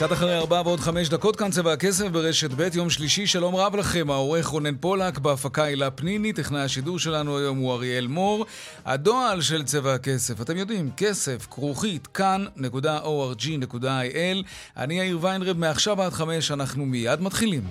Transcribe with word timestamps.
קצת 0.00 0.12
אחרי 0.12 0.36
ארבע 0.36 0.62
ועוד 0.64 0.80
חמש 0.80 1.08
דקות 1.08 1.36
כאן 1.36 1.50
צבע 1.50 1.72
הכסף 1.72 2.06
ברשת 2.06 2.50
ב', 2.56 2.68
יום 2.74 2.90
שלישי, 2.90 3.26
שלום 3.26 3.56
רב 3.56 3.76
לכם, 3.76 4.10
העורך 4.10 4.46
רונן 4.46 4.76
פולק, 4.76 5.18
בהפקה 5.18 5.64
הילה 5.64 5.90
פניני, 5.90 6.32
טכנאי 6.32 6.60
השידור 6.60 6.98
שלנו 6.98 7.38
היום 7.38 7.58
הוא 7.58 7.72
אריאל 7.72 8.06
מור. 8.06 8.46
הדועל 8.86 9.40
של 9.40 9.62
צבע 9.62 9.94
הכסף, 9.94 10.40
אתם 10.40 10.56
יודעים, 10.56 10.90
כסף, 10.96 11.46
כרוכית, 11.50 12.06
כאן.org.il. 12.06 13.86
אני 14.76 14.98
יאיר 14.98 15.18
ויינרב, 15.20 15.56
מעכשיו 15.58 16.02
עד 16.02 16.12
חמש, 16.12 16.50
אנחנו 16.50 16.86
מיד 16.86 17.20
מתחילים. 17.20 17.62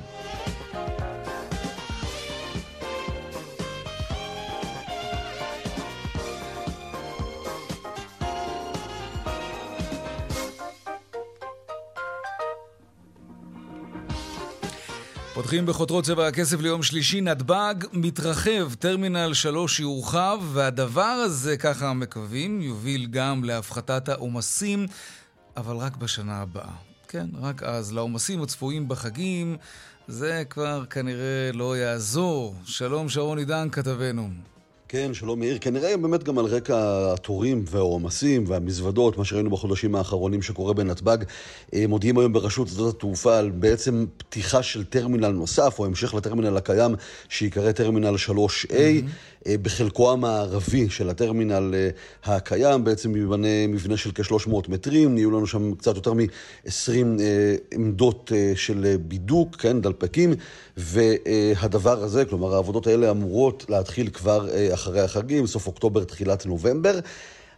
פותחים 15.50 15.66
בחותרות 15.66 16.06
צבע 16.06 16.28
הכסף 16.28 16.60
ליום 16.60 16.84
שלישי, 16.84 17.22
נתב"ג 17.22 17.74
מתרחב, 17.94 18.74
טרמינל 18.74 19.34
3 19.34 19.80
יורחב, 19.80 20.40
והדבר 20.54 21.02
הזה, 21.02 21.58
ככה 21.58 21.94
מקווים, 21.94 22.62
יוביל 22.62 23.06
גם 23.06 23.44
להפחתת 23.44 24.10
העומסים, 24.10 24.86
אבל 25.58 25.76
רק 25.76 25.98
בשנה 25.98 26.42
הבאה. 26.42 26.72
כן, 27.08 27.28
רק 27.42 27.64
אז. 27.64 27.94
לעומסים 27.94 28.42
הצפויים 28.42 28.88
בחגים, 28.88 29.58
זה 30.08 30.44
כבר 30.50 30.86
כנראה 30.90 31.52
לא 31.54 31.78
יעזור. 31.78 32.56
שלום, 32.66 33.10
שרון 33.10 33.38
עידן, 33.38 33.68
כתבנו. 33.72 34.30
כן, 34.92 35.14
שלום 35.14 35.40
מאיר. 35.40 35.58
כנראה 35.62 35.98
באמת 35.98 36.24
גם 36.24 36.40
על 36.40 36.46
רקע 36.46 36.76
התורים 37.14 37.64
והעומסים 37.68 38.44
והמזוודות, 38.48 39.18
מה 39.18 39.26
שראינו 39.26 39.50
בחודשים 39.50 39.96
האחרונים 39.96 40.42
שקורה 40.42 40.74
בנתב"ג, 40.74 41.18
אה, 41.74 41.88
מודיעים 41.88 42.18
היום 42.18 42.34
ברשות 42.34 42.68
שדות 42.68 42.96
התעופה 42.96 43.38
על 43.38 43.50
בעצם 43.50 44.06
פתיחה 44.18 44.64
של 44.64 44.84
טרמינל 44.84 45.28
נוסף, 45.28 45.80
או 45.80 45.86
המשך 45.86 46.14
לטרמינל 46.14 46.58
הקיים, 46.58 46.96
שיקרא 47.30 47.72
טרמינל 47.72 48.16
3A. 48.16 48.70
Mm-hmm. 48.70 49.40
אה, 49.48 49.56
בחלקו 49.62 50.12
המערבי 50.12 50.90
של 50.90 51.10
הטרמינל 51.10 51.76
אה, 51.76 51.90
הקיים, 52.36 52.84
בעצם 52.84 53.16
ייבנה 53.16 53.68
מבנה 53.68 53.98
של 53.98 54.12
כ-300 54.16 54.52
מטרים, 54.70 55.18
יהיו 55.18 55.32
לנו 55.32 55.48
שם 55.48 55.76
קצת 55.76 55.96
יותר 55.96 56.14
מ-20 56.14 56.90
אה, 57.20 57.56
עמדות 57.72 58.32
של 58.56 58.96
בידוק, 59.02 59.56
כן, 59.56 59.82
דלפקים, 59.82 60.34
והדבר 60.78 62.04
הזה, 62.04 62.26
כלומר 62.26 62.56
העבודות 62.56 62.88
האלה 62.88 63.12
אמורות 63.12 63.66
להתחיל 63.70 64.10
כבר 64.10 64.48
אחרי 64.80 65.02
החגים, 65.02 65.48
סוף 65.48 65.68
אוקטובר, 65.68 66.04
תחילת 66.04 66.46
נובמבר. 66.46 67.00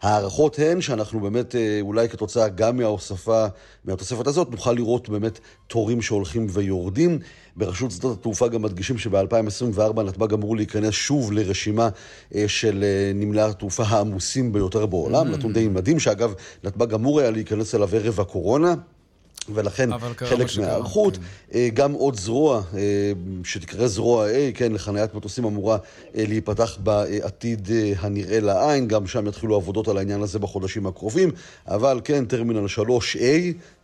ההערכות 0.01 0.59
הן 0.59 0.81
שאנחנו 0.81 1.19
באמת, 1.19 1.55
אה, 1.55 1.77
אולי 1.81 2.09
כתוצאה 2.09 2.47
גם 2.47 2.77
מההוספה, 2.77 3.45
מהתוספת 3.85 4.27
הזאת, 4.27 4.51
נוכל 4.51 4.73
לראות 4.73 5.09
באמת 5.09 5.39
תורים 5.67 6.01
שהולכים 6.01 6.47
ויורדים. 6.49 7.19
ברשות 7.55 7.91
שדות 7.91 8.19
התעופה 8.19 8.47
גם 8.47 8.61
מדגישים 8.61 8.97
שב-2024 8.97 10.01
נתב"ג 10.01 10.33
אמור 10.33 10.55
להיכנס 10.55 10.93
שוב 10.93 11.31
לרשימה 11.31 11.89
אה, 12.35 12.47
של 12.47 12.83
אה, 12.83 13.11
נמלי 13.15 13.41
התעופה 13.41 13.83
העמוסים 13.83 14.53
ביותר 14.53 14.85
בעולם, 14.85 15.27
mm. 15.27 15.37
נתון 15.37 15.53
די 15.53 15.67
מדהים, 15.67 15.99
שאגב, 15.99 16.33
נתב"ג 16.63 16.93
אמור 16.93 17.19
היה 17.19 17.31
להיכנס 17.31 17.75
אליו 17.75 17.89
ערב 17.95 18.19
הקורונה. 18.19 18.73
ולכן 19.49 19.89
חלק 20.17 20.47
מההיערכות, 20.57 21.17
כן. 21.17 21.23
אה, 21.53 21.69
גם 21.73 21.93
עוד 21.93 22.19
זרוע, 22.19 22.61
אה, 22.77 23.11
שתקרא 23.43 23.87
זרוע 23.87 24.27
A, 24.27 24.33
כן, 24.53 24.71
לחניית 24.71 25.13
מטוסים 25.13 25.45
אמורה 25.45 25.77
אה, 26.15 26.23
להיפתח 26.27 26.77
בעתיד 26.79 27.69
הנראה 27.99 28.39
לעין, 28.39 28.87
גם 28.87 29.07
שם 29.07 29.27
יתחילו 29.27 29.55
עבודות 29.55 29.87
על 29.87 29.97
העניין 29.97 30.21
הזה 30.21 30.39
בחודשים 30.39 30.87
הקרובים, 30.87 31.31
אבל 31.67 32.01
כן, 32.03 32.25
טרמינל 32.25 32.65
3A, 32.65 33.23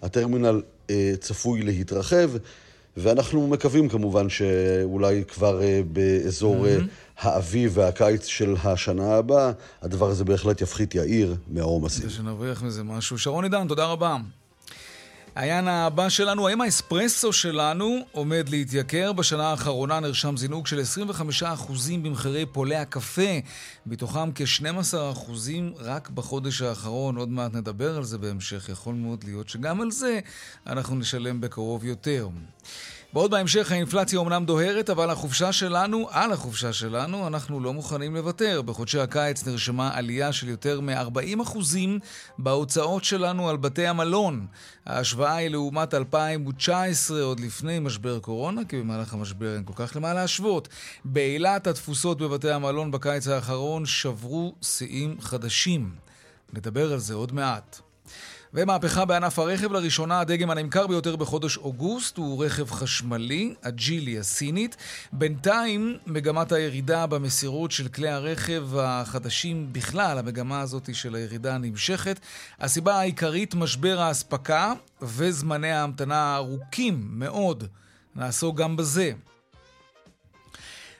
הטרמינל 0.01 0.61
צפוי 1.19 1.61
להתרחב, 1.61 2.29
ואנחנו 2.97 3.47
מקווים 3.47 3.89
כמובן 3.89 4.29
שאולי 4.29 5.23
כבר 5.27 5.61
באזור 5.91 6.65
mm-hmm. 6.65 7.19
האביב 7.19 7.71
והקיץ 7.73 8.25
של 8.25 8.55
השנה 8.63 9.15
הבאה, 9.15 9.51
הדבר 9.81 10.09
הזה 10.09 10.25
בהחלט 10.25 10.61
יפחית 10.61 10.95
יאיר 10.95 11.35
מהעומסים. 11.47 12.09
שנרוויח 12.09 12.63
מזה 12.63 12.83
משהו. 12.83 13.17
שרון 13.17 13.43
עידן, 13.43 13.67
תודה 13.67 13.85
רבה. 13.85 14.17
העניין 15.37 15.67
הבא 15.67 16.09
שלנו, 16.09 16.47
האם 16.47 16.61
האספרסו 16.61 17.33
שלנו 17.33 17.99
עומד 18.11 18.49
להתייקר? 18.49 19.13
בשנה 19.13 19.47
האחרונה 19.47 19.99
נרשם 19.99 20.37
זינוק 20.37 20.67
של 20.67 20.81
25% 21.41 21.43
במחירי 22.01 22.45
פולי 22.45 22.75
הקפה, 22.75 23.39
מתוכם 23.85 24.31
כ-12% 24.35 25.31
רק 25.79 26.09
בחודש 26.09 26.61
האחרון. 26.61 27.17
עוד 27.17 27.29
מעט 27.29 27.53
נדבר 27.53 27.97
על 27.97 28.03
זה 28.03 28.17
בהמשך, 28.17 28.69
יכול 28.69 28.95
מאוד 28.95 29.23
להיות 29.23 29.49
שגם 29.49 29.81
על 29.81 29.91
זה 29.91 30.19
אנחנו 30.67 30.95
נשלם 30.95 31.41
בקרוב 31.41 31.85
יותר. 31.85 32.29
ועוד 33.13 33.31
בהמשך 33.31 33.71
האינפלציה 33.71 34.19
אומנם 34.19 34.45
דוהרת, 34.45 34.89
אבל 34.89 35.09
החופשה 35.09 35.53
שלנו, 35.53 36.07
על 36.11 36.31
החופשה 36.31 36.73
שלנו, 36.73 37.27
אנחנו 37.27 37.59
לא 37.59 37.73
מוכנים 37.73 38.15
לוותר. 38.15 38.61
בחודשי 38.61 38.99
הקיץ 38.99 39.47
נרשמה 39.47 39.91
עלייה 39.93 40.33
של 40.33 40.49
יותר 40.49 40.81
מ-40% 40.81 41.57
בהוצאות 42.37 43.03
שלנו 43.03 43.49
על 43.49 43.57
בתי 43.57 43.87
המלון. 43.87 44.47
ההשוואה 44.85 45.35
היא 45.35 45.49
לעומת 45.49 45.93
2019, 45.93 47.21
עוד 47.21 47.39
לפני 47.39 47.79
משבר 47.79 48.19
קורונה, 48.19 48.65
כי 48.65 48.79
במהלך 48.79 49.13
המשבר 49.13 49.55
אין 49.55 49.63
כל 49.63 49.73
כך 49.75 49.95
למה 49.95 50.13
להשוות. 50.13 50.67
באילת 51.05 51.67
התפוסות 51.67 52.17
בבתי 52.17 52.51
המלון 52.51 52.91
בקיץ 52.91 53.27
האחרון 53.27 53.85
שברו 53.85 54.55
שיאים 54.61 55.21
חדשים. 55.21 55.95
נדבר 56.53 56.93
על 56.93 56.99
זה 56.99 57.13
עוד 57.13 57.33
מעט. 57.33 57.86
ומהפכה 58.59 59.05
בענף 59.05 59.39
הרכב, 59.39 59.71
לראשונה 59.71 60.19
הדגם 60.19 60.49
הנמכר 60.49 60.87
ביותר 60.87 61.15
בחודש 61.15 61.57
אוגוסט 61.57 62.17
הוא 62.17 62.45
רכב 62.45 62.71
חשמלי, 62.71 63.53
הג'ילי 63.63 64.19
הסינית. 64.19 64.77
בינתיים 65.13 65.97
מגמת 66.07 66.51
הירידה 66.51 67.05
במסירות 67.05 67.71
של 67.71 67.87
כלי 67.87 68.09
הרכב 68.09 68.77
החדשים 68.77 69.69
בכלל, 69.71 70.17
המגמה 70.17 70.61
הזאת 70.61 70.95
של 70.95 71.15
הירידה 71.15 71.57
נמשכת. 71.57 72.19
הסיבה 72.59 72.99
העיקרית, 72.99 73.55
משבר 73.55 74.01
האספקה 74.01 74.73
וזמני 75.01 75.71
ההמתנה 75.71 76.15
הארוכים 76.15 77.07
מאוד. 77.09 77.63
נעסוק 78.15 78.57
גם 78.57 78.75
בזה. 78.75 79.11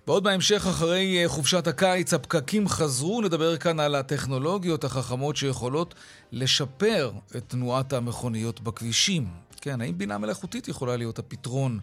ועוד 0.07 0.23
בהמשך, 0.23 0.67
אחרי 0.67 1.23
אה, 1.23 1.29
חופשת 1.29 1.67
הקיץ, 1.67 2.13
הפקקים 2.13 2.67
חזרו. 2.67 3.21
נדבר 3.21 3.57
כאן 3.57 3.79
על 3.79 3.95
הטכנולוגיות 3.95 4.83
החכמות 4.83 5.35
שיכולות 5.35 5.95
לשפר 6.31 7.11
את 7.37 7.43
תנועת 7.47 7.93
המכוניות 7.93 8.61
בכבישים. 8.61 9.27
כן, 9.61 9.81
האם 9.81 9.97
בינה 9.97 10.17
מלאכותית 10.17 10.67
יכולה 10.67 10.97
להיות 10.97 11.19
הפתרון 11.19 11.79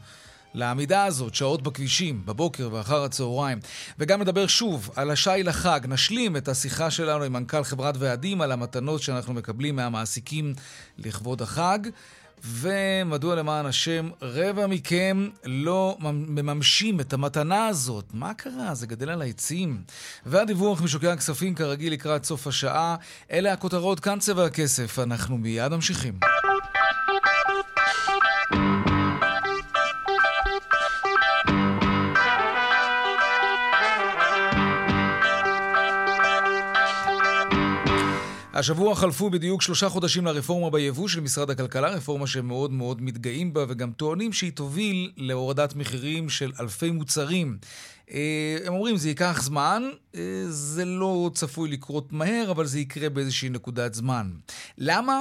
לעמידה 0.54 1.04
הזאת, 1.04 1.34
שעות 1.34 1.62
בכבישים, 1.62 2.26
בבוקר 2.26 2.68
ואחר 2.72 3.04
הצהריים. 3.04 3.58
וגם 3.98 4.20
נדבר 4.20 4.46
שוב 4.46 4.90
על 4.96 5.10
השי 5.10 5.42
לחג. 5.44 5.80
נשלים 5.88 6.36
את 6.36 6.48
השיחה 6.48 6.90
שלנו 6.90 7.24
עם 7.24 7.32
מנכ"ל 7.32 7.64
חברת 7.64 7.94
ועדים 7.98 8.40
על 8.40 8.52
המתנות 8.52 9.02
שאנחנו 9.02 9.34
מקבלים 9.34 9.76
מהמעסיקים 9.76 10.54
לכבוד 10.98 11.42
החג. 11.42 11.78
ומדוע 12.44 13.34
למען 13.34 13.66
השם 13.66 14.08
רבע 14.22 14.66
מכם 14.66 15.28
לא 15.44 15.96
מממשים 16.00 17.00
את 17.00 17.12
המתנה 17.12 17.66
הזאת? 17.66 18.04
מה 18.14 18.34
קרה? 18.34 18.74
זה 18.74 18.86
גדל 18.86 19.10
על 19.10 19.22
העצים. 19.22 19.82
והדיווח 20.26 20.82
משוקי 20.82 21.08
הכספים 21.08 21.54
כרגיל 21.54 21.92
לקראת 21.92 22.24
סוף 22.24 22.46
השעה. 22.46 22.96
אלה 23.30 23.52
הכותרות, 23.52 24.00
כאן 24.00 24.18
צבע 24.18 24.44
הכסף. 24.44 24.98
אנחנו 24.98 25.38
מיד 25.38 25.72
ממשיכים. 25.72 26.14
השבוע 38.54 38.94
חלפו 38.94 39.30
בדיוק 39.30 39.62
שלושה 39.62 39.88
חודשים 39.88 40.26
לרפורמה 40.26 40.70
ביבוא 40.70 41.08
של 41.08 41.20
משרד 41.20 41.50
הכלכלה, 41.50 41.88
רפורמה 41.88 42.26
שהם 42.26 42.46
מאוד 42.46 42.72
מאוד 42.72 43.02
מתגאים 43.02 43.52
בה 43.52 43.64
וגם 43.68 43.92
טוענים 43.92 44.32
שהיא 44.32 44.52
תוביל 44.52 45.12
להורדת 45.16 45.74
מחירים 45.76 46.28
של 46.28 46.52
אלפי 46.60 46.90
מוצרים. 46.90 47.58
אה, 48.10 48.58
הם 48.66 48.74
אומרים, 48.74 48.96
זה 48.96 49.08
ייקח 49.08 49.42
זמן, 49.42 49.82
אה, 50.14 50.20
זה 50.48 50.84
לא 50.84 51.30
צפוי 51.34 51.68
לקרות 51.68 52.12
מהר, 52.12 52.50
אבל 52.50 52.66
זה 52.66 52.80
יקרה 52.80 53.08
באיזושהי 53.08 53.48
נקודת 53.48 53.94
זמן. 53.94 54.30
למה? 54.78 55.20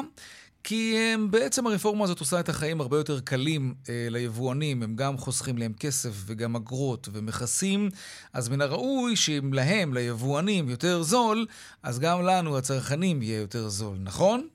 כי 0.63 0.97
הם, 0.97 1.31
בעצם 1.31 1.67
הרפורמה 1.67 2.03
הזאת 2.03 2.19
עושה 2.19 2.39
את 2.39 2.49
החיים 2.49 2.81
הרבה 2.81 2.97
יותר 2.97 3.19
קלים 3.19 3.73
אה, 3.89 4.07
ליבואנים, 4.09 4.83
הם 4.83 4.95
גם 4.95 5.17
חוסכים 5.17 5.57
להם 5.57 5.73
כסף 5.73 6.11
וגם 6.25 6.55
אגרות 6.55 7.09
ומכסים, 7.13 7.89
אז 8.33 8.49
מן 8.49 8.61
הראוי 8.61 9.15
שאם 9.15 9.53
להם, 9.53 9.93
ליבואנים, 9.93 10.69
יותר 10.69 11.03
זול, 11.03 11.45
אז 11.83 11.99
גם 11.99 12.25
לנו, 12.25 12.57
הצרכנים, 12.57 13.21
יהיה 13.21 13.39
יותר 13.39 13.69
זול, 13.69 13.97
נכון? 13.99 14.47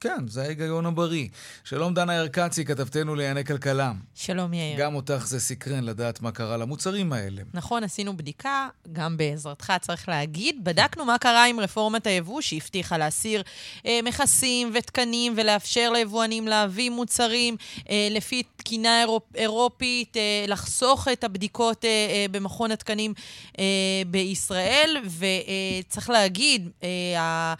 כן, 0.00 0.28
זה 0.28 0.42
ההיגיון 0.42 0.86
הבריא. 0.86 1.28
שלום 1.64 1.94
דנה 1.94 2.20
ארקצי, 2.20 2.64
כתבתנו 2.64 3.14
לענייני 3.14 3.44
כלכלה. 3.44 3.92
שלום 4.14 4.54
יאיר. 4.54 4.80
גם 4.80 4.94
אותך 4.94 5.22
זה 5.26 5.40
סקרן 5.40 5.84
לדעת 5.84 6.22
מה 6.22 6.32
קרה 6.32 6.56
למוצרים 6.56 7.12
האלה. 7.12 7.42
נכון, 7.54 7.84
עשינו 7.84 8.16
בדיקה, 8.16 8.68
גם 8.92 9.16
בעזרתך 9.16 9.72
צריך 9.80 10.08
להגיד. 10.08 10.64
בדקנו 10.64 11.04
מה 11.04 11.18
קרה 11.18 11.46
עם 11.46 11.60
רפורמת 11.60 12.06
היבוא, 12.06 12.40
שהבטיחה 12.40 12.98
להסיר 12.98 13.42
אה, 13.86 14.00
מכסים 14.04 14.70
ותקנים 14.74 15.34
ולאפשר 15.36 15.90
ליבואנים 15.90 16.48
להביא 16.48 16.90
מוצרים 16.90 17.56
אה, 17.90 18.08
לפי 18.10 18.42
תקינה 18.66 19.00
אירופ, 19.00 19.22
אירופית, 19.34 20.16
אה, 20.16 20.44
לחסוך 20.48 21.08
את 21.08 21.24
הבדיקות 21.24 21.84
אה, 21.84 21.90
אה, 21.90 22.26
במכון 22.30 22.70
התקנים 22.70 23.14
אה, 23.58 23.64
בישראל, 24.06 24.96
וצריך 25.06 26.10
אה, 26.10 26.14
להגיד, 26.14 26.70
אה, 26.82 27.54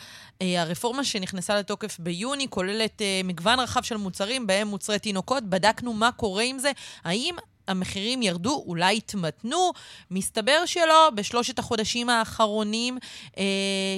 הרפורמה 0.62 1.04
שנכנסה 1.04 1.56
לתוקף 1.56 1.96
ביוני 1.98 2.46
כוללת 2.50 3.02
אה, 3.02 3.20
מגוון 3.24 3.60
רחב 3.60 3.82
של 3.82 3.96
מוצרים, 3.96 4.46
בהם 4.46 4.68
מוצרי 4.68 4.98
תינוקות. 4.98 5.44
בדקנו 5.44 5.92
מה 5.92 6.12
קורה 6.12 6.42
עם 6.42 6.58
זה, 6.58 6.72
האם 7.04 7.34
המחירים 7.68 8.22
ירדו, 8.22 8.64
אולי 8.66 8.96
התמתנו. 8.96 9.72
מסתבר 10.10 10.66
שלא, 10.66 11.10
בשלושת 11.14 11.58
החודשים 11.58 12.10
האחרונים 12.10 12.98
אה, 13.38 13.44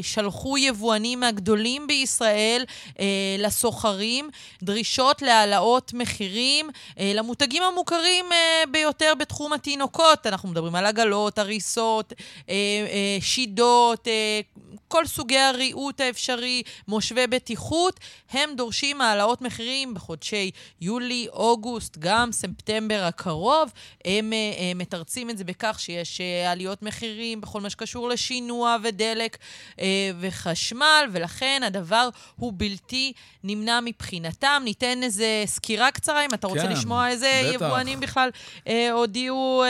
שלחו 0.03 0.59
יבואנים 0.59 1.23
הגדולים 1.23 1.87
בישראל 1.87 2.65
אה, 3.01 3.05
לסוחרים 3.39 4.31
דרישות 4.63 5.23
להעלאות 5.23 5.93
מחירים 5.95 6.71
אה, 6.99 7.13
למותגים 7.15 7.63
המוכרים 7.63 8.25
אה, 8.33 8.63
ביותר 8.71 9.13
בתחום 9.19 9.53
התינוקות. 9.53 10.27
אנחנו 10.27 10.49
מדברים 10.49 10.75
על 10.75 10.87
עגלות, 10.87 11.39
הריסות, 11.39 12.13
אה, 12.49 12.55
אה, 12.55 13.19
שידות, 13.21 14.09
אה, 14.09 14.41
כל 14.89 15.07
סוגי 15.07 15.39
הריהוט 15.39 16.01
האפשרי, 16.01 16.63
מושבי 16.89 17.27
בטיחות, 17.27 18.01
הם 18.31 18.51
דורשים 18.57 19.01
העלאות 19.01 19.43
מחירים 19.43 19.95
בחודשי 19.95 20.51
יולי, 20.81 21.27
אוגוסט, 21.33 21.97
גם 21.99 22.33
ספטמבר 22.33 23.03
הקרוב. 23.05 23.58
הם 24.05 24.33
uh, 24.33 24.79
מתרצים 24.79 25.31
את 25.31 25.39
זה 25.39 25.45
בכך 25.45 25.81
שיש 25.81 26.21
uh, 26.21 26.51
עליות 26.51 26.83
מחירים 26.83 27.41
בכל 27.41 27.61
מה 27.61 27.71
שקשור 27.71 28.09
לשינוע 28.09 28.77
ודלק 28.83 29.37
uh, 29.71 29.81
וחשמל, 30.21 31.05
ולכן 31.13 31.63
הדבר 31.65 32.09
הוא 32.37 32.53
בלתי 32.57 33.13
נמנע 33.45 33.81
מבחינתם. 33.85 34.63
ניתן 34.65 35.03
איזה 35.03 35.43
סקירה 35.47 35.91
קצרה, 35.91 36.25
אם 36.25 36.35
אתה 36.35 36.47
רוצה 36.47 36.63
כן, 36.63 36.73
לשמוע 36.73 37.09
איזה 37.09 37.41
בטח. 37.45 37.55
יבואנים 37.55 38.01
בכלל 38.01 38.31
אה, 38.65 38.69
הודיעו 38.93 39.65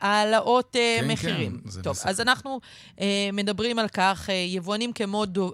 העלאות 0.00 0.76
אה, 0.76 0.78
אה, 0.78 1.02
כן, 1.02 1.10
מחירים. 1.10 1.60
כן, 1.74 1.82
טוב, 1.82 1.96
אז 2.04 2.20
אנחנו 2.20 2.60
אה, 2.96 3.00
מדברים 3.32 3.78
על 3.78 3.88
כך. 3.88 4.28
יבואנים 4.48 4.92
כמו 4.92 5.26
דו, 5.26 5.52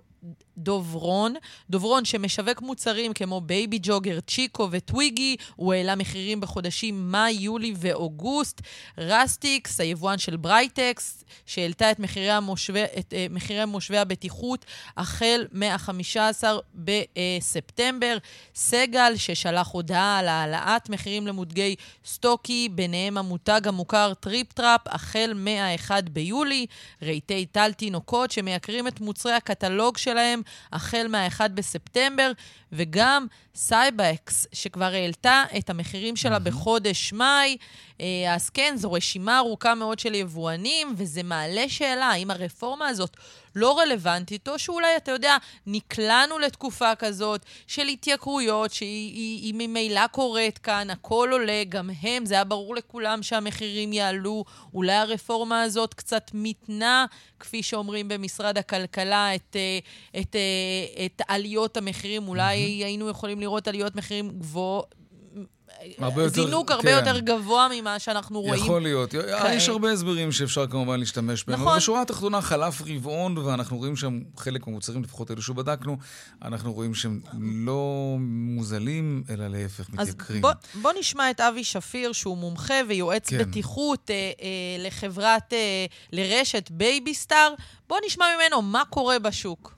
דוברון. 0.59 1.35
דוברון 1.71 2.05
שמשווק 2.05 2.63
מוצרים 2.63 3.13
כמו 3.13 3.41
בייבי 3.41 3.79
ג'וגר, 3.83 4.21
צ'יקו 4.21 4.69
וטוויגי, 4.71 5.37
הוא 5.57 5.73
העלה 5.73 5.95
מחירים 5.95 6.41
בחודשים 6.41 7.13
מאי, 7.13 7.33
יולי 7.33 7.75
ואוגוסט. 7.77 8.61
רסטיקס, 8.99 9.81
היבואן 9.81 10.19
של 10.19 10.37
ברייטקס, 10.37 11.25
שהעלתה 11.47 11.91
את 11.91 11.99
מחירי, 11.99 12.31
את, 12.99 13.15
מחירי 13.31 13.65
מושבי 13.65 13.99
הבטיחות 13.99 14.65
החל 14.97 15.47
מה-15 15.53 16.45
בספטמבר. 16.75 18.17
סגל, 18.55 19.13
ששלח 19.17 19.69
הודעה 19.69 20.19
על 20.19 20.29
העלאת 20.29 20.91
מחירים 20.91 21.27
למותגי 21.27 21.77
סטוקי, 22.07 22.69
ביניהם 22.73 23.19
המותג 23.19 23.61
המוכר 23.65 24.13
טריפ-טראפ, 24.15 24.81
החל 24.87 25.33
מה-1 25.35 25.91
ביולי. 26.13 26.67
רהיטי 27.03 27.47
טל 27.47 27.73
תינוקות, 27.73 28.31
שמייקרים 28.31 28.89
את 28.89 29.01
מוצרי 29.01 29.33
הקטלוג 29.33 29.97
שלהם 29.97 30.43
החל 30.73 31.07
מה-1 31.11 31.49
בספטמבר, 31.55 32.33
וגם 32.73 33.27
סייבקס, 33.57 34.47
שכבר 34.53 34.85
העלתה 34.85 35.45
את 35.59 35.71
המחירים 35.71 36.17
שלה 36.17 36.39
בחודש 36.39 37.13
מאי. 37.13 37.57
אה, 38.01 38.35
אז 38.35 38.51
כן, 38.51 38.75
זו 38.77 38.93
רשימה 38.93 39.39
ארוכה 39.39 39.75
מאוד 39.75 39.99
של 39.99 40.15
יבואנים, 40.15 40.95
וזה 40.97 41.23
מעלה 41.23 41.69
שאלה, 41.69 42.07
האם 42.07 42.31
הרפורמה 42.31 42.89
הזאת 42.89 43.17
לא 43.57 43.79
רלוונטית, 43.79 44.49
או 44.49 44.59
שאולי, 44.59 44.97
אתה 44.97 45.13
יודע, 45.13 45.37
נקלענו 45.67 46.39
לתקופה 46.39 46.95
כזאת 46.95 47.45
של 47.67 47.87
התייקרויות, 47.87 48.73
שהיא 48.73 49.55
ממילא 49.57 50.07
קורית 50.07 50.59
כאן, 50.59 50.91
הכל 50.91 51.29
עולה, 51.33 51.63
גם 51.69 51.91
הם, 52.03 52.27
זה 52.27 52.35
היה 52.35 52.45
ברור 52.45 52.75
לכולם 52.75 53.23
שהמחירים 53.23 53.93
יעלו. 53.93 54.45
אולי 54.75 54.93
הרפורמה 54.93 55.63
הזאת 55.63 55.95
קצת 55.95 56.31
מתנה, 56.35 57.07
כפי 57.41 57.63
שאומרים 57.63 58.09
במשרד 58.09 58.59
הכלכלה, 58.59 59.35
את, 59.35 59.57
אה, 59.57 59.79
את, 60.21 60.37
את, 60.37 60.37
את 61.07 61.23
עליות 61.29 61.77
המחירים. 61.77 62.29
אולי 62.29 62.57
mm-hmm. 62.57 62.85
היינו 62.85 63.09
יכולים 63.09 63.41
לראות 63.47 63.69
עליות 63.69 63.97
מחירים 63.97 64.31
גבוהות. 64.31 64.95
הרבה 65.99 66.23
יותר, 66.23 66.45
זינוק 66.45 66.71
הרבה 66.71 66.83
כן. 66.83 67.07
יותר 67.07 67.19
גבוה 67.19 67.69
ממה 67.75 67.99
שאנחנו 67.99 68.41
רואים. 68.41 68.63
יכול 68.65 68.83
להיות. 68.83 69.13
כעת. 69.13 69.55
יש 69.55 69.69
הרבה 69.69 69.93
הסברים 69.93 70.33
שאפשר 70.33 70.67
כמובן 70.67 71.01
להשתמש 71.01 71.45
בהם. 71.45 71.55
נכון. 71.55 71.69
אבל 71.69 71.77
בשורה 71.77 72.03
התחתונה 72.03 72.41
חלף 72.41 72.83
רבעון, 72.87 73.39
ואנחנו 73.39 73.77
רואים 73.77 73.97
שם 73.97 74.21
חלק 74.37 74.67
מהמוצרים, 74.67 75.03
לפחות 75.03 75.31
אלו 75.31 75.43
שבדקנו, 75.43 75.97
אנחנו 76.43 76.73
רואים 76.73 76.95
שהם 76.95 77.21
לא 77.41 78.17
מוזלים, 78.21 79.25
אלא 79.31 79.49
להפך, 79.49 79.91
מתייקרים. 79.91 80.45
אז 80.47 80.53
בוא, 80.75 80.83
בוא 80.83 80.93
נשמע 80.99 81.31
את 81.31 81.41
אבי 81.41 81.65
שפיר, 81.65 82.13
שהוא 82.13 82.37
מומחה 82.37 82.75
ויועץ 82.89 83.29
כן. 83.31 83.39
בטיחות 83.39 84.11
אה, 84.11 84.15
אה, 84.15 84.87
לחברת, 84.87 85.53
אה, 85.53 85.87
לרשת 86.13 86.71
בייביסטאר. 86.71 87.55
בוא 87.89 87.99
נשמע 88.07 88.25
ממנו 88.37 88.63
מה 88.63 88.83
קורה 88.91 89.19
בשוק. 89.19 89.76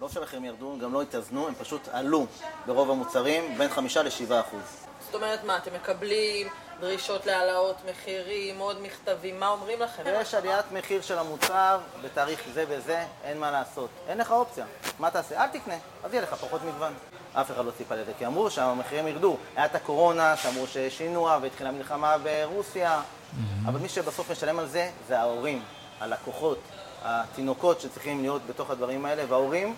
לא 0.00 0.08
שהמחירים 0.08 0.44
ירדו, 0.44 0.76
גם 0.80 0.92
לא 0.92 1.02
התאזנו, 1.02 1.48
הם 1.48 1.54
פשוט 1.54 1.88
עלו 1.92 2.26
ברוב 2.66 2.90
המוצרים 2.90 3.58
בין 3.58 3.70
5 3.70 3.96
ל-7 3.96 4.40
אחוז. 4.40 4.86
זאת 5.00 5.14
אומרת, 5.14 5.44
מה, 5.44 5.56
אתם 5.56 5.74
מקבלים 5.74 6.48
דרישות 6.80 7.26
להעלאות 7.26 7.76
מחירים, 7.90 8.58
עוד 8.58 8.82
מכתבים, 8.82 9.40
מה 9.40 9.48
אומרים 9.48 9.80
לכם? 9.80 10.02
יש 10.06 10.34
עליית 10.34 10.72
מחיר 10.72 11.02
של 11.02 11.18
המוצר 11.18 11.78
בתאריך 12.02 12.40
זה 12.54 12.64
וזה, 12.68 13.04
אין 13.24 13.40
מה 13.40 13.50
לעשות. 13.50 13.90
אין 14.08 14.18
לך 14.18 14.32
אופציה. 14.32 14.66
מה 14.98 15.10
תעשה? 15.10 15.44
אל 15.44 15.48
תקנה, 15.48 15.74
אז 16.04 16.12
יהיה 16.12 16.22
לך 16.22 16.34
פחות 16.34 16.60
מגוון. 16.62 16.92
אף 17.32 17.50
אחד 17.50 17.64
לא 17.64 17.70
ציפה 17.70 17.94
לזה, 17.94 18.12
כי 18.18 18.26
אמרו 18.26 18.50
שהמחירים 18.50 19.08
ירדו. 19.08 19.36
היה 19.56 19.66
את 19.66 19.74
הקורונה, 19.74 20.36
שאמרו 20.36 20.66
שיש 20.66 20.98
שינוע 20.98 21.38
והתחילה 21.42 21.70
מלחמה 21.70 22.16
ברוסיה, 22.18 23.00
mm-hmm. 23.00 23.68
אבל 23.68 23.80
מי 23.80 23.88
שבסוף 23.88 24.30
משלם 24.30 24.58
על 24.58 24.66
זה, 24.66 24.90
זה 25.08 25.20
ההורים, 25.20 25.62
הלקוחות, 26.00 26.58
התינוקות 27.06 27.80
שצריכים 27.80 28.20
להיות 28.20 28.42
בתוך 28.48 28.70
הדברים 28.70 29.04
האלה, 29.04 29.22
וההורים 29.28 29.74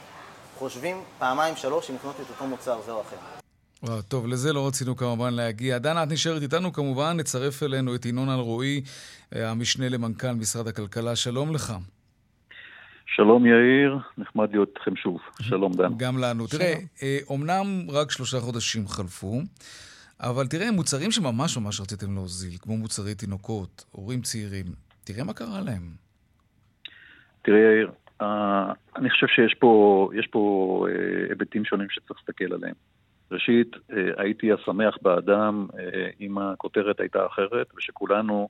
חושבים 0.59 0.97
פעמיים 1.19 1.57
שלוש 1.57 1.91
אם 1.91 1.95
לקנות 1.95 2.17
את 2.21 2.31
אותו 2.31 2.47
מוצר 2.47 2.81
זה 2.81 2.93
או 2.93 3.01
אחר. 3.01 3.17
טוב, 4.09 4.27
לזה 4.27 4.53
לא 4.53 4.67
רצינו 4.67 4.97
כמובן 4.97 5.35
להגיע. 5.35 5.79
דנה, 5.79 6.03
את 6.03 6.09
נשארת 6.13 6.43
איתנו 6.43 6.73
כמובן, 6.73 7.17
נצרף 7.17 7.63
אלינו 7.63 7.95
את 7.95 8.07
ינון 8.07 8.29
אלרועי, 8.29 8.83
אה, 9.37 9.51
המשנה 9.51 9.89
למנכ"ל 9.89 10.33
משרד 10.33 10.67
הכלכלה. 10.69 11.17
שלום 11.17 11.55
לך. 11.55 11.73
שלום 13.07 13.47
יאיר, 13.47 13.99
נחמד 14.19 14.51
להיות 14.53 14.69
איתכם 14.77 14.97
שוב. 14.97 15.19
שלום 15.41 15.73
דן. 15.73 15.93
גם 15.97 16.19
לנו. 16.19 16.47
תראה, 16.47 16.75
אומנם 17.27 17.87
אה, 17.89 18.01
רק 18.01 18.11
שלושה 18.11 18.41
חודשים 18.41 18.89
חלפו, 18.89 19.41
אבל 20.21 20.47
תראה, 20.47 20.71
מוצרים 20.71 21.11
שממש 21.11 21.57
ממש 21.57 21.81
רציתם 21.81 22.15
להוזיל, 22.15 22.57
כמו 22.61 22.77
מוצרי 22.77 23.15
תינוקות, 23.15 23.85
הורים 23.91 24.23
צעירים, 24.23 24.67
תראה 25.05 25.25
מה 25.25 25.33
קרה 25.33 25.61
להם. 25.61 26.08
תראה 27.49 27.61
יאיר, 27.61 27.91
uh, 28.23 28.25
אני 28.97 29.11
חושב 29.11 29.27
שיש 29.27 29.55
פה, 29.55 30.11
פה 30.31 30.87
uh, 30.89 31.29
היבטים 31.29 31.65
שונים 31.65 31.87
שצריך 31.91 32.21
להסתכל 32.21 32.55
עליהם. 32.55 32.75
ראשית, 33.31 33.77
אה, 33.93 34.11
הייתי 34.17 34.53
השמח 34.53 34.99
באדם 35.03 35.67
אה, 35.79 36.09
אם 36.21 36.39
הכותרת 36.39 37.01
הייתה 37.01 37.27
אחרת, 37.27 37.67
ושכולנו 37.77 38.49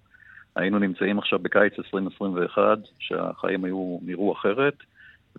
היינו 0.57 0.79
נמצאים 0.79 1.19
עכשיו 1.19 1.39
בקיץ 1.39 1.73
2021, 1.79 2.79
שהחיים 2.99 3.65
היו 3.65 3.99
נראו 4.03 4.33
אחרת, 4.33 4.75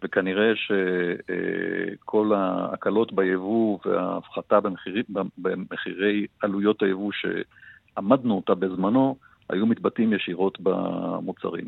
וכנראה 0.03 0.51
שכל 0.55 2.33
ההקלות 2.35 3.13
ביבוא 3.13 3.79
וההפחתה 3.85 4.59
במחירי, 4.59 5.03
במחירי 5.37 6.27
עלויות 6.41 6.83
היבוא 6.83 7.11
שעמדנו 7.11 8.35
אותה 8.35 8.55
בזמנו, 8.55 9.15
היו 9.49 9.65
מתבטאים 9.65 10.13
ישירות 10.13 10.57
במוצרים. 10.61 11.67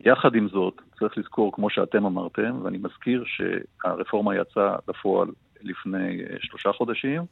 יחד 0.00 0.34
עם 0.34 0.48
זאת, 0.48 0.80
צריך 0.98 1.18
לזכור, 1.18 1.52
כמו 1.52 1.70
שאתם 1.70 2.06
אמרתם, 2.06 2.64
ואני 2.64 2.78
מזכיר 2.78 3.24
שהרפורמה 3.26 4.36
יצאה 4.36 4.76
לפועל 4.88 5.28
לפני 5.62 6.20
אה, 6.20 6.36
שלושה 6.40 6.72
חודשים, 6.72 7.22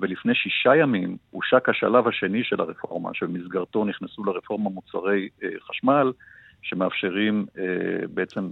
ולפני 0.00 0.34
שישה 0.34 0.76
ימים 0.76 1.16
הושק 1.30 1.68
השלב 1.68 2.08
השני 2.08 2.44
של 2.44 2.60
הרפורמה, 2.60 3.10
שבמסגרתו 3.14 3.84
נכנסו 3.84 4.24
לרפורמה 4.24 4.70
מוצרי 4.70 5.28
אה, 5.42 5.48
חשמל, 5.60 6.12
שמאפשרים 6.62 7.46
אה, 7.58 8.06
בעצם 8.14 8.50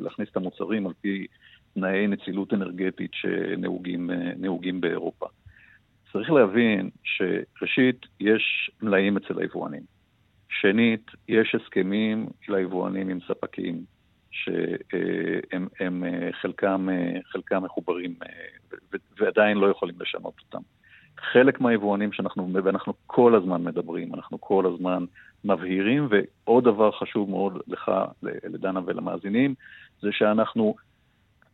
להכניס 0.00 0.28
את 0.30 0.36
המוצרים 0.36 0.86
על 0.86 0.92
פי 1.00 1.26
תנאי 1.74 2.06
נצילות 2.06 2.54
אנרגטית 2.54 3.10
שנהוגים 3.14 4.80
באירופה. 4.80 5.26
צריך 6.12 6.30
להבין 6.30 6.90
שראשית, 7.04 8.06
יש 8.20 8.70
מלאים 8.82 9.16
אצל 9.16 9.40
היבואנים. 9.40 9.97
שנית, 10.48 11.10
יש 11.28 11.54
הסכמים 11.54 12.26
ליבואנים 12.48 13.08
עם 13.08 13.18
ספקים, 13.28 13.84
שהם 14.30 15.68
הם, 15.80 16.04
חלקם, 16.40 16.88
חלקם 17.32 17.64
מחוברים 17.64 18.14
ועדיין 19.18 19.58
לא 19.58 19.66
יכולים 19.70 19.94
לשנות 20.00 20.34
אותם. 20.44 20.62
חלק 21.32 21.60
מהיבואנים 21.60 22.12
שאנחנו, 22.12 22.48
ואנחנו 22.64 22.92
כל 23.06 23.34
הזמן 23.34 23.64
מדברים, 23.64 24.14
אנחנו 24.14 24.40
כל 24.40 24.66
הזמן 24.66 25.04
מבהירים, 25.44 26.08
ועוד 26.10 26.64
דבר 26.64 26.90
חשוב 26.90 27.30
מאוד 27.30 27.58
לך, 27.68 27.92
לדנה 28.22 28.80
ולמאזינים, 28.86 29.54
זה 30.00 30.08
שאנחנו 30.12 30.74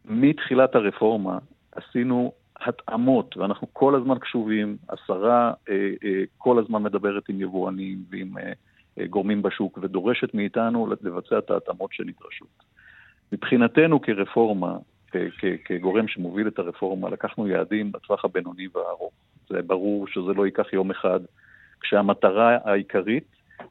מתחילת 0.04 0.74
הרפורמה 0.74 1.38
עשינו 1.72 2.32
התאמות, 2.60 3.36
ואנחנו 3.36 3.66
כל 3.72 3.94
הזמן 3.94 4.18
קשובים, 4.18 4.76
השרה 4.88 5.52
אה, 5.68 5.90
אה, 6.04 6.22
כל 6.38 6.58
הזמן 6.58 6.82
מדברת 6.82 7.28
עם 7.28 7.40
יבואנים 7.40 7.98
ועם 8.10 8.38
אה, 8.38 8.42
אה, 8.46 8.52
גורמים 9.10 9.42
בשוק, 9.42 9.78
ודורשת 9.82 10.34
מאיתנו 10.34 10.94
לבצע 11.02 11.38
את 11.38 11.50
ההתאמות 11.50 11.92
שנדרשות. 11.92 12.64
מבחינתנו 13.32 14.02
כרפורמה, 14.02 14.76
כגורם 15.64 16.08
שמוביל 16.08 16.48
את 16.48 16.58
הרפורמה, 16.58 17.10
לקחנו 17.10 17.48
יעדים 17.48 17.92
בטווח 17.92 18.24
הבינוני 18.24 18.68
והארוך. 18.74 19.12
זה 19.48 19.62
ברור 19.62 20.06
שזה 20.06 20.32
לא 20.36 20.46
ייקח 20.46 20.72
יום 20.72 20.90
אחד, 20.90 21.20
כשהמטרה 21.80 22.58
העיקרית 22.64 23.24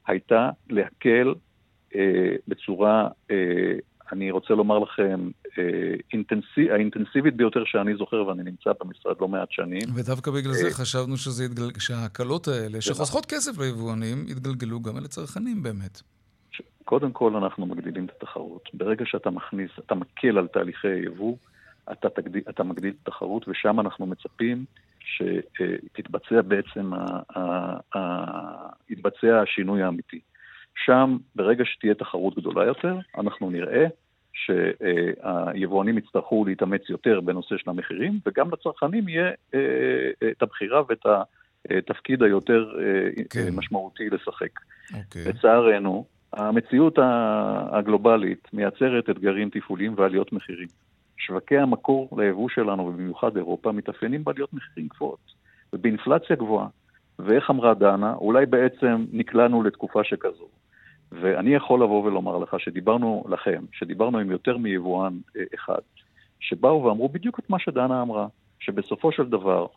הייתה 0.08 0.50
להקל 0.70 1.34
אה, 1.96 2.36
בצורה, 2.48 3.08
אה, 3.32 3.74
אני 4.12 4.32
רוצה 4.32 4.54
לומר 4.54 4.80
לכם, 4.80 5.30
אה, 5.60 5.64
אינטנסיב, 6.14 6.72
האינטנסיבית 6.72 7.36
ביותר 7.36 7.64
שאני 7.66 7.96
זוכר, 7.96 8.28
ואני 8.28 8.44
נמצא 8.44 8.72
במשרד 8.84 9.16
לא 9.22 9.28
מעט 9.28 9.52
שנים. 9.52 9.88
ודווקא 9.96 10.32
בגלל 10.32 10.54
זה 10.54 10.68
אה, 10.68 10.72
חשבנו 10.72 11.18
שזה 11.18 11.46
יתגל... 11.46 11.80
שההקלות 11.80 12.48
האלה, 12.48 12.82
שחוסכות 12.82 13.26
כסף 13.26 13.60
ליבואנים, 13.60 14.26
יתגלגלו 14.28 14.82
גם 14.82 14.98
אל 14.98 15.06
הצרכנים 15.06 15.64
באמת. 15.64 16.02
קודם 16.86 17.12
כל 17.12 17.36
אנחנו 17.36 17.66
מגדילים 17.66 18.06
את 18.06 18.12
התחרות. 18.18 18.70
ברגע 18.74 19.06
שאתה 19.06 19.30
מכניס, 19.30 19.72
אתה 19.80 19.96
מקל 19.96 20.38
על 20.38 20.48
תהליכי 20.48 20.88
היבוא, 20.88 21.36
אתה, 21.92 22.10
תגדיל, 22.10 22.42
אתה 22.50 22.64
מגדיל 22.64 22.94
את 23.02 23.08
התחרות, 23.08 23.48
ושם 23.48 23.80
אנחנו 23.80 24.06
מצפים 24.06 24.66
שתתבצע 25.00 26.42
בעצם, 26.42 26.92
יתבצע 28.90 29.42
השינוי 29.42 29.84
האמיתי. 29.84 30.20
שם, 30.86 31.18
ברגע 31.36 31.64
שתהיה 31.66 31.94
תחרות 31.94 32.36
גדולה 32.36 32.66
יותר, 32.66 32.98
אנחנו 33.18 33.50
נראה 33.50 33.86
שהיבואנים 34.34 35.98
יצטרכו 35.98 36.46
להתאמץ 36.46 36.90
יותר 36.90 37.22
בנושא 37.22 37.58
של 37.58 37.70
המחירים, 37.70 38.20
וגם 38.26 38.52
לצרכנים 38.52 39.10
יהיה 39.10 39.32
אה, 39.54 39.60
אה, 40.24 40.30
את 40.32 40.42
הבחירה 40.42 40.82
ואת 40.90 41.06
התפקיד 41.70 42.24
היותר 42.24 42.66
אה, 42.80 43.24
כן. 43.30 43.56
משמעותי 43.56 44.10
לשחק. 44.10 44.60
אוקיי. 44.94 45.26
לצערנו, 45.26 46.06
המציאות 46.34 47.00
הגלובלית 47.72 48.48
מייצרת 48.54 49.10
אתגרים 49.10 49.50
תפעוליים 49.50 49.94
ועליות 49.98 50.34
מחירים. 50.34 50.68
שווקי 51.18 51.58
המקור 51.58 52.10
ליבוא 52.22 52.50
שלנו, 52.50 52.84
ובמיוחד 52.84 53.38
אירופה, 53.38 53.72
מתאפיינים 53.72 54.24
בעליות 54.24 54.54
מחירים 54.54 54.88
גבוהות 54.88 55.34
ובאינפלציה 55.74 56.36
גבוהה. 56.36 56.68
ואיך 57.20 57.50
אמרה 57.50 57.74
דנה, 57.74 58.14
אולי 58.14 58.46
בעצם 58.46 59.06
נקלענו 59.12 59.64
לתקופה 59.64 60.04
שכזו. 60.04 60.48
ואני 61.22 61.56
יכול 61.56 61.84
לבוא 61.84 62.04
ולומר 62.04 62.38
לך 62.38 62.56
שדיברנו 62.60 63.24
לכם, 63.30 63.66
שדיברנו 63.72 64.20
עם 64.20 64.32
יותר 64.32 64.58
מיבואן 64.58 65.18
אה, 65.38 65.44
אחד, 65.56 65.80
שבאו 66.40 66.84
ואמרו 66.84 67.10
בדיוק 67.10 67.40
את 67.40 67.50
מה 67.50 67.60
שדנה 67.60 68.02
אמרה, 68.02 68.28
שבסופו 68.60 69.12
של 69.12 69.30
דבר, 69.30 69.68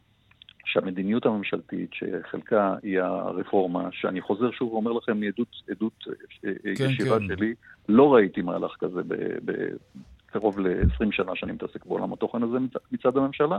שהמדיניות 0.64 1.26
הממשלתית, 1.26 1.90
שחלקה 1.92 2.74
היא 2.82 3.00
הרפורמה, 3.00 3.88
שאני 3.92 4.20
חוזר 4.20 4.50
שוב 4.50 4.72
ואומר 4.72 4.92
לכם 4.92 5.20
מעדות 5.20 5.48
עדות, 5.70 6.04
אה, 6.08 6.50
אה, 6.66 6.76
כן, 6.76 6.84
ישירה 6.90 7.18
כן. 7.18 7.26
שלי, 7.26 7.54
לא 7.88 8.14
ראיתי 8.14 8.42
מהלך 8.42 8.76
כזה 8.78 9.00
קרוב 10.26 10.60
ל-20 10.60 11.06
שנה 11.10 11.32
שאני 11.34 11.52
מתעסק 11.52 11.86
בעולם 11.86 12.12
התוכן 12.12 12.42
הזה 12.42 12.56
מצד 12.92 13.16
הממשלה. 13.16 13.58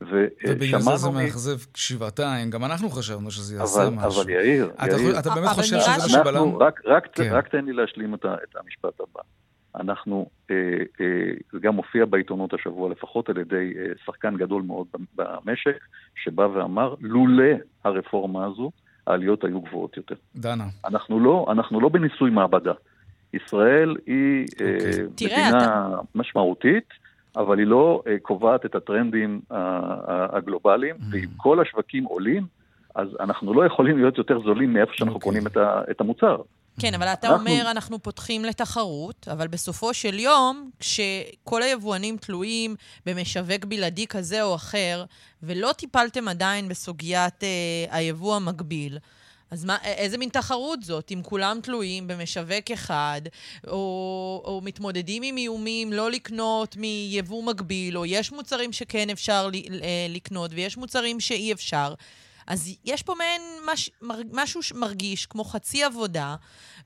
ובגלל 0.00 0.80
זה 0.80 0.96
זה 0.96 1.10
מאכזב 1.10 1.58
שבעתיים, 1.74 2.50
גם 2.50 2.64
אנחנו 2.64 2.90
חשבנו 2.90 3.30
שזה 3.30 3.56
יעשה 3.56 3.86
אבל, 3.86 3.94
משהו. 3.94 4.22
אבל 4.22 4.30
יאיר, 4.30 4.70
אתה, 4.84 4.96
יאיר. 4.96 5.18
אתה 5.18 5.30
באמת 5.34 5.48
חושב 5.48 5.76
שזה 5.80 5.90
מה 5.90 6.08
שבלם? 6.08 6.56
רק, 6.56 6.80
רק, 6.84 7.08
כן. 7.12 7.32
רק 7.32 7.48
תן 7.48 7.64
לי 7.64 7.72
להשלים 7.72 8.14
את, 8.14 8.24
את 8.24 8.56
המשפט 8.56 9.00
הבא. 9.00 9.20
אנחנו, 9.74 10.26
אה, 10.50 10.56
אה, 11.00 11.32
זה 11.52 11.58
גם 11.58 11.74
מופיע 11.74 12.04
בעיתונות 12.04 12.54
השבוע, 12.54 12.90
לפחות 12.90 13.28
על 13.28 13.38
ידי 13.38 13.72
אה, 13.78 13.84
שחקן 14.06 14.36
גדול 14.36 14.62
מאוד 14.62 14.86
במשק, 15.14 15.78
שבא 16.24 16.42
ואמר, 16.42 16.94
לולא 17.00 17.52
הרפורמה 17.84 18.46
הזו, 18.46 18.70
העליות 19.06 19.44
היו 19.44 19.60
גבוהות 19.60 19.96
יותר. 19.96 20.14
דנה. 20.36 20.64
אנחנו 20.84 21.20
לא, 21.20 21.46
אנחנו 21.50 21.80
לא 21.80 21.88
בניסוי 21.88 22.30
מעבדה. 22.30 22.72
ישראל 23.34 23.96
היא 24.06 24.46
okay. 24.46 24.64
אה, 24.64 24.74
אוקיי. 24.74 25.02
מדינה 25.02 25.48
אתה... 25.48 25.96
משמעותית, 26.14 26.88
אבל 27.36 27.58
היא 27.58 27.66
לא 27.66 28.02
אה, 28.06 28.16
קובעת 28.22 28.64
את 28.66 28.74
הטרנדים 28.74 29.40
הגלובליים, 30.32 30.94
mm. 30.94 31.02
ואם 31.10 31.26
כל 31.36 31.60
השווקים 31.60 32.04
עולים, 32.04 32.46
אז 32.94 33.08
אנחנו 33.20 33.54
לא 33.54 33.66
יכולים 33.66 33.98
להיות 33.98 34.18
יותר 34.18 34.40
זולים 34.40 34.72
מאיפה 34.72 34.92
שאנחנו 34.94 35.12
okay. 35.12 35.14
אוקיי. 35.14 35.32
קונים 35.32 35.46
את, 35.46 35.56
ה, 35.56 35.82
את 35.90 36.00
המוצר. 36.00 36.36
כן, 36.80 36.94
אבל 36.94 37.06
אתה 37.06 37.28
אנחנו... 37.28 37.50
אומר, 37.50 37.70
אנחנו 37.70 37.98
פותחים 37.98 38.44
לתחרות, 38.44 39.28
אבל 39.32 39.48
בסופו 39.48 39.94
של 39.94 40.18
יום, 40.18 40.70
כשכל 40.80 41.62
היבואנים 41.62 42.16
תלויים 42.16 42.74
במשווק 43.06 43.64
בלעדי 43.64 44.06
כזה 44.06 44.42
או 44.42 44.54
אחר, 44.54 45.04
ולא 45.42 45.72
טיפלתם 45.72 46.28
עדיין 46.28 46.68
בסוגיית 46.68 47.44
אה, 47.44 47.96
היבוא 47.96 48.36
המקביל, 48.36 48.98
אז 49.50 49.64
מה, 49.64 49.76
איזה 49.84 50.18
מין 50.18 50.28
תחרות 50.28 50.82
זאת, 50.82 51.12
אם 51.12 51.22
כולם 51.24 51.58
תלויים 51.62 52.06
במשווק 52.06 52.70
אחד, 52.72 53.20
או, 53.66 54.42
או 54.44 54.60
מתמודדים 54.64 55.22
עם 55.22 55.36
איומים 55.36 55.92
לא 55.92 56.10
לקנות 56.10 56.76
מיבוא 56.76 57.42
מקביל, 57.42 57.98
או 57.98 58.06
יש 58.06 58.32
מוצרים 58.32 58.72
שכן 58.72 59.10
אפשר 59.10 59.48
אה, 59.54 60.06
לקנות 60.08 60.50
ויש 60.54 60.76
מוצרים 60.76 61.20
שאי 61.20 61.52
אפשר. 61.52 61.94
אז 62.46 62.70
יש 62.84 63.02
פה 63.02 63.14
מעין 63.14 63.42
מש, 63.72 63.90
משהו 64.32 64.62
שמרגיש 64.62 65.26
כמו 65.26 65.44
חצי 65.44 65.84
עבודה, 65.84 66.36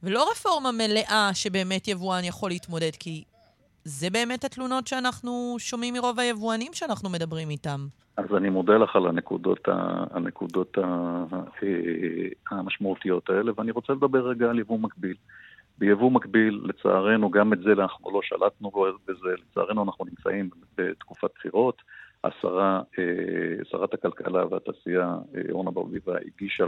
ולא 0.03 0.31
רפורמה 0.31 0.73
מלאה 0.73 1.31
שבאמת 1.35 1.89
יבואן 1.89 2.25
יכול 2.25 2.51
להתמודד, 2.51 2.97
כי 2.99 3.25
זה 3.85 4.11
באמת 4.11 4.45
התלונות 4.45 4.87
שאנחנו 4.87 5.57
שומעים 5.59 5.95
מרוב 5.95 6.21
היבואנים 6.21 6.73
שאנחנו 6.73 7.11
מדברים 7.11 7.51
איתם. 7.51 7.87
אז 8.17 8.25
אני 8.37 8.51
מודה 8.51 8.77
לך 8.77 8.97
על 8.97 9.07
הנקודות, 9.07 9.69
הנקודות 10.11 10.79
המשמעותיות 12.51 13.31
האלה, 13.31 13.53
ואני 13.57 13.71
רוצה 13.71 13.93
לדבר 13.93 14.29
רגע 14.29 14.51
על 14.51 14.59
יבוא 14.59 14.79
מקביל. 14.79 15.17
ביבוא 15.79 16.11
מקביל, 16.11 16.61
לצערנו, 16.65 17.31
גם 17.31 17.53
את 17.53 17.59
זה 17.59 17.73
אנחנו 17.73 18.11
לא 18.11 18.21
שלטנו 18.23 18.71
בזה, 19.07 19.29
לצערנו 19.51 19.85
אנחנו 19.85 20.05
נמצאים 20.05 20.51
בתקופת 20.77 21.31
בחירות. 21.35 21.83
השרה, 22.25 22.83
אה, 22.99 23.65
שרת 23.65 23.95
הכלכלה 23.95 24.47
והתעשייה, 24.47 25.17
אה, 25.37 25.41
אורנה 25.51 25.71
ברביבה, 25.71 26.17
הגישה 26.27 26.65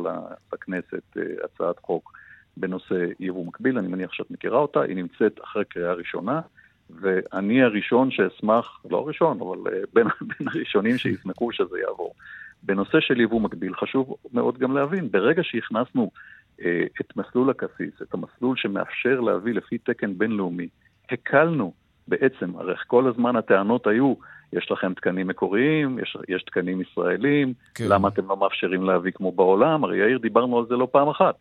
לכנסת 0.53 1.17
אה, 1.17 1.23
הצעת 1.45 1.79
חוק 1.79 2.13
בנושא 2.57 3.07
יבוא 3.21 3.47
מקביל, 3.47 3.79
אני 3.79 3.89
מניח 3.89 4.13
שאת 4.13 4.31
מכירה 4.31 4.59
אותה, 4.59 4.83
היא 4.83 4.97
נמצאת 4.97 5.41
אחרי 5.45 5.65
קריאה 5.65 5.93
ראשונה. 5.93 6.41
ואני 6.91 7.63
הראשון 7.63 8.11
שאשמח, 8.11 8.81
לא 8.91 8.99
הראשון, 8.99 9.41
אבל 9.41 9.73
אה, 9.73 9.81
בין, 9.95 10.07
בין 10.39 10.49
הראשונים 10.49 10.99
שישמחו 10.99 11.53
שזה 11.53 11.79
יעבור. 11.79 12.15
בנושא 12.63 13.01
של 13.01 13.21
יבוא 13.21 13.41
מקביל, 13.41 13.75
חשוב 13.75 14.17
מאוד 14.33 14.59
גם 14.59 14.77
להבין, 14.77 15.11
ברגע 15.11 15.43
שהכנסנו 15.45 16.11
אה, 16.63 16.85
את 17.01 17.17
מסלול 17.17 17.51
הקסיס, 17.51 18.03
את 18.03 18.15
המסלול 18.15 18.57
שמאפשר 18.57 19.21
להביא 19.21 19.55
לפי 19.55 19.79
תקן 19.79 20.19
בינלאומי, 20.19 20.69
הקלנו 21.11 21.73
בעצם, 22.09 22.57
הרי 22.57 22.75
כל 22.87 23.09
הזמן 23.09 23.37
הטענות 23.37 23.87
היו, 23.87 24.15
יש 24.53 24.71
לכם 24.71 24.95
תקנים 24.95 25.27
מקוריים, 25.27 25.99
יש, 25.99 26.17
יש 26.29 26.43
תקנים 26.43 26.81
ישראלים, 26.81 27.53
כן. 27.75 27.85
למה 27.89 28.09
אתם 28.09 28.29
לא 28.29 28.37
מאפשרים 28.37 28.83
להביא 28.83 29.13
כמו 29.13 29.33
בעולם? 29.33 29.85
הרי 29.85 29.99
יאיר, 29.99 30.19
דיברנו 30.19 30.59
על 30.59 30.67
זה 30.69 30.75
לא 30.75 30.89
פעם 30.93 31.09
אחת. 31.09 31.35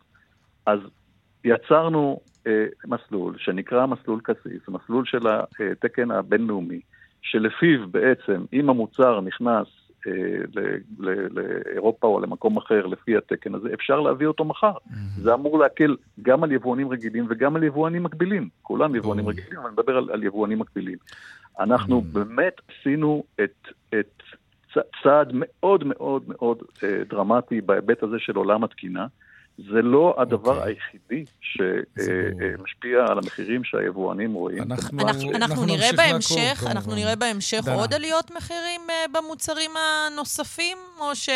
אז 0.66 0.78
יצרנו 1.46 2.20
אה, 2.46 2.66
מסלול 2.86 3.34
שנקרא 3.38 3.86
מסלול 3.86 4.20
קסיס, 4.22 4.68
מסלול 4.68 5.04
של 5.04 5.26
התקן 5.72 6.10
הבינלאומי, 6.10 6.80
שלפיו 7.22 7.88
בעצם 7.90 8.44
אם 8.52 8.70
המוצר 8.70 9.20
נכנס 9.20 9.66
לאירופה 10.98 12.06
או 12.06 12.20
למקום 12.20 12.56
אחר 12.56 12.86
לפי 12.86 13.16
התקן 13.16 13.54
הזה, 13.54 13.68
אפשר 13.74 14.00
להביא 14.00 14.26
אותו 14.26 14.44
מחר. 14.44 14.72
Mm-hmm. 14.72 15.20
זה 15.22 15.34
אמור 15.34 15.58
להקל 15.58 15.96
גם 16.22 16.44
על 16.44 16.52
יבואנים 16.52 16.88
רגילים 16.88 17.26
וגם 17.28 17.56
על 17.56 17.62
יבואנים 17.62 18.02
מקבילים. 18.02 18.48
כולם 18.62 18.94
יבואנים 18.94 19.28
רגילים, 19.28 19.58
אבל 19.58 19.66
אני 19.66 19.72
מדבר 19.72 19.96
על, 19.96 20.10
על 20.12 20.24
יבואנים 20.24 20.58
מקבילים. 20.58 20.98
אנחנו 21.60 21.98
mm-hmm. 21.98 22.14
באמת 22.14 22.60
עשינו 22.68 23.24
את, 23.44 23.68
את 23.88 24.22
צעד 25.02 25.30
מאוד 25.32 25.84
מאוד 25.84 26.22
מאוד 26.28 26.58
אה, 26.82 27.02
דרמטי 27.08 27.60
בהיבט 27.60 28.02
הזה 28.02 28.16
של 28.18 28.36
עולם 28.36 28.64
התקינה. 28.64 29.06
זה 29.58 29.82
לא 29.82 30.14
הדבר 30.18 30.52
okay. 30.52 30.56
אוקיי. 30.56 30.72
היחידי 30.72 31.24
שמשפיע 31.40 33.04
על 33.08 33.18
המחירים 33.18 33.64
שהיבואנים 33.64 34.32
רואים. 34.32 34.62
אנחנו, 34.62 35.00
אנחנו, 35.00 35.30
אנחנו 35.34 35.64
נראה 35.64 35.90
בהמשך, 35.96 36.38
לעקוב, 36.38 36.68
אנחנו 36.68 36.94
נראה 36.94 37.16
בהמשך 37.16 37.62
דנה. 37.64 37.74
עוד 37.74 37.94
עליות 37.94 38.30
מחירים 38.30 38.80
אה, 38.90 39.04
במוצרים 39.12 39.70
הנוספים, 39.76 40.78
או 41.00 41.14
ש... 41.14 41.28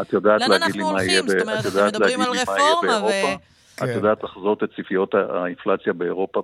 את 0.00 0.12
יודעת 0.12 0.40
להגיד 0.48 0.76
לי 0.76 0.82
מה 0.82 1.02
יהיה, 1.04 1.22
זאת 1.22 1.42
אומרת, 1.42 1.66
אתם 1.66 1.86
מדברים 1.86 2.20
על 2.20 2.30
רפורמה 2.30 3.02
ו... 3.04 3.10
כן. 3.76 3.90
את 3.90 3.96
יודעת 3.96 4.24
לחזות 4.24 4.62
את 4.62 4.68
ציפיות 4.76 5.14
האינפלציה 5.14 5.92
באירופה 5.92 6.42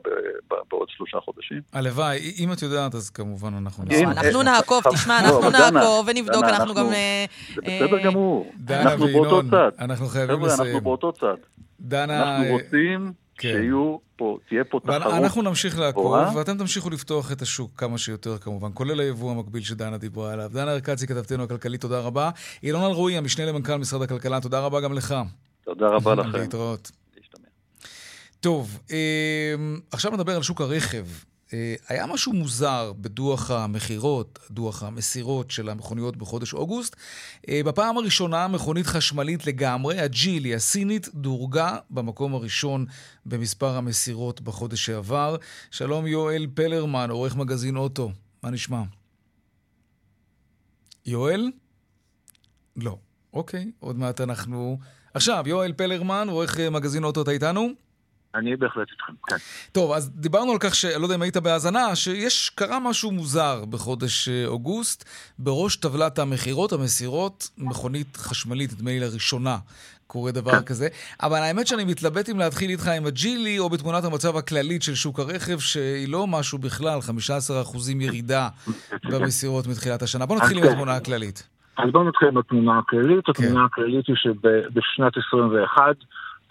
בעוד 0.71 0.89
שלושה 0.89 1.19
חודשים? 1.21 1.61
הלוואי, 1.73 2.35
אם 2.39 2.53
את 2.53 2.63
יודעת, 2.63 2.95
אז 2.95 3.11
כמובן 3.11 3.55
אנחנו 3.55 3.85
נעקוב. 3.85 4.19
אנחנו 4.19 4.43
נעקוב, 4.43 4.83
תשמע, 4.93 5.19
לא, 5.23 5.27
אנחנו 5.27 5.51
נעקוב 5.51 6.09
ונבדוק, 6.09 6.45
אנחנו 6.45 6.75
גם... 6.75 6.87
אה, 6.87 7.25
זה 7.55 7.61
בסדר 7.63 7.99
אה, 7.99 8.05
גמור, 8.05 8.53
אנחנו 8.71 9.07
באותו 9.07 9.43
צד. 9.51 9.71
אנחנו 9.79 10.07
חייבים 10.07 10.41
לסיים. 10.41 10.69
אנחנו 10.69 10.81
באותו 10.81 11.13
צד. 11.13 11.37
דנה... 11.81 12.23
אנחנו 12.23 12.45
אה, 12.45 12.53
רוצים 12.53 13.13
כן. 13.39 13.49
שיהיו 13.49 13.99
פה, 14.17 14.39
תהיה 14.49 14.65
פה 14.65 14.81
תחרות. 14.81 15.13
אנחנו 15.13 15.43
נמשיך 15.43 15.79
לעקוב, 15.79 16.37
ואתם 16.37 16.59
תמשיכו 16.59 16.91
לפתוח 16.91 17.33
את 17.33 17.43
השוק 17.43 17.71
כמה 17.77 17.99
שיותר 17.99 18.39
כמובן, 18.39 18.69
כולל 18.75 19.01
היבוא 19.01 19.31
המקביל 19.31 19.63
שדנה 19.63 19.99
דיברה 19.99 20.33
עליו. 20.33 20.51
דנה 20.53 20.73
ארקצי, 20.73 21.07
כתבתנו 21.07 21.43
הכלכלית, 21.43 21.81
תודה 21.81 22.01
רבה. 22.01 22.31
אילון 22.63 22.83
אלרועי, 22.85 23.17
המשנה 23.17 23.47
למנכ"ל 23.47 23.77
משרד 23.77 24.03
הכלכלה, 24.03 24.41
תודה 24.41 24.61
רבה 24.61 24.81
גם 24.81 24.93
לך. 24.93 25.15
תודה 25.65 25.87
רבה 25.87 26.15
לכם. 26.15 26.39
להתראות. 26.39 26.91
טוב, 28.43 28.79
אמ, 28.91 29.81
עכשיו 29.91 30.13
נדבר 30.13 30.37
על 30.37 30.43
שוק 30.43 30.61
הרכב. 30.61 31.07
אה, 31.53 31.75
היה 31.89 32.07
משהו 32.07 32.33
מוזר 32.33 32.93
בדוח 33.01 33.51
המכירות, 33.51 34.39
דוח 34.51 34.83
המסירות 34.83 35.51
של 35.51 35.69
המכוניות 35.69 36.17
בחודש 36.17 36.55
אוגוסט. 36.55 36.97
אה, 37.49 37.61
בפעם 37.65 37.99
הראשונה 37.99 38.49
מכונית 38.49 38.87
חשמלית 38.87 39.47
לגמרי, 39.47 40.01
הג'ילי 40.01 40.55
הסינית, 40.55 41.09
דורגה 41.15 41.79
במקום 41.91 42.35
הראשון 42.35 42.87
במספר 43.27 43.77
המסירות 43.77 44.41
בחודש 44.41 44.87
שעבר. 44.87 45.37
שלום 45.71 46.07
יואל 46.07 46.47
פלרמן, 46.55 47.11
עורך 47.11 47.37
מגזין 47.37 47.77
אוטו, 47.77 48.13
מה 48.43 48.51
נשמע? 48.51 48.83
יואל? 51.07 51.51
לא. 52.77 52.99
אוקיי, 53.33 53.71
עוד 53.81 53.99
מעט 53.99 54.21
אנחנו... 54.21 54.79
עכשיו, 55.15 55.45
יואל 55.47 55.73
פלרמן, 55.73 56.27
עורך 56.31 56.61
מגזין 56.61 57.05
אוטו, 57.05 57.23
אתה 57.23 57.31
איתנו? 57.31 57.69
אני 58.35 58.57
בהחלט 58.57 58.89
איתכם, 58.91 59.13
כן. 59.27 59.37
טוב, 59.73 59.93
אז 59.93 60.11
דיברנו 60.11 60.53
על 60.53 60.59
כך, 60.61 60.75
שלא 60.75 61.03
יודע 61.03 61.15
אם 61.15 61.23
היית 61.23 61.37
בהאזנה, 61.37 61.97
שיש, 61.97 62.51
קרה 62.55 62.81
משהו 62.81 63.11
מוזר 63.11 63.65
בחודש 63.65 64.29
אה, 64.29 64.47
אוגוסט. 64.47 65.05
בראש 65.39 65.77
טבלת 65.77 66.19
המכירות, 66.19 66.73
המסירות, 66.73 67.51
מכונית 67.59 68.17
חשמלית, 68.17 68.73
נדמה 68.73 68.91
לי 68.91 69.01
לראשונה, 69.01 69.57
קורה 70.07 70.33
דבר 70.33 70.51
כן. 70.51 70.63
כזה. 70.63 70.89
אבל 71.23 71.39
האמת 71.39 71.67
שאני 71.67 71.85
מתלבט 71.85 72.31
אם 72.31 72.39
להתחיל 72.39 72.71
איתך 72.71 72.89
עם 72.89 73.07
הג'ילי, 73.07 73.59
או 73.59 73.71
בתמונת 73.71 74.05
המצב 74.05 74.37
הכללית 74.37 74.83
של 74.83 74.95
שוק 74.95 75.19
הרכב, 75.19 75.59
שהיא 75.59 76.09
לא 76.09 76.27
משהו 76.27 76.59
בכלל, 76.59 76.99
15% 76.99 77.91
ירידה 78.01 78.49
במסירות 79.11 79.67
מתחילת 79.67 80.03
השנה. 80.03 80.27
בוא 80.27 80.37
נתחיל 80.37 80.59
עם 80.59 80.65
כן. 80.65 80.71
התמונה 80.71 80.97
הכללית. 80.97 81.49
אז 81.79 81.91
בואו 81.93 82.09
נתחיל 82.09 82.29
עם 82.29 82.39
התמונה 82.39 82.79
הכללית. 82.79 83.25
כן. 83.25 83.33
התמונה 83.33 83.65
הכללית 83.65 84.07
היא 84.07 84.17
שבשנת 84.17 85.13
21, 85.29 85.97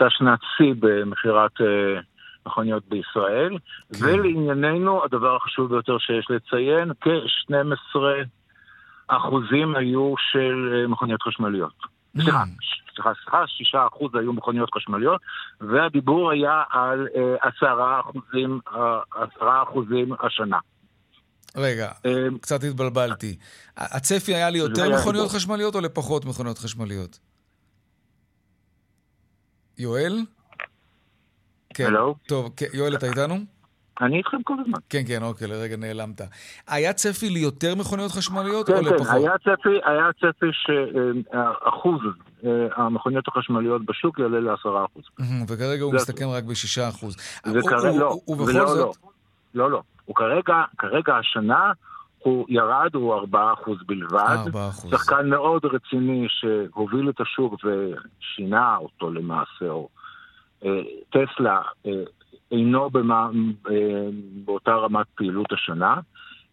הייתה 0.01 0.15
שנת 0.17 0.39
שיא 0.57 0.73
במכירת 0.79 1.61
אה, 1.61 2.01
מכוניות 2.45 2.83
בישראל, 2.89 3.57
כן. 3.93 4.05
ולענייננו, 4.05 5.03
הדבר 5.05 5.35
החשוב 5.35 5.69
ביותר 5.69 5.97
שיש 5.97 6.27
לציין, 6.29 6.91
כ-12 7.01 7.99
אחוזים 9.07 9.75
היו 9.75 10.13
של 10.31 10.73
אה, 10.73 10.87
מכוניות 10.87 11.21
חשמליות. 11.21 11.73
Mm. 12.17 12.21
סליחה, 12.21 12.43
סליחה, 12.95 13.11
סליחה, 13.23 13.47
שישה 13.47 13.87
אחוז 13.87 14.15
היו 14.15 14.33
מכוניות 14.33 14.69
חשמליות, 14.75 15.21
והדיבור 15.61 16.31
היה 16.31 16.63
על 16.69 17.07
אה, 17.15 17.49
עשרה 17.49 17.99
אחוזים, 17.99 18.59
עשרה 19.11 19.63
אחוזים 19.63 20.13
השנה. 20.19 20.57
רגע, 21.55 21.91
קצת 22.41 22.63
התבלבלתי. 22.63 23.35
הצפי 23.77 24.35
היה 24.35 24.49
ליותר 24.49 24.89
מכוניות 24.99 25.29
חשמליות 25.29 25.75
או 25.75 25.81
לפחות 25.81 26.25
מכוניות 26.25 26.57
חשמליות? 26.57 27.19
יואל? 29.81 30.19
כן. 31.73 31.85
הלו? 31.85 32.15
טוב, 32.27 32.49
כן, 32.57 32.65
יואל, 32.73 32.95
אתה 32.95 33.05
איתנו? 33.05 33.35
אני 34.01 34.17
איתכם 34.17 34.43
כל 34.43 34.53
הזמן. 34.59 34.79
כן, 34.89 35.01
כן, 35.07 35.23
אוקיי, 35.23 35.47
לרגע 35.47 35.77
נעלמת. 35.77 36.21
היה 36.67 36.93
צפי 36.93 37.29
ליותר 37.29 37.75
מכוניות 37.75 38.11
חשמליות 38.11 38.67
כן, 38.67 38.73
או 38.73 38.77
כן, 38.77 38.85
לפחות? 38.85 39.07
כן, 39.07 39.13
היה 39.13 39.37
צפי, 39.37 39.79
היה 39.85 40.05
צפי 40.13 40.45
שאחוז 40.51 42.01
אה, 42.45 42.49
המכוניות 42.75 43.27
החשמליות 43.27 43.85
בשוק 43.85 44.19
יעלה 44.19 44.39
לעשרה 44.39 44.85
אחוז. 44.85 45.03
וכרגע 45.47 45.83
הוא 45.83 45.93
מסתכם 45.93 46.25
רק 46.29 46.43
בשישה 46.43 46.89
אחוז. 46.89 47.15
וכרגע, 47.39 47.91
לא, 47.99 48.17
ולא, 48.27 48.77
לא. 48.77 48.91
לא, 49.53 49.71
לא. 49.71 49.81
הוא 50.05 50.15
כרגע, 50.15 50.63
כרגע 50.77 51.15
השנה 51.15 51.71
הוא 52.23 52.45
ירד, 52.49 52.95
הוא 52.95 53.15
4% 53.15 53.35
בלבד. 53.85 54.37
4%. 54.53 54.57
שחקן 54.89 55.29
מאוד 55.29 55.65
רציני 55.65 56.27
שהוביל 56.29 57.09
את 57.09 57.21
השוק 57.21 57.53
ושינה 57.63 58.77
אותו 58.77 59.11
למעשה, 59.11 59.69
או 59.69 59.89
אה, 60.65 60.81
טסלה 61.09 61.61
אה, 61.85 61.91
אינו 62.51 62.89
במה, 62.89 63.29
אה, 63.69 64.07
באותה 64.45 64.75
רמת 64.75 65.05
פעילות 65.15 65.53
השנה, 65.53 65.95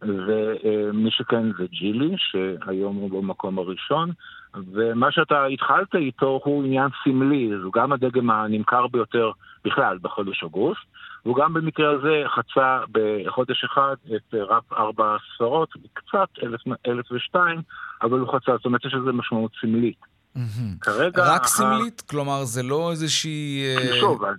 ומי 0.02 1.10
שכן 1.10 1.52
זה 1.58 1.66
ג'ילי, 1.70 2.14
שהיום 2.16 2.96
הוא 2.96 3.10
במקום 3.10 3.58
הראשון, 3.58 4.10
ומה 4.54 5.12
שאתה 5.12 5.44
התחלת 5.44 5.94
איתו 5.94 6.40
הוא 6.44 6.64
עניין 6.64 6.88
סמלי, 7.04 7.50
זו 7.62 7.70
גם 7.70 7.92
הדגם 7.92 8.30
הנמכר 8.30 8.86
ביותר 8.86 9.30
בכלל 9.64 9.98
בחודש 10.02 10.42
אוגוסט. 10.42 10.80
והוא 11.28 11.36
גם 11.36 11.54
במקרה 11.54 11.90
הזה 11.90 12.22
חצה 12.26 12.80
בחודש 12.92 13.64
אחד 13.64 13.94
את 14.16 14.34
רק 14.34 14.62
ארבע 14.72 15.16
ספרות, 15.34 15.68
קצת, 15.92 16.28
אלף, 16.42 16.60
אלף 16.86 17.12
ושתיים, 17.12 17.62
אבל 18.02 18.18
הוא 18.18 18.28
חצה, 18.28 18.52
זאת 18.56 18.64
אומרת 18.64 18.84
יש 18.84 18.94
לזה 18.94 19.12
משמעות 19.12 19.50
סמלית. 19.60 19.98
כרגע... 20.80 21.34
רק 21.34 21.46
סמלית? 21.46 22.00
כלומר, 22.00 22.44
זה 22.44 22.62
לא 22.62 22.90
איזושהי... 22.90 23.64
אה, 23.76 24.00
שוב, 24.00 24.24
אז, 24.24 24.36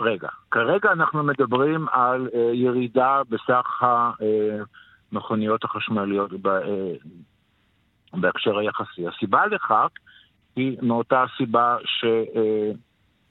רגע. 0.00 0.28
כרגע 0.50 0.92
אנחנו 0.92 1.22
מדברים 1.22 1.86
על 1.92 2.28
uh, 2.32 2.36
ירידה 2.54 3.22
בסך 3.28 3.82
המכוניות 5.12 5.64
החשמליות 5.64 6.30
ב, 6.42 6.48
בהקשר 8.12 8.58
היחסי. 8.58 9.08
הסיבה 9.08 9.46
לכך 9.46 9.88
היא 10.56 10.76
מאותה 10.82 11.24
סיבה 11.36 11.76
ש... 11.84 12.04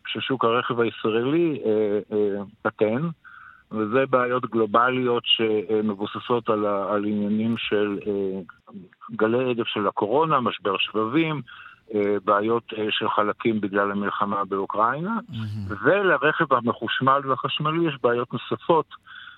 ששוק 0.07 0.45
הרכב 0.45 0.79
הישראלי 0.79 1.61
אה, 1.65 1.99
אה, 2.11 2.43
קטן, 2.67 3.09
וזה 3.71 4.05
בעיות 4.09 4.45
גלובליות 4.45 5.23
שמבוססות 5.25 6.49
על, 6.49 6.65
על 6.65 7.05
עניינים 7.05 7.55
של 7.57 7.99
אה, 8.07 8.39
גלי 9.11 9.49
עדף 9.49 9.67
של 9.67 9.87
הקורונה, 9.87 10.39
משבר 10.39 10.77
שבבים, 10.77 11.41
בעיות 12.25 12.63
של 12.89 13.09
חלקים 13.09 13.61
בגלל 13.61 13.91
המלחמה 13.91 14.45
באוקראינה, 14.45 15.19
mm-hmm. 15.29 15.73
ולרכב 15.83 16.53
המחושמל 16.53 17.21
והחשמלי 17.25 17.87
יש 17.87 17.95
בעיות 18.03 18.33
נוספות. 18.33 18.85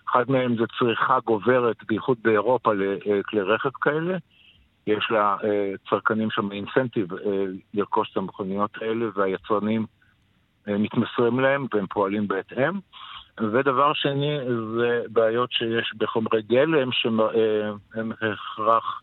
אחד 0.09 0.31
מהם 0.31 0.55
זה 0.57 0.63
צריכה 0.79 1.19
גוברת, 1.25 1.75
בייחוד 1.87 2.17
באירופה, 2.21 2.71
לכלי 2.73 3.41
רכב 3.41 3.69
כאלה. 3.81 4.17
יש 4.87 5.07
לה 5.11 5.37
צרכנים 5.89 6.31
שם 6.31 6.51
אינסנטיב 6.51 7.07
לרכוש 7.73 8.11
את 8.11 8.17
המכוניות 8.17 8.71
האלה, 8.81 9.05
והיצרנים 9.15 9.85
מתמסרים 10.67 11.39
להם 11.39 11.67
והם 11.73 11.85
פועלים 11.87 12.27
בהתאם. 12.27 12.79
ודבר 13.39 13.93
שני, 13.93 14.37
זה 14.77 15.01
בעיות 15.09 15.51
שיש 15.51 15.93
בחומרי 15.97 16.41
גלם 16.41 16.89
שהם 16.91 18.11
הכרח 18.11 19.01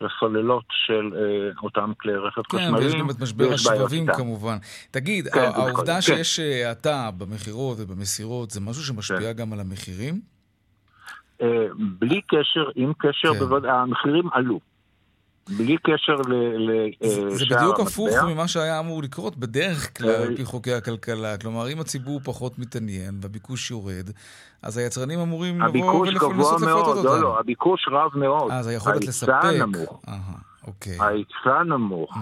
לסוללות 0.00 0.64
של 0.70 1.10
אה, 1.16 1.50
אותם 1.62 1.92
כלי 2.00 2.14
רכב 2.14 2.42
כן, 2.42 2.58
חשמליים. 2.58 2.76
כן, 2.76 2.82
ויש 2.84 2.94
גם 2.94 3.10
את 3.10 3.20
משבר 3.20 3.52
השבבים 3.52 4.06
כמובן. 4.06 4.56
תגיד, 4.90 5.28
כן, 5.28 5.40
העובדה 5.40 5.94
כן. 5.94 6.00
שיש 6.00 6.38
האטה 6.38 7.10
במכירות 7.18 7.76
ובמסירות, 7.80 8.50
זה 8.50 8.60
משהו 8.60 8.82
שמשפיע 8.82 9.32
כן. 9.32 9.32
גם 9.32 9.52
על 9.52 9.60
המחירים? 9.60 10.20
אה, 11.42 11.66
בלי 11.98 12.20
קשר, 12.20 12.70
עם 12.74 12.92
קשר, 12.98 13.32
כן. 13.32 13.38
בוודאי, 13.38 13.70
המחירים 13.70 14.28
עלו. 14.32 14.60
בלי 15.48 15.76
קשר 15.76 16.16
לשער 16.16 17.22
המטבע. 17.22 17.36
זה 17.36 17.44
בדיוק 17.50 17.80
הפוך 17.80 18.14
ממה 18.28 18.48
שהיה 18.48 18.80
אמור 18.80 19.02
לקרות 19.02 19.36
בדרך 19.36 19.98
כלל 19.98 20.10
על 20.10 20.36
פי 20.36 20.44
חוקי 20.44 20.72
הכלכלה. 20.72 21.38
כלומר, 21.38 21.72
אם 21.72 21.80
הציבור 21.80 22.20
פחות 22.24 22.58
מתעניין 22.58 23.18
והביקוש 23.22 23.70
יורד, 23.70 24.10
אז 24.62 24.76
היצרנים 24.76 25.18
אמורים 25.20 25.60
לבוא 25.60 25.94
ולנסות 26.00 26.60
לפרט 26.62 26.86
אותו. 26.86 27.04
לא, 27.04 27.20
לא, 27.20 27.38
הביקוש 27.40 27.88
רב 27.90 28.10
מאוד. 28.14 28.50
אז 28.52 28.66
היכולת 28.66 29.04
לספק. 29.04 29.28
ההיצע 29.28 29.66
נמוך. 29.66 30.02
אוקיי. 30.66 30.98
ההיצע 31.00 31.62
נמוך. 31.66 32.16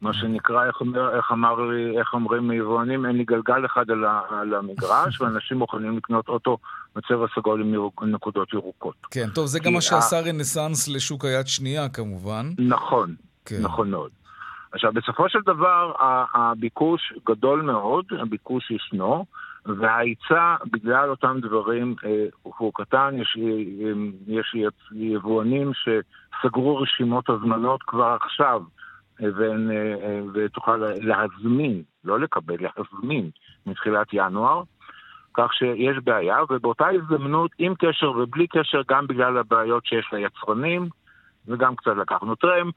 מה 0.00 0.12
שנקרא, 0.12 0.66
איך, 0.66 0.80
אומר, 0.80 1.16
איך 1.16 1.32
אמר 1.32 1.60
לי, 1.60 1.98
איך 1.98 2.14
אומרים 2.14 2.48
מיבואנים, 2.48 3.06
אין 3.06 3.16
לי 3.16 3.24
גלגל 3.24 3.66
אחד 3.66 3.90
על, 3.90 4.04
ה, 4.04 4.20
על 4.30 4.54
המגרש, 4.54 5.16
ואנשים 5.20 5.56
מוכנים 5.58 5.96
לקנות 5.96 6.28
אוטו 6.28 6.58
בצבע 6.96 7.26
סגול 7.34 7.62
עם 7.62 7.74
נקודות 8.14 8.52
ירוקות. 8.52 8.94
כן, 9.10 9.28
טוב, 9.34 9.46
זה 9.46 9.60
גם 9.60 9.72
מה 9.72 9.80
שעשה 9.80 10.20
רנסאנס 10.20 10.88
לשוק 10.88 11.24
היד 11.24 11.46
שנייה, 11.46 11.88
כמובן. 11.88 12.46
נכון, 12.58 13.14
כן. 13.44 13.62
נכון 13.62 13.90
מאוד. 13.90 14.10
עכשיו, 14.72 14.92
בסופו 14.92 15.28
של 15.28 15.38
דבר, 15.46 15.92
הביקוש 16.34 17.12
גדול 17.26 17.62
מאוד, 17.62 18.04
הביקוש 18.20 18.70
ישנו, 18.70 19.24
וההיצע, 19.66 20.56
בגלל 20.72 21.10
אותם 21.10 21.38
דברים, 21.42 21.94
אה, 22.04 22.24
הוא 22.42 22.72
קטן, 22.74 23.14
יש, 23.18 23.38
אה, 23.40 23.92
יש 24.26 24.56
יבואנים 24.92 25.72
שסגרו 25.74 26.76
רשימות 26.76 27.30
הזמנות 27.30 27.82
כבר 27.82 28.16
עכשיו. 28.22 28.62
ותוכל 30.34 30.76
להזמין, 30.76 31.82
לא 32.04 32.20
לקבל, 32.20 32.56
להזמין 32.60 33.30
מתחילת 33.66 34.06
ינואר, 34.12 34.62
כך 35.34 35.54
שיש 35.54 35.96
בעיה, 36.04 36.36
ובאותה 36.50 36.86
הזדמנות, 36.88 37.50
עם 37.58 37.74
קשר 37.78 38.10
ובלי 38.10 38.46
קשר, 38.46 38.82
גם 38.88 39.06
בגלל 39.06 39.38
הבעיות 39.38 39.86
שיש 39.86 40.10
ליצרנים, 40.12 40.88
וגם 41.48 41.76
קצת 41.76 41.96
לקחנו 41.96 42.34
טרמפ, 42.34 42.74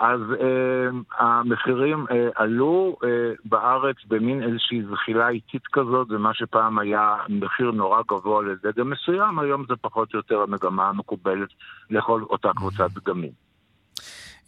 אז 0.00 0.20
אה, 0.40 0.88
המחירים 1.18 2.06
אה, 2.10 2.28
עלו 2.34 2.96
אה, 3.04 3.32
בארץ 3.44 3.96
במין 4.08 4.42
איזושהי 4.42 4.82
זחילה 4.82 5.28
איטית 5.28 5.66
כזאת, 5.72 6.08
זה 6.08 6.18
מה 6.18 6.34
שפעם 6.34 6.78
היה 6.78 7.16
מחיר 7.28 7.70
נורא 7.70 8.02
גבוה 8.08 8.42
לדגם 8.42 8.90
מסוים, 8.90 9.38
היום 9.38 9.64
זה 9.68 9.74
פחות 9.80 10.14
או 10.14 10.18
יותר 10.18 10.40
המגמה 10.40 10.88
המקובלת 10.88 11.48
לכל 11.90 12.22
אותה 12.22 12.50
קבוצת 12.56 12.90
דגמים. 12.94 13.49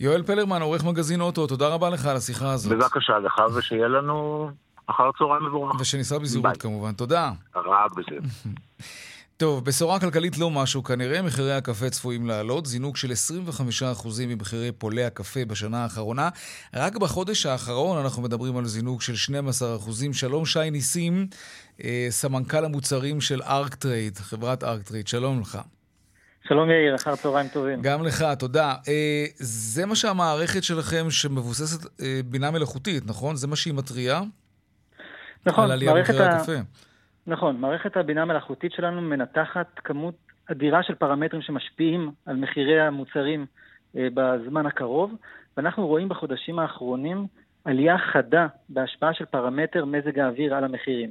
יואל 0.03 0.23
פלרמן, 0.23 0.63
עורך 0.63 0.85
מגזין 0.85 1.21
אוטו, 1.21 1.47
תודה 1.47 1.69
רבה 1.69 1.91
לך 1.91 2.07
על 2.07 2.17
השיחה 2.17 2.53
הזאת. 2.53 2.73
בבקשה 2.73 3.19
לך, 3.19 3.43
ושיהיה 3.55 3.89
לנו 3.89 4.49
אחר 4.87 5.11
צהריים 5.19 5.45
מבורך. 5.45 5.81
ושניסע 5.81 6.19
בזהירות 6.19 6.57
כמובן. 6.57 6.93
תודה. 6.93 7.33
רק 7.55 7.93
בזה. 7.93 8.19
טוב, 9.37 9.65
בשורה 9.65 10.01
כלכלית 10.01 10.39
לא 10.39 10.51
משהו 10.51 10.83
כנראה, 10.83 11.23
מחירי 11.23 11.53
הקפה 11.53 11.91
צפויים 11.91 12.27
לעלות, 12.27 12.67
זינוק 12.67 12.97
של 12.97 13.13
25% 14.03 14.09
ממחירי 14.27 14.73
פולי 14.73 15.05
הקפה 15.05 15.45
בשנה 15.45 15.83
האחרונה. 15.83 16.29
רק 16.75 16.97
בחודש 16.97 17.47
האחרון 17.47 17.99
אנחנו 17.99 18.23
מדברים 18.23 18.57
על 18.57 18.65
זינוק 18.65 19.03
של 19.03 19.35
12%. 19.83 20.13
שלום 20.13 20.47
שי 20.47 20.71
ניסים, 20.71 21.27
אה, 21.85 22.07
סמנכ"ל 22.11 22.65
המוצרים 22.65 23.21
של 23.21 23.43
ארקטרייד, 23.43 24.19
חברת 24.19 24.65
ארקטרייד, 24.65 25.09
שלום 25.09 25.41
לך. 25.41 25.59
שלום 26.49 26.71
יאיר, 26.71 26.95
אחר 26.95 27.17
צהריים 27.17 27.49
טובים. 27.53 27.83
גם 27.83 28.03
לך, 28.03 28.25
תודה. 28.39 28.75
אה, 28.89 29.25
זה 29.35 29.87
מה 29.87 29.95
שהמערכת 29.97 30.63
שלכם 30.63 31.11
שמבוססת 31.11 32.01
אה, 32.03 32.21
בינה 32.25 32.51
מלאכותית, 32.51 33.03
נכון? 33.07 33.37
זה 33.37 33.49
מה 33.49 33.57
שהיא 33.57 33.75
מתריעה? 33.75 34.23
נכון, 35.47 35.65
על 35.65 35.71
עלייה 35.71 35.95
במחירי 35.95 36.25
ה... 36.25 36.37
הקפה. 36.37 36.53
נכון, 37.27 37.57
מערכת 37.57 37.97
הבינה 37.97 38.23
המלאכותית 38.23 38.73
שלנו 38.73 39.01
מנתחת 39.01 39.67
כמות 39.85 40.15
אדירה 40.51 40.83
של 40.83 40.95
פרמטרים 40.95 41.43
שמשפיעים 41.43 42.11
על 42.27 42.37
מחירי 42.37 42.81
המוצרים 42.81 43.47
אה, 43.97 44.09
בזמן 44.15 44.67
הקרוב, 44.67 45.13
ואנחנו 45.57 45.87
רואים 45.87 46.09
בחודשים 46.09 46.59
האחרונים 46.59 47.27
עלייה 47.65 47.97
חדה 48.13 48.47
בהשפעה 48.69 49.15
של 49.15 49.25
פרמטר 49.25 49.85
מזג 49.85 50.19
האוויר 50.19 50.55
על 50.55 50.65
המחירים. 50.65 51.11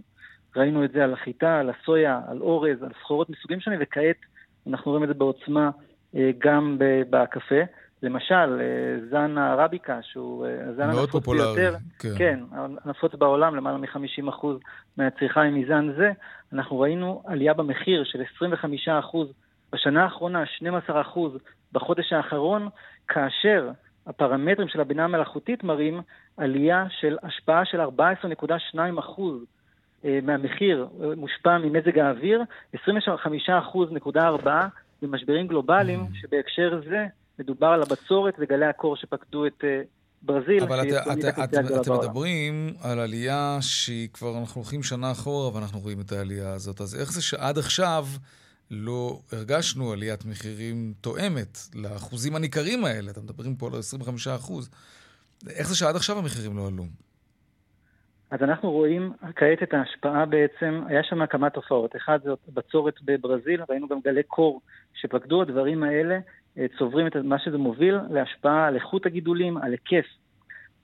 ראינו 0.55 0.85
את 0.85 0.91
זה 0.91 1.03
על 1.03 1.13
החיטה, 1.13 1.59
על 1.59 1.69
הסויה, 1.69 2.21
על 2.27 2.41
אורז, 2.41 2.83
על 2.83 2.89
סחורות 3.03 3.29
מסוגים 3.29 3.59
שונים, 3.59 3.79
וכעת 3.81 4.17
אנחנו 4.67 4.91
רואים 4.91 5.03
את 5.03 5.07
זה 5.07 5.13
בעוצמה 5.13 5.69
אה, 6.15 6.31
גם 6.39 6.77
בקפה. 7.09 7.61
למשל, 8.03 8.61
אה, 8.61 9.09
זן 9.09 9.37
הערביקה, 9.37 9.99
שהוא 10.01 10.45
אה, 10.45 10.69
הזן 10.69 10.89
הנפוץ 10.89 11.27
ביותר, 11.27 11.75
כן. 11.99 12.09
כן, 12.17 12.39
הנפוץ 12.85 13.15
בעולם, 13.15 13.55
למעלה 13.55 13.77
מ-50% 13.77 14.45
מהצריכה 14.97 15.41
היא 15.41 15.51
מזן 15.51 15.93
זה, 15.97 16.11
אנחנו 16.53 16.79
ראינו 16.79 17.23
עלייה 17.25 17.53
במחיר 17.53 18.03
של 18.03 18.21
25% 18.41 19.17
בשנה 19.73 20.03
האחרונה, 20.03 20.43
12% 20.89 21.19
בחודש 21.71 22.13
האחרון, 22.13 22.69
כאשר 23.07 23.69
הפרמטרים 24.07 24.67
של 24.67 24.81
הבינה 24.81 25.03
המלאכותית 25.03 25.63
מראים 25.63 26.01
עלייה 26.37 26.85
של 26.89 27.17
השפעה 27.23 27.65
של 27.65 27.81
14.2% 27.81 29.21
מהמחיר 30.03 30.87
מושפע 31.17 31.57
ממזג 31.57 31.99
האוויר, 31.99 32.43
25.4% 32.75 32.79
במשברים 35.01 35.47
גלובליים, 35.47 35.99
mm. 35.99 36.21
שבהקשר 36.21 36.81
זה 36.89 37.05
מדובר 37.39 37.67
על 37.67 37.81
הבצורת 37.81 38.33
וגלי 38.39 38.65
הקור 38.65 38.95
שפקדו 38.95 39.45
את 39.45 39.63
אה, 39.63 39.81
ברזיל. 40.21 40.63
אבל 40.63 40.81
את, 40.81 40.93
את, 40.93 41.25
את, 41.39 41.53
אתם 41.81 41.93
מדברים 41.93 42.73
על 42.81 42.99
עלייה 42.99 43.57
שהיא 43.61 44.09
כבר, 44.13 44.37
אנחנו 44.39 44.61
הולכים 44.61 44.83
שנה 44.83 45.11
אחורה 45.11 45.55
ואנחנו 45.55 45.79
רואים 45.79 46.01
את 46.01 46.11
העלייה 46.11 46.53
הזאת. 46.53 46.81
אז 46.81 46.95
איך 46.99 47.11
זה 47.11 47.21
שעד 47.21 47.57
עכשיו 47.57 48.05
לא 48.71 49.19
הרגשנו 49.31 49.91
עליית 49.91 50.25
מחירים 50.25 50.93
תואמת 51.01 51.57
לאחוזים 51.75 52.35
הניכרים 52.35 52.85
האלה? 52.85 53.11
אתם 53.11 53.21
מדברים 53.21 53.55
פה 53.55 53.67
על 53.67 53.79
25 53.79 54.27
אחוז. 54.27 54.69
איך 55.49 55.67
זה 55.67 55.75
שעד 55.75 55.95
עכשיו 55.95 56.17
המחירים 56.17 56.57
לא 56.57 56.67
עלו? 56.67 56.83
אז 58.31 58.43
אנחנו 58.43 58.71
רואים 58.71 59.13
כעת 59.35 59.63
את 59.63 59.73
ההשפעה 59.73 60.25
בעצם, 60.25 60.81
היה 60.87 61.03
שם 61.03 61.25
כמה 61.25 61.49
תופעות. 61.49 61.95
אחד 61.95 62.19
זה 62.23 62.31
בצורת 62.53 62.95
בברזיל, 63.01 63.61
ראינו 63.69 63.87
גם 63.87 63.99
גלי 64.03 64.23
קור 64.23 64.61
שפקדו, 64.93 65.41
הדברים 65.41 65.83
האלה 65.83 66.19
אה, 66.57 66.65
צוברים 66.77 67.07
את 67.07 67.15
מה 67.15 67.39
שזה 67.39 67.57
מוביל 67.57 67.97
להשפעה 68.09 68.67
על 68.67 68.75
איכות 68.75 69.05
הגידולים, 69.05 69.57
על 69.57 69.71
היקף 69.71 70.05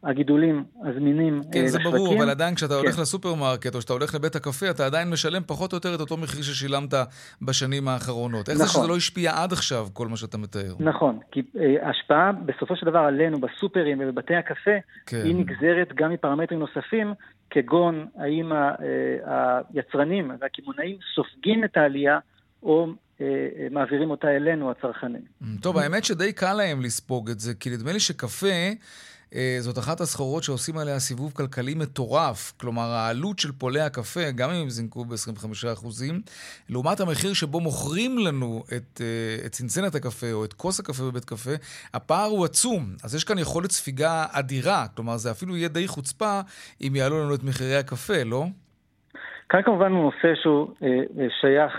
הגידולים 0.07 0.63
הזמינים 0.81 1.41
כן, 1.51 1.63
לשווקים. 1.63 1.91
זה 1.91 1.97
ברור, 1.97 2.17
אבל 2.17 2.29
עדיין 2.29 2.55
כשאתה 2.55 2.73
כן. 2.73 2.79
הולך 2.79 2.99
לסופרמרקט 2.99 3.75
או 3.75 3.79
כשאתה 3.79 3.93
הולך 3.93 4.15
לבית 4.15 4.35
הקפה, 4.35 4.69
אתה 4.69 4.85
עדיין 4.85 5.09
משלם 5.09 5.41
פחות 5.45 5.73
או 5.73 5.77
יותר 5.77 5.95
את 5.95 5.99
אותו 5.99 6.17
מחיר 6.17 6.41
ששילמת 6.41 6.93
בשנים 7.41 7.87
האחרונות. 7.87 8.49
איך 8.49 8.57
נכון. 8.57 8.67
זה 8.67 8.73
שזה 8.73 8.87
לא 8.87 8.95
השפיע 8.95 9.43
עד 9.43 9.53
עכשיו, 9.53 9.87
כל 9.93 10.07
מה 10.07 10.17
שאתה 10.17 10.37
מתאר? 10.37 10.73
נכון, 10.79 11.19
כי 11.31 11.41
אה, 11.59 11.87
ההשפעה 11.87 12.31
בסופו 12.31 12.75
של 12.75 12.85
דבר 12.85 12.99
עלינו 12.99 13.37
בסופרים 13.39 13.97
ובבתי 14.01 14.35
הקפה, 14.35 14.71
כן. 15.05 15.21
היא 15.25 15.35
נגזרת 15.35 15.93
גם 15.95 16.11
מפרמטרים 16.11 16.59
נוספים, 16.59 17.13
כגון 17.49 18.05
האם 18.17 18.53
אה, 18.53 19.59
היצרנים 19.73 20.31
והקמעונאים 20.39 20.97
סופגים 21.15 21.63
את 21.63 21.77
העלייה 21.77 22.19
או 22.63 22.87
מעבירים 23.71 24.09
אותה 24.09 24.27
אלינו, 24.27 24.71
הצרכנים. 24.71 25.21
טוב, 25.61 25.77
האמת 25.77 26.03
שדי 26.03 26.33
קל 26.33 26.53
להם 26.53 26.81
לספוג 26.81 27.29
את 27.29 27.39
זה, 27.39 27.53
כי 27.53 27.69
נדמה 27.69 27.91
לי 27.91 27.99
שקפה... 27.99 28.47
אה, 29.35 29.57
זאת 29.59 29.77
אחת 29.77 30.01
הסחורות 30.01 30.43
שעושים 30.43 30.77
עליה 30.77 30.99
סיבוב 30.99 31.31
כלכלי 31.33 31.73
מטורף. 31.73 32.53
כלומר, 32.59 32.81
העלות 32.81 33.39
של 33.39 33.51
פולי 33.51 33.81
הקפה, 33.81 34.31
גם 34.35 34.49
אם 34.49 34.61
הם 34.61 34.69
זינקו 34.69 35.05
ב-25%, 35.05 36.03
לעומת 36.69 36.99
המחיר 36.99 37.33
שבו 37.33 37.59
מוכרים 37.59 38.17
לנו 38.17 38.63
את, 38.77 39.01
אה, 39.01 39.45
את 39.45 39.51
צנצנת 39.51 39.95
הקפה 39.95 40.31
או 40.33 40.45
את 40.45 40.53
כוס 40.53 40.79
הקפה 40.79 41.03
בבית 41.03 41.25
קפה, 41.25 41.51
הפער 41.93 42.25
הוא 42.25 42.45
עצום. 42.45 42.83
אז 43.03 43.15
יש 43.15 43.23
כאן 43.23 43.37
יכולת 43.39 43.71
ספיגה 43.71 44.25
אדירה. 44.31 44.85
כלומר, 44.95 45.17
זה 45.17 45.31
אפילו 45.31 45.57
יהיה 45.57 45.67
די 45.67 45.87
חוצפה 45.87 46.39
אם 46.81 46.95
יעלו 46.95 47.23
לנו 47.23 47.35
את 47.35 47.43
מחירי 47.43 47.75
הקפה, 47.75 48.23
לא? 48.25 48.45
כאן 49.49 49.61
כמובן 49.61 49.91
הוא 49.91 50.03
נושא 50.03 50.41
שהוא 50.41 50.67
אה, 50.83 51.27
שייך 51.41 51.73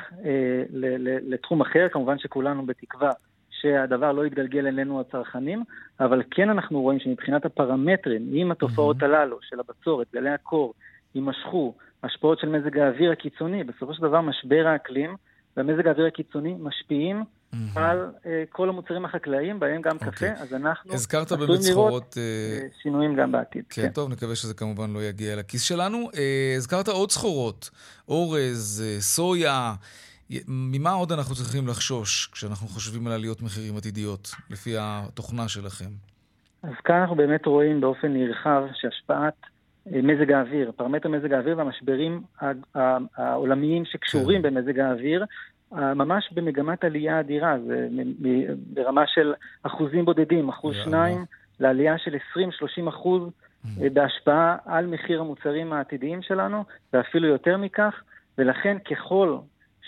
לתחום 1.23 1.61
אחר, 1.61 1.87
כמובן 1.93 2.19
שכולנו 2.19 2.67
בתקווה 2.67 3.11
שהדבר 3.61 4.13
לא 4.13 4.27
יתגלגל 4.27 4.67
אלינו 4.67 5.01
הצרכנים, 5.01 5.65
אבל 6.01 6.23
כן 6.31 6.51
אנחנו 6.51 6.81
רואים 6.81 7.01
שמבחינת 7.01 7.45
הפרמטרים, 7.45 8.31
אם 8.35 8.51
התופעות 8.51 9.03
mm-hmm. 9.03 9.05
הללו 9.05 9.39
של 9.43 9.61
הבצורת, 9.61 10.07
גלי 10.15 10.31
הקור, 10.31 10.75
יימשכו, 11.15 11.75
השפעות 12.03 12.39
של 12.41 12.49
מזג 12.49 12.79
האוויר 12.79 13.13
הקיצוני, 13.13 13.65
בסופו 13.65 13.95
של 13.95 14.03
דבר 14.03 14.21
משבר 14.21 14.67
האקלים 14.67 15.17
והמזג 15.57 15.87
האוויר 15.87 16.07
הקיצוני 16.07 16.55
משפיעים 16.59 17.23
mm-hmm. 17.23 17.57
על 17.75 18.11
uh, 18.23 18.27
כל 18.51 18.69
המוצרים 18.69 19.05
החקלאיים, 19.05 19.61
בהם 19.61 19.83
גם 19.83 19.97
okay. 19.97 19.99
קפה, 19.99 20.07
אוקיי. 20.07 20.33
אז 20.33 20.55
אנחנו 20.55 20.95
עשויים 20.95 21.61
לראות 21.71 22.15
uh, 22.15 22.83
שינויים 22.83 23.15
גם 23.15 23.33
בעתיד. 23.33 23.65
כן, 23.71 23.83
כן, 23.83 23.89
טוב, 23.89 24.11
נקווה 24.11 24.37
שזה 24.37 24.55
כמובן 24.55 24.93
לא 24.93 25.03
יגיע 25.03 25.37
לכיס 25.37 25.63
שלנו. 25.63 26.09
Uh, 26.13 26.17
הזכרת 26.57 26.89
עוד 26.89 27.11
סחורות, 27.11 27.71
אורז, 28.09 28.85
uh, 28.85 29.03
סויה. 29.03 29.75
ממה 30.49 30.91
עוד 30.91 31.13
אנחנו 31.13 31.35
צריכים 31.35 31.69
לחשוש 31.69 32.31
כשאנחנו 32.33 32.69
חושבים 32.69 33.07
על 33.07 33.13
עליות 33.13 33.43
מחירים 33.43 33.77
עתידיות, 33.77 34.31
לפי 34.51 34.75
התוכנה 34.79 35.49
שלכם? 35.49 35.91
אז 36.63 36.75
כאן 36.85 36.97
אנחנו 36.97 37.17
באמת 37.17 37.47
רואים 37.47 37.81
באופן 37.81 38.13
נרחב 38.13 38.63
שהשפעת 38.75 39.35
אה, 39.95 40.03
מזג 40.03 40.33
האוויר, 40.33 40.73
פרמטר 40.77 41.09
מזג 41.09 41.33
האוויר 41.33 41.59
והמשברים 41.59 42.23
העולמיים 43.17 43.85
שקשורים 43.85 44.43
כן. 44.43 44.55
במזג 44.55 44.79
האוויר, 44.79 45.25
ממש 45.73 46.29
במגמת 46.33 46.85
עלייה 46.85 47.21
אדירה, 47.21 47.57
זה 47.67 47.89
ברמה 48.75 49.03
של 49.07 49.35
אחוזים 49.63 50.05
בודדים, 50.05 50.49
אחוז 50.49 50.77
שניים, 50.85 51.25
לעלייה 51.61 51.99
של 51.99 52.15
20-30 52.85 52.89
אחוז 52.89 53.23
mm. 53.23 53.69
אה, 53.83 53.91
בהשפעה 53.91 54.57
על 54.67 54.87
מחיר 54.87 55.21
המוצרים 55.21 55.73
העתידיים 55.73 56.23
שלנו, 56.23 56.65
ואפילו 56.93 57.29
יותר 57.29 57.57
מכך, 57.57 57.95
ולכן 58.39 58.77
ככל 58.91 59.39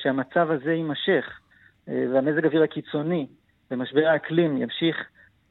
שהמצב 0.02 0.50
הזה 0.50 0.72
יימשך, 0.72 1.40
אה, 1.88 2.04
והמזג 2.14 2.44
האוויר 2.44 2.62
הקיצוני 2.62 3.26
ומשבר 3.70 4.06
האקלים 4.06 4.56
ימשיך 4.56 4.96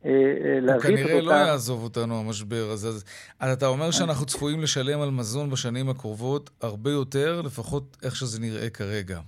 אה, 0.05 0.12
אה, 0.12 0.59
להביא 0.62 0.95
את 0.95 0.99
אותה... 0.99 1.13
הוא 1.13 1.21
כנראה 1.21 1.21
לא 1.21 1.31
יעזוב 1.31 1.83
אותנו, 1.83 2.19
המשבר 2.19 2.69
הזה. 2.73 2.88
אז, 2.88 3.05
אז 3.39 3.57
אתה 3.57 3.67
אומר 3.67 3.91
שאנחנו 3.91 4.25
צפויים 4.25 4.62
לשלם 4.62 5.01
על 5.01 5.09
מזון 5.09 5.49
בשנים 5.49 5.89
הקרובות 5.89 6.49
הרבה 6.62 6.91
יותר, 6.91 7.41
לפחות 7.45 7.97
איך 8.03 8.15
שזה 8.15 8.41
נראה 8.41 8.69
כרגע. 8.69 9.19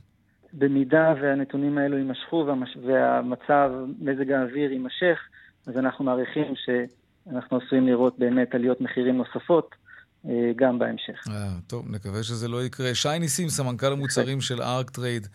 במידה 0.53 1.13
והנתונים 1.21 1.77
האלו 1.77 1.97
יימשכו 1.97 2.43
והמש... 2.47 2.77
והמצב, 2.87 3.71
מזג 3.99 4.31
האוויר 4.31 4.71
יימשך, 4.71 5.19
אז 5.67 5.77
אנחנו 5.77 6.05
מעריכים 6.05 6.53
שאנחנו 6.55 7.57
עשויים 7.57 7.87
לראות 7.87 8.19
באמת 8.19 8.55
עליות 8.55 8.81
מחירים 8.81 9.17
נוספות. 9.17 9.75
אה, 10.29 10.51
גם 10.55 10.79
בהמשך. 10.79 11.27
אה, 11.29 11.49
טוב, 11.67 11.85
נקווה 11.89 12.23
שזה 12.23 12.47
לא 12.47 12.63
יקרה. 12.63 12.95
שי 12.95 13.19
ניסים, 13.19 13.49
סמנכ"ל 13.49 13.91
המוצרים 13.91 14.41
של 14.47 14.61
ארק 14.61 14.89
טרייד. 14.89 15.27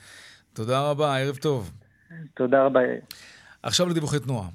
תודה 0.52 0.90
רבה, 0.90 1.18
ערב 1.18 1.36
טוב. 1.36 1.70
תודה 2.34 2.64
רבה. 2.64 2.80
עכשיו 3.62 3.88
לדיווחי 3.88 4.18
תנועה. 4.18 4.48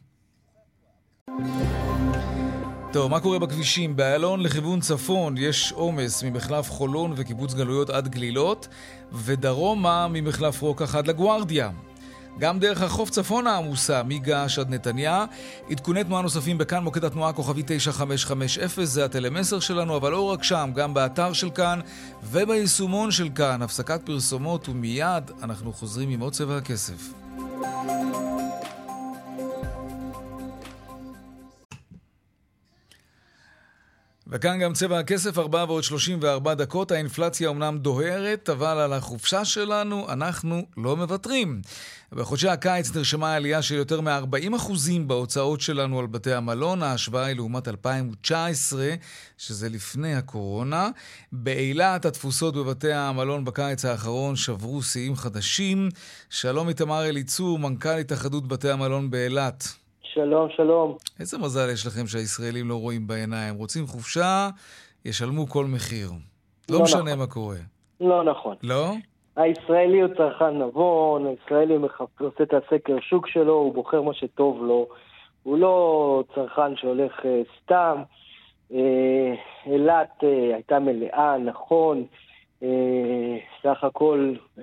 טוב, 2.93 3.11
מה 3.11 3.19
קורה 3.19 3.39
בכבישים? 3.39 3.95
באיילון 3.95 4.39
לכיוון 4.39 4.79
צפון 4.79 5.37
יש 5.37 5.71
עומס 5.71 6.23
ממחלף 6.23 6.69
חולון 6.69 7.13
וקיבוץ 7.17 7.53
גלויות 7.53 7.89
עד 7.89 8.07
גלילות, 8.07 8.67
ודרומה 9.11 10.07
ממחלף 10.07 10.61
רוקח 10.61 10.95
עד 10.95 11.07
לגוארדיה. 11.07 11.69
גם 12.39 12.59
דרך 12.59 12.81
החוף 12.81 13.09
צפונה 13.09 13.57
עמוסה, 13.57 14.03
מגעש 14.03 14.59
עד 14.59 14.69
נתניה. 14.69 15.25
עדכוני 15.69 16.03
תנועה 16.03 16.21
נוספים 16.21 16.57
בכאן, 16.57 16.83
מוקד 16.83 17.05
התנועה 17.05 17.33
כוכבי 17.33 17.63
9550, 17.65 18.85
זה 18.85 19.05
הטלמסר 19.05 19.59
שלנו, 19.59 19.97
אבל 19.97 20.11
לא 20.11 20.21
רק 20.21 20.43
שם, 20.43 20.71
גם 20.75 20.93
באתר 20.93 21.33
של 21.33 21.49
כאן 21.49 21.79
וביישומון 22.23 23.11
של 23.11 23.29
כאן. 23.35 23.61
הפסקת 23.61 24.01
פרסומות 24.05 24.69
ומיד 24.69 25.31
אנחנו 25.43 25.73
חוזרים 25.73 26.09
עם 26.09 26.19
עוד 26.19 26.33
צבע 26.33 26.57
הכסף. 26.57 27.13
וכאן 34.33 34.59
גם 34.59 34.73
צבע 34.73 34.99
הכסף, 34.99 35.37
4 35.37 35.65
ועוד 35.67 35.83
34 35.83 36.53
דקות. 36.53 36.91
האינפלציה 36.91 37.49
אומנם 37.49 37.77
דוהרת, 37.77 38.49
אבל 38.49 38.77
על 38.77 38.93
החופשה 38.93 39.45
שלנו 39.45 40.09
אנחנו 40.09 40.65
לא 40.77 40.97
מוותרים. 40.97 41.61
בחודשי 42.11 42.47
הקיץ 42.47 42.95
נרשמה 42.95 43.35
עלייה 43.35 43.61
של 43.61 43.75
יותר 43.75 44.01
מ-40% 44.01 44.71
בהוצאות 45.07 45.61
שלנו 45.61 45.99
על 45.99 46.07
בתי 46.07 46.33
המלון. 46.33 46.83
ההשוואה 46.83 47.25
היא 47.25 47.35
לעומת 47.35 47.67
2019, 47.67 48.89
שזה 49.37 49.69
לפני 49.69 50.15
הקורונה. 50.15 50.89
באילת 51.31 52.05
התפוסות 52.05 52.55
בבתי 52.55 52.93
המלון 52.93 53.45
בקיץ 53.45 53.85
האחרון 53.85 54.35
שברו 54.35 54.83
שיאים 54.83 55.15
חדשים. 55.15 55.89
שלום 56.29 56.69
איתמר 56.69 57.05
אליצור, 57.05 57.59
מנכ"ל 57.59 57.97
התאחדות 57.97 58.47
בתי 58.47 58.69
המלון 58.69 59.11
באילת. 59.11 59.80
שלום, 60.13 60.50
שלום. 60.56 60.95
איזה 61.19 61.38
מזל 61.38 61.69
יש 61.74 61.88
לכם 61.88 62.08
שהישראלים 62.08 62.69
לא 62.69 62.76
רואים 62.76 63.08
בעיניים. 63.08 63.56
רוצים 63.56 63.86
חופשה, 63.88 64.50
ישלמו 65.06 65.47
כל 65.47 65.65
מחיר. 65.65 66.10
לא, 66.69 66.78
לא 66.78 66.84
משנה 66.84 67.02
נכון. 67.02 67.19
מה 67.19 67.28
קורה. 67.28 67.58
לא 68.02 68.24
נכון. 68.24 68.56
לא? 68.63 68.93
הישראלי 69.36 70.02
הוא 70.02 70.15
צרכן 70.17 70.62
נבון, 70.62 71.26
הישראלי 71.26 71.76
עושה 72.19 72.43
את 72.43 72.54
הסקר 72.54 73.00
שוק 73.00 73.28
שלו, 73.28 73.54
הוא 73.54 73.74
בוחר 73.74 74.02
מה 74.02 74.13
שטוב 74.13 74.63
לו. 74.63 74.88
הוא 75.43 75.58
לא 75.58 76.24
צרכן 76.36 76.76
שהולך 76.76 77.19
uh, 77.19 77.63
סתם. 77.63 78.02
אה, 78.74 79.34
אילת 79.65 80.10
uh, 80.19 80.24
uh, 80.24 80.56
הייתה 80.56 80.80
מלאה, 80.80 81.38
נכון. 81.38 82.06
Uh, 82.62 82.65
סך 83.63 83.84
הכל 83.84 84.34
uh, 84.58 84.62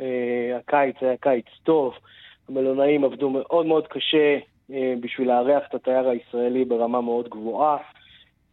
הקיץ 0.59 0.97
היה 1.01 1.17
קיץ 1.17 1.47
טוב. 1.63 1.93
המלונאים 2.49 3.05
עבדו 3.05 3.31
מאוד 3.31 3.67
מאוד 3.67 3.87
קשה. 3.87 4.39
אה, 4.73 4.95
בשביל 5.01 5.29
לארח 5.29 5.63
את 5.69 5.75
התייר 5.75 6.09
הישראלי 6.09 6.65
ברמה 6.65 7.01
מאוד 7.01 7.29
גבוהה. 7.29 7.77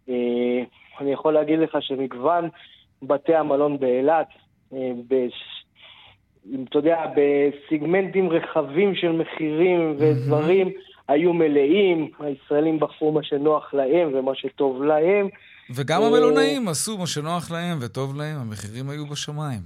אה, 0.09 0.63
אני 1.01 1.11
יכול 1.11 1.33
להגיד 1.33 1.59
לך 1.59 1.77
שמגוון 1.81 2.49
בתי 3.01 3.35
המלון 3.35 3.79
באילת, 3.79 4.27
אה, 4.73 4.91
אתה 6.69 6.77
יודע, 6.77 7.05
בסיגמנטים 7.15 8.29
רחבים 8.29 8.95
של 8.95 9.11
מחירים 9.11 9.95
ודברים, 9.99 10.69
היו 11.07 11.33
מלאים, 11.33 12.11
הישראלים 12.19 12.79
בחרו 12.79 13.11
מה 13.11 13.23
שנוח 13.23 13.73
להם 13.73 14.11
ומה 14.13 14.35
שטוב 14.35 14.83
להם. 14.83 15.27
וגם 15.75 16.01
המלונאים 16.01 16.67
עשו 16.67 16.97
מה 16.97 17.07
שנוח 17.07 17.51
להם 17.51 17.77
וטוב 17.81 18.15
להם, 18.17 18.37
המחירים 18.41 18.89
היו 18.89 19.05
בשמיים. 19.05 19.61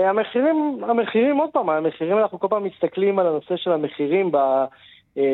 המחירים, 0.00 0.80
המחירים, 0.88 1.36
עוד 1.36 1.50
פעם, 1.52 1.70
המחירים, 1.70 2.18
אנחנו 2.18 2.40
כל 2.40 2.46
פעם 2.50 2.64
מסתכלים 2.64 3.18
על 3.18 3.26
הנושא 3.26 3.56
של 3.56 3.72
המחירים 3.72 4.32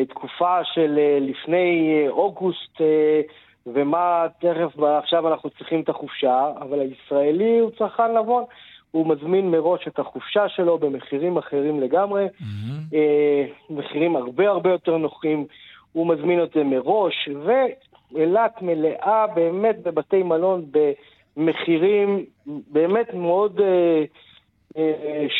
תקופה 0.09 0.65
של 0.65 0.99
אה, 0.99 1.19
לפני 1.21 1.95
אה, 2.05 2.11
אוגוסט, 2.11 2.81
ומה 3.67 4.27
תכף, 4.41 4.83
עכשיו 4.83 5.29
אנחנו 5.29 5.51
צריכים 5.51 5.81
את 5.81 5.89
החופשה, 5.89 6.51
אבל 6.61 6.81
הישראלי 6.81 7.59
הוא 7.59 7.71
צרכן 7.79 8.19
נבון. 8.19 8.45
הוא 8.91 9.07
מזמין 9.07 9.51
מראש 9.51 9.89
את 9.89 9.99
החופשה 9.99 10.49
שלו 10.49 10.79
במחירים 10.79 11.37
אחרים 11.37 11.81
לגמרי, 11.81 12.27
mm-hmm. 12.27 12.97
מחירים 13.71 14.17
הרבה 14.17 14.49
הרבה 14.49 14.71
יותר 14.71 14.97
נוחים, 14.97 15.47
הוא 15.93 16.07
מזמין 16.07 16.43
את 16.43 16.51
זה 16.55 16.65
מראש, 16.65 17.29
ואילת 17.45 18.63
מלאה 18.63 19.27
באמת 19.27 19.83
בבתי 19.83 20.23
מלון 20.23 20.65
במחירים 21.37 22.25
באמת 22.47 23.15
מאוד... 23.15 23.61
אה, 23.61 24.05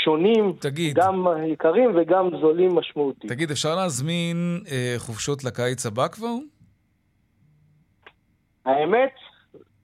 שונים, 0.05 0.53
תגיד, 0.61 0.95
גם 0.95 1.27
יקרים 1.47 1.91
וגם 1.97 2.31
זולים 2.41 2.75
משמעותית. 2.75 3.31
תגיד, 3.31 3.51
אפשר 3.51 3.75
להזמין 3.75 4.61
אה, 4.71 4.95
חופשות 4.99 5.45
לקיץ 5.45 5.87
הבא 5.87 6.09
כבר? 6.09 6.35
האמת, 8.67 9.11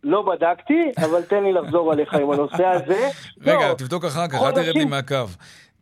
לא 0.02 0.22
בדקתי, 0.22 0.92
אבל 1.04 1.22
תן 1.22 1.42
לי 1.42 1.52
לחזור 1.52 1.92
עליך 1.92 2.14
עם 2.14 2.30
הנושא 2.30 2.66
הזה. 2.66 3.09
רגע, 3.46 3.68
לא, 3.68 3.74
תבדוק 3.74 4.04
אחר 4.04 4.28
כך, 4.28 4.42
אל 4.42 4.52
תרד 4.52 4.76
לי 4.76 4.85
מהקו. 4.85 5.14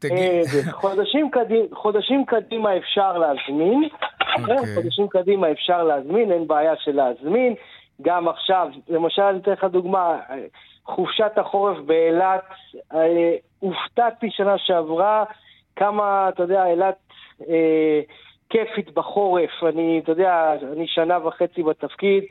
אה, 0.05 0.43
חודשים, 0.71 1.31
קדימה, 1.31 1.67
חודשים 1.73 2.25
קדימה 2.27 2.77
אפשר 2.77 3.19
להזמין, 3.19 3.89
okay. 4.23 4.41
אוקיי. 4.41 4.75
חודשים 4.75 5.09
קדימה 5.09 5.51
אפשר 5.51 5.83
להזמין, 5.83 6.33
אין 6.33 6.47
בעיה 6.47 6.73
של 6.85 6.93
להזמין. 6.93 7.55
גם 8.03 8.29
עכשיו, 8.29 8.69
למשל, 8.89 9.23
אני 9.23 9.39
אתן 9.39 9.51
לך 9.51 9.65
דוגמה, 9.65 10.19
חופשת 10.87 11.33
החורף 11.39 11.79
באילת, 11.79 12.45
אה, 12.95 13.37
הופתעתי 13.59 14.31
שנה 14.31 14.59
שעברה 14.59 15.25
כמה, 15.77 16.29
אתה 16.29 16.43
יודע, 16.43 16.67
אילת 16.67 16.97
אה, 17.49 18.01
כיפית 18.51 18.95
בחורף. 18.95 19.51
אני, 19.69 20.01
אתה 20.05 20.13
יודע, 20.13 20.55
אני 20.73 20.87
שנה 20.87 21.27
וחצי 21.27 21.63
בתפקיד. 21.63 22.25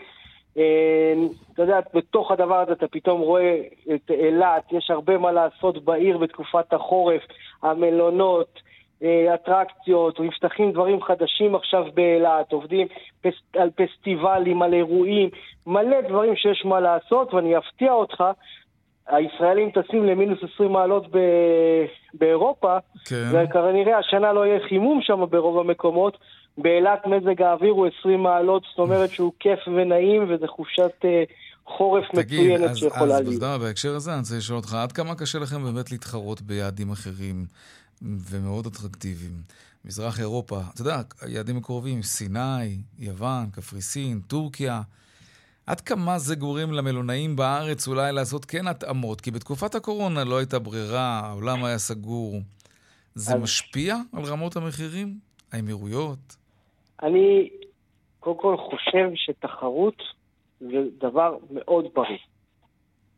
אה, 0.57 1.13
אתה 1.53 1.61
יודע, 1.61 1.79
בתוך 1.93 2.31
הדבר 2.31 2.59
הזה 2.59 2.71
אתה 2.71 2.87
פתאום 2.87 3.21
רואה 3.21 3.61
את 3.95 4.11
אילת, 4.11 4.63
יש 4.71 4.91
הרבה 4.91 5.17
מה 5.17 5.31
לעשות 5.31 5.83
בעיר 5.85 6.17
בתקופת 6.17 6.73
החורף, 6.73 7.21
המלונות, 7.63 8.59
אטרקציות, 9.33 10.19
נפתחים 10.19 10.71
דברים 10.71 11.01
חדשים 11.01 11.55
עכשיו 11.55 11.83
באילת, 11.93 12.51
עובדים 12.51 12.87
פס, 13.21 13.33
על 13.55 13.69
פסטיבלים, 13.75 14.61
על 14.61 14.73
אירועים, 14.73 15.29
מלא 15.67 16.01
דברים 16.09 16.35
שיש 16.35 16.65
מה 16.65 16.79
לעשות, 16.79 17.33
ואני 17.33 17.57
אפתיע 17.57 17.91
אותך, 17.91 18.23
הישראלים 19.07 19.69
טסים 19.71 20.05
למינוס 20.05 20.39
20 20.55 20.71
מעלות 20.71 21.07
ב... 21.11 21.17
באירופה, 22.13 22.77
כן. 23.05 23.29
וכנראה 23.31 23.97
השנה 23.97 24.33
לא 24.33 24.45
יהיה 24.45 24.59
חימום 24.69 24.99
שם 25.01 25.25
ברוב 25.29 25.59
המקומות. 25.59 26.17
באילת 26.57 27.07
מזג 27.07 27.41
האוויר 27.41 27.71
הוא 27.71 27.87
20 27.99 28.23
מעלות, 28.23 28.63
זאת 28.69 28.79
אומרת 28.79 29.09
שהוא 29.09 29.31
כיף 29.39 29.59
ונעים, 29.67 30.25
וזה 30.29 30.47
חופשת 30.47 30.91
uh, 31.01 31.05
חורף 31.65 32.03
תגיד, 32.11 32.39
מצוינת 32.39 32.69
אז, 32.69 32.77
שיכולה 32.77 33.05
להיות. 33.05 33.25
תגיד, 33.25 33.43
אז 33.43 33.61
בהקשר 33.61 33.95
הזה 33.95 34.11
אני 34.11 34.19
רוצה 34.19 34.37
לשאול 34.37 34.57
אותך, 34.57 34.73
עד 34.73 34.91
כמה 34.91 35.15
קשה 35.15 35.39
לכם 35.39 35.63
באמת 35.63 35.91
להתחרות 35.91 36.41
ביעדים 36.41 36.91
אחרים? 36.91 37.45
ומאוד 38.01 38.65
אטרקטיביים. 38.65 39.41
מזרח 39.85 40.19
אירופה, 40.19 40.59
אתה 40.73 40.81
יודע, 40.81 41.01
היעדים 41.21 41.57
הקרובים, 41.57 42.01
סיני, 42.01 42.77
יוון, 42.99 43.49
קפריסין, 43.51 44.21
טורקיה. 44.27 44.81
עד 45.67 45.81
כמה 45.81 46.19
זה 46.19 46.35
גורם 46.35 46.71
למלונאים 46.71 47.35
בארץ 47.35 47.87
אולי 47.87 48.11
לעשות 48.11 48.45
כן 48.45 48.67
התאמות? 48.67 49.21
כי 49.21 49.31
בתקופת 49.31 49.75
הקורונה 49.75 50.23
לא 50.23 50.37
הייתה 50.37 50.59
ברירה, 50.59 51.19
העולם 51.23 51.63
היה 51.63 51.77
סגור. 51.77 52.39
זה 53.15 53.33
אז... 53.33 53.41
משפיע 53.41 53.95
על 54.13 54.23
רמות 54.23 54.55
המחירים? 54.55 55.17
האמירויות? 55.51 56.35
אני 57.03 57.49
קודם 58.19 58.37
כל 58.37 58.57
חושב 58.57 59.11
שתחרות 59.15 60.03
זה 60.59 60.77
דבר 60.99 61.37
מאוד 61.51 61.85
בריא. 61.93 62.17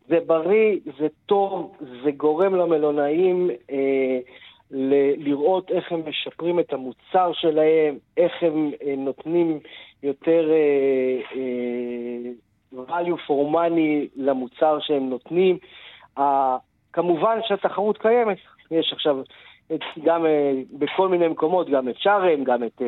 זה 0.07 0.17
בריא, 0.27 0.79
זה 0.99 1.07
טוב, 1.25 1.77
זה 2.03 2.11
גורם 2.11 2.55
למלונאים 2.55 3.49
אה, 3.71 4.19
ל- 4.71 5.23
לראות 5.29 5.71
איך 5.71 5.91
הם 5.91 6.01
משפרים 6.09 6.59
את 6.59 6.73
המוצר 6.73 7.31
שלהם, 7.33 7.97
איך 8.17 8.31
הם 8.41 8.71
אה, 8.85 8.95
נותנים 8.97 9.59
יותר 10.03 10.51
אה, 10.51 11.19
אה, 11.35 12.31
value 12.87 13.19
for 13.27 13.53
money 13.55 14.07
למוצר 14.15 14.79
שהם 14.79 15.09
נותנים. 15.09 15.57
אה, 16.17 16.57
כמובן 16.93 17.37
שהתחרות 17.47 17.97
קיימת, 17.97 18.37
יש 18.71 18.93
עכשיו 18.93 19.17
את, 19.71 19.81
גם 20.03 20.25
uh, 20.25 20.77
בכל 20.79 21.09
מיני 21.09 21.27
מקומות, 21.27 21.69
גם 21.69 21.89
את 21.89 21.95
שרם, 21.97 22.43
גם 22.43 22.63
את 22.63 22.81
אה, 22.81 22.87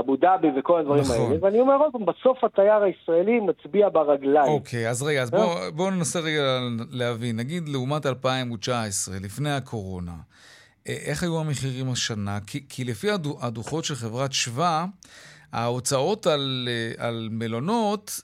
אבו 0.00 0.16
דאבי 0.16 0.48
וכל 0.58 0.80
הדברים 0.80 1.00
נכון. 1.00 1.16
האלה. 1.16 1.36
ואני 1.42 1.60
אומר 1.60 1.76
עוד 1.76 1.92
פעם, 1.92 2.06
בסוף 2.06 2.44
התייר 2.44 2.82
הישראלי 2.82 3.40
מצביע 3.40 3.88
ברגליים. 3.88 4.52
אוקיי, 4.52 4.90
אז 4.90 5.02
רגע, 5.02 5.22
אז 5.22 5.30
בואו 5.30 5.72
בוא 5.74 5.90
ננסה 5.90 6.20
רגע 6.20 6.58
להבין. 6.90 7.36
נגיד, 7.36 7.68
לעומת 7.68 8.06
2019, 8.06 9.16
לפני 9.22 9.52
הקורונה, 9.52 10.14
אה, 10.88 10.96
איך 11.06 11.22
היו 11.22 11.40
המחירים 11.40 11.90
השנה? 11.90 12.38
כי, 12.46 12.64
כי 12.68 12.84
לפי 12.84 13.10
הדו, 13.10 13.36
הדוחות 13.40 13.84
של 13.84 13.94
חברת 13.94 14.32
שווה, 14.32 14.86
ההוצאות 15.52 16.26
על, 16.26 16.68
אה, 16.70 17.06
על 17.06 17.28
מלונות 17.32 18.20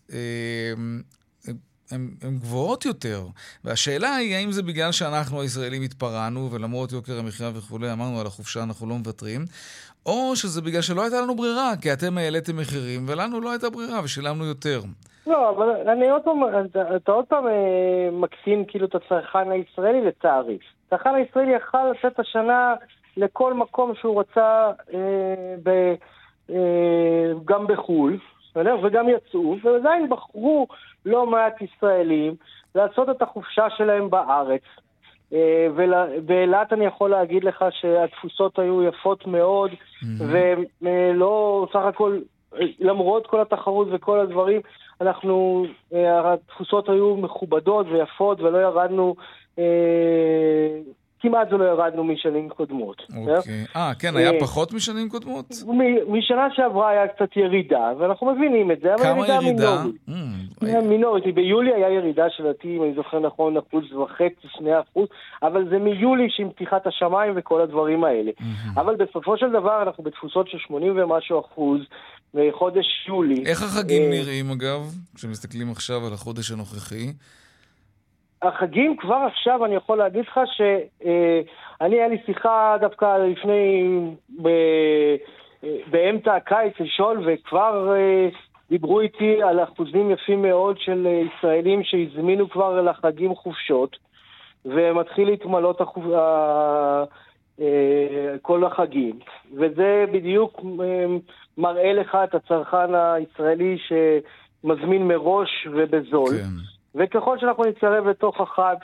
הן 1.92 2.38
גבוהות 2.38 2.84
יותר. 2.84 3.20
והשאלה 3.64 4.14
היא, 4.14 4.36
האם 4.36 4.52
זה 4.52 4.62
בגלל 4.62 4.92
שאנחנו 4.92 5.40
הישראלים 5.40 5.82
התפרענו, 5.82 6.48
ולמרות 6.52 6.92
יוקר 6.92 7.18
המחיה 7.18 7.50
וכולי, 7.54 7.92
אמרנו 7.92 8.20
על 8.20 8.26
החופשה 8.26 8.62
אנחנו 8.62 8.88
לא 8.88 8.94
מוותרים, 8.94 9.40
או 10.06 10.36
שזה 10.36 10.62
בגלל 10.62 10.82
שלא 10.82 11.02
הייתה 11.02 11.20
לנו 11.20 11.36
ברירה, 11.36 11.72
כי 11.82 11.92
אתם 11.92 12.18
העליתם 12.18 12.56
מחירים, 12.56 13.06
ולנו 13.08 13.40
לא 13.40 13.50
הייתה 13.50 13.70
ברירה, 13.70 14.00
ושילמנו 14.04 14.44
יותר. 14.44 14.80
לא, 15.26 15.50
אבל 15.50 15.88
אני 15.88 16.10
עוד 16.10 16.22
פעם, 16.22 16.40
אתה, 16.96 17.12
עוד 17.12 17.24
פעם 17.24 17.46
אה, 17.46 18.08
מקסים 18.12 18.64
כאילו 18.64 18.86
את 18.86 18.94
הצרכן 18.94 19.50
הישראלי 19.50 20.00
לצערי. 20.00 20.58
הצרכן 20.86 21.14
הישראלי 21.14 21.52
יכל 21.56 21.90
לצאת 21.90 22.20
השנה 22.20 22.74
לכל 23.16 23.54
מקום 23.54 23.92
שהוא 24.00 24.20
רצה, 24.20 24.70
אה, 24.94 25.54
ב, 25.62 25.68
אה, 26.50 27.32
גם 27.44 27.66
בחו"ל, 27.66 28.18
בסדר? 28.50 28.76
וגם 28.82 29.08
יצאו, 29.08 29.56
ועדיין 29.62 30.08
בחרו 30.08 30.66
לא 31.06 31.26
מעט 31.26 31.62
ישראלים 31.62 32.34
לעשות 32.74 33.10
את 33.10 33.22
החופשה 33.22 33.70
שלהם 33.70 34.10
בארץ. 34.10 34.62
אה, 35.32 35.66
ובאילת 35.76 36.72
אני 36.72 36.84
יכול 36.84 37.10
להגיד 37.10 37.44
לך 37.44 37.64
שהתפוסות 37.70 38.58
היו 38.58 38.82
יפות 38.82 39.26
מאוד, 39.26 39.70
ולא, 40.18 41.66
סך 41.72 41.80
הכל, 41.84 42.18
למרות 42.80 43.26
כל 43.26 43.40
התחרות 43.40 43.88
וכל 43.90 44.20
הדברים, 44.20 44.60
אנחנו, 45.00 45.64
אה, 45.94 46.32
התפוסות 46.32 46.88
היו 46.88 47.16
מכובדות 47.16 47.86
ויפות 47.90 48.40
ולא 48.40 48.58
ירדנו 48.58 49.14
אה, 49.58 50.78
כמעט 51.20 51.52
ולא 51.52 51.64
ירדנו 51.64 52.04
משנים 52.04 52.48
קודמות. 52.48 53.02
אוקיי. 53.16 53.64
אה, 53.76 53.92
כן, 53.98 54.16
היה 54.16 54.30
פחות 54.40 54.72
משנים 54.72 55.08
קודמות? 55.08 55.46
משנה 56.08 56.48
שעברה 56.54 56.88
היה 56.88 57.08
קצת 57.08 57.36
ירידה, 57.36 57.92
ואנחנו 57.98 58.32
מבינים 58.32 58.70
את 58.70 58.80
זה, 58.80 58.94
אבל 58.94 59.06
ירידה 59.06 59.40
מינורית. 59.40 59.96
כמה 60.60 60.80
מינורית? 60.88 61.34
ביולי 61.34 61.74
היה 61.74 61.90
ירידה 61.90 62.24
שלדעתי, 62.30 62.76
אם 62.76 62.82
אני 62.82 62.94
זוכר 62.94 63.18
נכון, 63.18 63.56
אחוז 63.56 63.92
וחצי, 63.92 64.48
שני 64.58 64.80
אחוז, 64.80 65.08
אבל 65.42 65.68
זה 65.70 65.78
מיולי 65.78 66.26
שעם 66.28 66.50
פתיחת 66.50 66.86
השמיים 66.86 67.32
וכל 67.36 67.60
הדברים 67.60 68.04
האלה. 68.04 68.30
אבל 68.74 68.96
בסופו 68.96 69.36
של 69.36 69.50
דבר 69.50 69.82
אנחנו 69.82 70.04
בתפוסות 70.04 70.48
של 70.48 70.58
80 70.58 70.98
ומשהו 70.98 71.40
אחוז. 71.40 71.80
בחודש 72.34 72.86
יולי. 73.08 73.44
איך 73.46 73.62
החגים 73.62 74.10
נראים 74.10 74.50
אגב, 74.50 74.94
כשמסתכלים 75.14 75.70
עכשיו 75.70 76.06
על 76.06 76.12
החודש 76.12 76.50
הנוכחי? 76.50 77.12
החגים 78.42 78.96
כבר 78.96 79.14
עכשיו, 79.26 79.64
אני 79.64 79.74
יכול 79.74 79.98
להגיד 79.98 80.24
לך 80.28 80.40
שאני, 80.56 81.44
היה 81.80 82.08
לי 82.08 82.16
שיחה 82.26 82.76
דווקא 82.80 83.18
לפני, 83.18 84.00
ב, 84.42 84.48
באמצע 85.90 86.36
הקיץ 86.36 86.72
לשאול, 86.80 87.24
וכבר 87.26 87.94
אה, 87.96 88.28
דיברו 88.70 89.00
איתי 89.00 89.42
על 89.42 89.62
אחוזים 89.62 90.10
יפים 90.10 90.42
מאוד 90.42 90.78
של 90.78 91.06
ישראלים 91.06 91.84
שהזמינו 91.84 92.50
כבר 92.50 92.82
לחגים 92.82 93.34
חופשות, 93.34 93.96
ומתחיל 94.64 95.28
להתמלות 95.28 95.80
החופ... 95.80 96.04
אה, 97.60 98.34
כל 98.42 98.64
החגים. 98.64 99.18
וזה 99.52 100.04
בדיוק 100.12 100.60
אה, 100.80 101.06
מראה 101.58 101.92
לך 101.92 102.18
את 102.24 102.34
הצרכן 102.34 102.94
הישראלי 102.94 103.78
שמזמין 103.78 105.08
מראש 105.08 105.68
ובזול. 105.72 106.28
כן. 106.28 106.79
וככל 106.94 107.38
שאנחנו 107.38 107.64
נתקרב 107.64 108.06
לתוך 108.06 108.40
החג, 108.40 108.74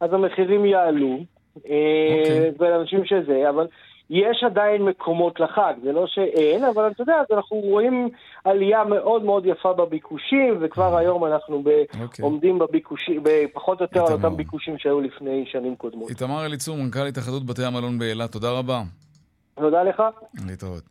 אז 0.00 0.12
המחירים 0.12 0.64
יעלו, 0.64 1.18
okay. 1.18 1.60
אה, 1.70 2.16
אוקיי. 2.20 2.52
ולאנשים 2.58 3.04
שזה, 3.04 3.50
אבל 3.50 3.66
יש 4.10 4.44
עדיין 4.44 4.82
מקומות 4.82 5.40
לחג, 5.40 5.74
זה 5.82 5.92
לא 5.92 6.06
שאין, 6.06 6.64
אבל 6.64 6.90
אתה 6.90 7.02
יודע, 7.02 7.14
אנחנו 7.32 7.56
רואים 7.56 8.08
עלייה 8.44 8.84
מאוד 8.84 9.24
מאוד 9.24 9.46
יפה 9.46 9.72
בביקושים, 9.72 10.58
וכבר 10.60 10.94
mm. 10.94 10.98
היום 10.98 11.24
אנחנו 11.24 11.62
ב... 11.62 11.68
okay. 11.68 12.02
אוקיי. 12.02 12.22
עומדים 12.22 12.58
בביקושים, 12.58 13.22
פחות 13.52 13.80
או 13.80 13.84
יותר 13.84 14.06
על 14.06 14.12
אותם 14.12 14.36
ביקושים 14.36 14.78
שהיו 14.78 15.00
לפני 15.00 15.44
שנים 15.46 15.76
קודמות. 15.76 16.10
איתמר 16.10 16.46
אליצור, 16.46 16.76
מנכ"ל 16.76 17.06
התאחדות 17.06 17.46
בתי 17.46 17.64
המלון 17.64 17.98
באילת, 17.98 18.32
תודה 18.32 18.50
רבה. 18.50 18.82
תודה 19.56 19.82
לך. 19.82 20.02
להתראות. 20.46 20.82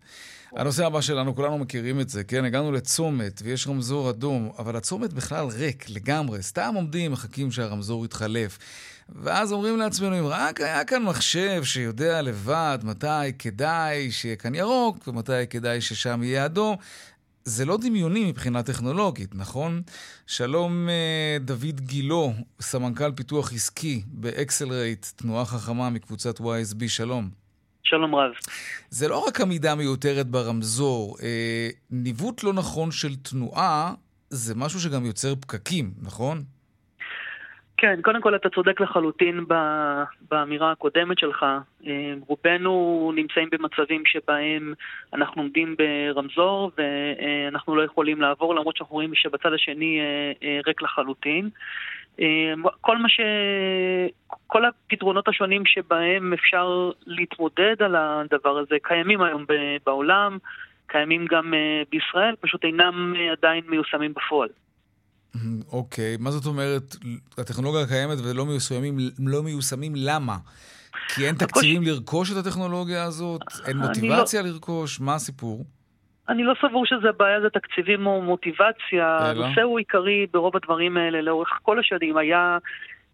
הנושא 0.56 0.86
הבא 0.86 1.02
שלנו, 1.02 1.36
כולנו 1.36 1.58
מכירים 1.58 1.99
את 1.99 2.10
זה, 2.10 2.23
כן? 2.23 2.45
הגענו 2.45 2.71
לצומת 2.71 3.41
ויש 3.43 3.67
רמזור 3.67 4.10
אדום, 4.10 4.52
אבל 4.60 4.76
הצומת 4.76 5.13
בכלל 5.13 5.45
ריק 5.45 5.89
לגמרי. 5.89 6.41
סתם 6.41 6.73
עומדים, 6.76 7.12
מחכים 7.12 7.52
שהרמזור 7.52 8.06
יתחלף. 8.06 8.58
ואז 9.10 9.52
אומרים 9.52 9.78
לעצמנו, 9.78 10.19
אם 10.19 10.26
רק 10.28 10.62
היה 10.62 10.86
כאן 10.86 11.04
מחשב 11.04 11.63
שיודע 11.63 12.21
לבד 12.21 12.80
מתי 12.84 13.34
כדאי 13.39 14.12
שיהיה 14.12 14.36
כאן 14.36 14.56
ירוק 14.56 15.08
ומתי 15.08 15.47
כדאי 15.49 15.82
ששם 15.82 16.23
יהיה 16.23 16.45
אדום, 16.45 16.76
זה 17.45 17.65
לא 17.65 17.78
דמיוני 17.78 18.26
מבחינה 18.26 18.63
טכנולוגית, 18.63 19.36
נכון? 19.36 19.82
שלום 20.28 20.89
אה, 20.89 21.38
דוד 21.39 21.82
גילו, 21.82 22.34
סמנכ"ל 22.62 23.12
פיתוח 23.12 23.54
עסקי 23.54 24.04
ב 24.08 24.18
Axilion, 24.18 25.06
תנועה 25.15 25.45
חכמה 25.45 25.89
מקבוצת 25.89 26.39
YSB, 26.39 26.88
שלום. 26.88 27.42
שלום 27.84 28.15
רב. 28.15 28.32
זה 28.89 29.08
לא 29.08 29.26
רק 29.28 29.41
עמידה 29.41 29.76
מיותרת 29.76 30.28
ברמזור, 30.28 31.17
אה, 31.24 31.67
ניווט 31.91 32.43
לא 32.43 32.54
נכון 32.54 32.91
של 32.91 33.15
תנועה 33.15 33.93
זה 34.30 34.54
משהו 34.56 34.80
שגם 34.80 35.06
יוצר 35.06 35.36
פקקים, 35.36 35.91
נכון? 36.02 36.43
כן, 37.78 38.02
קודם 38.02 38.22
כל 38.22 38.36
אתה 38.36 38.50
צודק 38.50 38.82
לחלוטין 38.82 39.46
באמירה 40.32 40.72
הקודמת 40.72 41.19
שלך. 41.19 41.46
אה, 41.88 42.13
רובנו 42.28 43.12
נמצאים 43.15 43.50
במצבים 43.52 44.04
שבהם 44.06 44.74
אנחנו 45.13 45.41
עומדים 45.41 45.76
ברמזור 45.78 46.72
ואנחנו 46.78 47.76
לא 47.76 47.84
יכולים 47.84 48.22
לעבור, 48.22 48.56
למרות 48.56 48.78
שאנחנו 48.78 48.93
רואים 48.96 49.15
שבצד 49.15 49.54
השני 49.54 50.00
אה, 50.43 50.60
ריק 50.65 50.82
לחלוטין. 50.82 51.50
אה, 52.19 52.54
כל 52.82 52.97
מה 52.97 53.10
ש... 53.10 53.19
כל 54.47 54.65
הפתרונות 54.65 55.28
השונים 55.28 55.65
שבהם 55.65 56.34
אפשר 56.34 56.91
להתמודד 57.06 57.76
על 57.80 57.95
הדבר 57.95 58.58
הזה 58.58 58.76
קיימים 58.84 59.21
היום 59.21 59.45
בעולם, 59.86 60.38
קיימים 60.88 61.26
גם 61.30 61.54
אה, 61.54 61.82
בישראל, 61.91 62.36
פשוט 62.41 62.63
אינם 62.63 63.13
אה, 63.15 63.32
עדיין 63.32 63.63
מיושמים 63.67 64.13
בפועל. 64.13 64.49
אוקיי, 65.71 66.15
okay. 66.15 66.21
מה 66.23 66.32
זאת 66.32 66.45
אומרת, 66.45 66.95
הטכנולוגיה 67.38 67.88
קיימת 67.88 68.17
ולא 68.23 68.45
מיושמים, 68.45 68.97
לא 69.19 69.43
מיושמים 69.43 69.93
למה? 69.95 70.38
כי 71.08 71.28
אין 71.28 71.36
תקציבים 71.36 71.84
לרכוש 71.84 72.32
את 72.32 72.38
הטכנולוגיה 72.38 73.04
הזאת? 73.04 73.41
אין 73.67 73.78
לא- 73.78 73.88
מוטיבציה 73.88 74.41
לא... 74.41 74.49
לרכוש? 74.49 74.99
מה 74.99 75.15
הסיפור? 75.15 75.65
אני 76.30 76.44
לא 76.44 76.54
סבור 76.62 76.86
שזה 76.86 77.10
הבעיה, 77.10 77.42
זה 77.42 77.50
תקציבים 77.50 78.06
או 78.06 78.22
מוטיבציה. 78.22 79.18
הנושא 79.20 79.62
הוא 79.62 79.80
עיקרי 79.80 80.28
ברוב 80.34 80.56
הדברים 80.56 80.98
האלה 80.98 81.22
לאורך 81.22 81.60
כל 81.62 81.80
השנים. 81.80 82.18
היה 82.18 82.58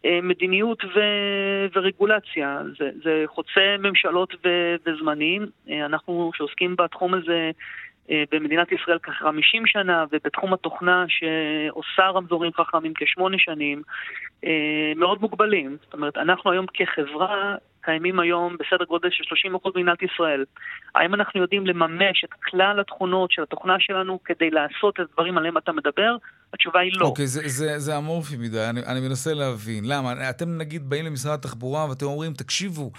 אה, 0.05 0.19
מדיניות 0.23 0.83
ו- 0.83 1.65
ורגולציה. 1.75 2.61
זה, 2.79 2.89
זה 3.03 3.23
חוצה 3.27 3.75
ממשלות 3.79 4.33
ו- 4.45 4.75
וזמנים. 4.85 5.45
אה, 5.69 5.85
אנחנו 5.85 6.31
שעוסקים 6.33 6.75
בתחום 6.75 7.13
הזה 7.13 7.51
אה, 8.11 8.23
במדינת 8.31 8.71
ישראל 8.71 8.97
כ-50 9.03 9.61
שנה, 9.65 10.05
ובתחום 10.11 10.53
התוכנה 10.53 11.05
שעושה 11.07 12.09
רמזורים 12.09 12.51
חכמים 12.53 12.93
כשמונה 12.95 13.37
שנים, 13.39 13.81
מאוד 14.95 15.21
מוגבלים. 15.21 15.77
זאת 15.81 15.93
אומרת, 15.93 16.17
אנחנו 16.17 16.51
היום 16.51 16.65
כחברה 16.73 17.55
קיימים 17.81 18.19
היום 18.19 18.55
בסדר 18.59 18.85
גודל 18.85 19.09
של 19.11 19.23
30% 19.55 19.71
במדינת 19.75 20.03
ישראל. 20.03 20.45
האם 20.95 21.13
אנחנו 21.13 21.41
יודעים 21.41 21.67
לממש 21.67 22.23
את 22.23 22.33
כלל 22.49 22.79
התכונות 22.79 23.31
של 23.31 23.41
התוכנה 23.43 23.75
שלנו 23.79 24.19
כדי 24.25 24.49
לעשות 24.49 24.99
את 24.99 25.05
הדברים 25.09 25.37
עליהם 25.37 25.57
אתה 25.57 25.71
מדבר? 25.71 26.15
התשובה 26.53 26.79
היא 26.79 26.91
לא. 26.95 27.05
אוקיי, 27.05 27.25
okay, 27.25 27.27
זה, 27.27 27.41
זה, 27.45 27.79
זה 27.79 27.97
אמורפי 27.97 28.37
מדי, 28.37 28.69
אני, 28.69 28.81
אני 28.85 28.99
מנסה 28.99 29.33
להבין. 29.33 29.83
למה? 29.85 30.29
אתם 30.29 30.57
נגיד 30.57 30.89
באים 30.89 31.05
למשרד 31.05 31.33
התחבורה 31.33 31.89
ואתם 31.89 32.05
אומרים, 32.05 32.33
תקשיבו, 32.33 32.91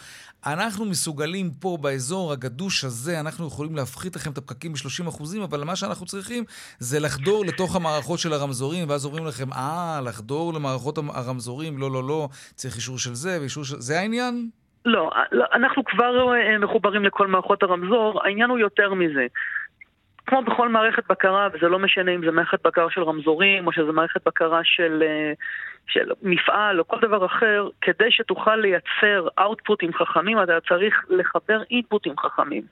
אנחנו 0.46 0.84
מסוגלים 0.84 1.50
פה 1.50 1.78
באזור 1.80 2.32
הגדוש 2.32 2.84
הזה, 2.84 3.20
אנחנו 3.20 3.46
יכולים 3.46 3.76
להפחית 3.76 4.16
לכם 4.16 4.30
את 4.32 4.38
הפקקים 4.38 4.72
ב-30%, 4.72 5.22
אבל 5.44 5.64
מה 5.64 5.76
שאנחנו 5.76 6.06
צריכים 6.06 6.44
זה 6.78 7.00
לחדור 7.00 7.44
לתוך 7.44 7.76
המערכות 7.76 8.18
של 8.18 8.32
הרמזורים, 8.32 8.88
ואז 8.88 9.04
אומרים 9.04 9.26
לכם, 9.26 9.52
אה, 9.52 10.00
לחדור 10.04 10.54
למערכות 10.54 10.98
הרמזורים, 10.98 11.78
לא, 11.78 11.90
לא, 11.90 12.08
לא, 12.08 12.28
צריך 12.54 12.76
אישור 12.76 12.98
של 12.98 13.14
זה 13.14 13.38
ואישור 13.40 13.64
של... 13.64 13.80
זה 13.80 14.00
העניין? 14.00 14.50
לא, 14.84 15.10
לא 15.32 15.44
אנחנו 15.52 15.84
כבר 15.84 16.34
אה, 16.34 16.58
מחוברים 16.58 17.04
לכל 17.04 17.26
מערכות 17.26 17.62
הרמזור, 17.62 18.20
העניין 18.24 18.50
הוא 18.50 18.58
יותר 18.58 18.94
מזה. 18.94 19.26
כמו 20.26 20.42
בכל 20.42 20.68
מערכת 20.68 21.02
בקרה, 21.08 21.48
וזה 21.52 21.68
לא 21.68 21.78
משנה 21.78 22.14
אם 22.14 22.24
זה 22.24 22.30
מערכת 22.30 22.62
בקרה 22.66 22.90
של 22.90 23.02
רמזורים, 23.02 23.66
או 23.66 23.72
שזה 23.72 23.92
מערכת 23.92 24.26
בקרה 24.26 24.60
של, 24.64 25.02
אה, 25.06 25.32
של 25.86 26.12
מפעל, 26.22 26.78
או 26.78 26.88
כל 26.88 26.96
דבר 27.00 27.26
אחר, 27.26 27.68
כדי 27.80 28.10
שתוכל 28.10 28.56
לייצר 28.56 29.28
אאוטפוטים 29.38 29.92
חכמים, 29.94 30.42
אתה 30.42 30.58
צריך 30.68 31.04
לחבר 31.08 31.62
אינפוטים 31.70 32.18
חכמים. 32.18 32.62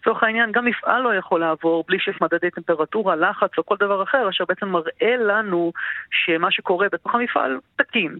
לצורך 0.00 0.22
העניין, 0.22 0.52
גם 0.52 0.64
מפעל 0.64 1.02
לא 1.02 1.14
יכול 1.14 1.40
לעבור 1.40 1.84
בלי 1.88 1.98
שיש 1.98 2.16
מדדי 2.20 2.50
טמפרטורה, 2.50 3.16
לחץ 3.16 3.58
או 3.58 3.66
כל 3.66 3.76
דבר 3.80 4.02
אחר, 4.02 4.28
אשר 4.28 4.44
בעצם 4.48 4.68
מראה 4.68 5.16
לנו 5.16 5.72
שמה 6.10 6.50
שקורה 6.50 6.86
בתוך 6.92 7.14
המפעל 7.14 7.58
תקין. 7.76 8.18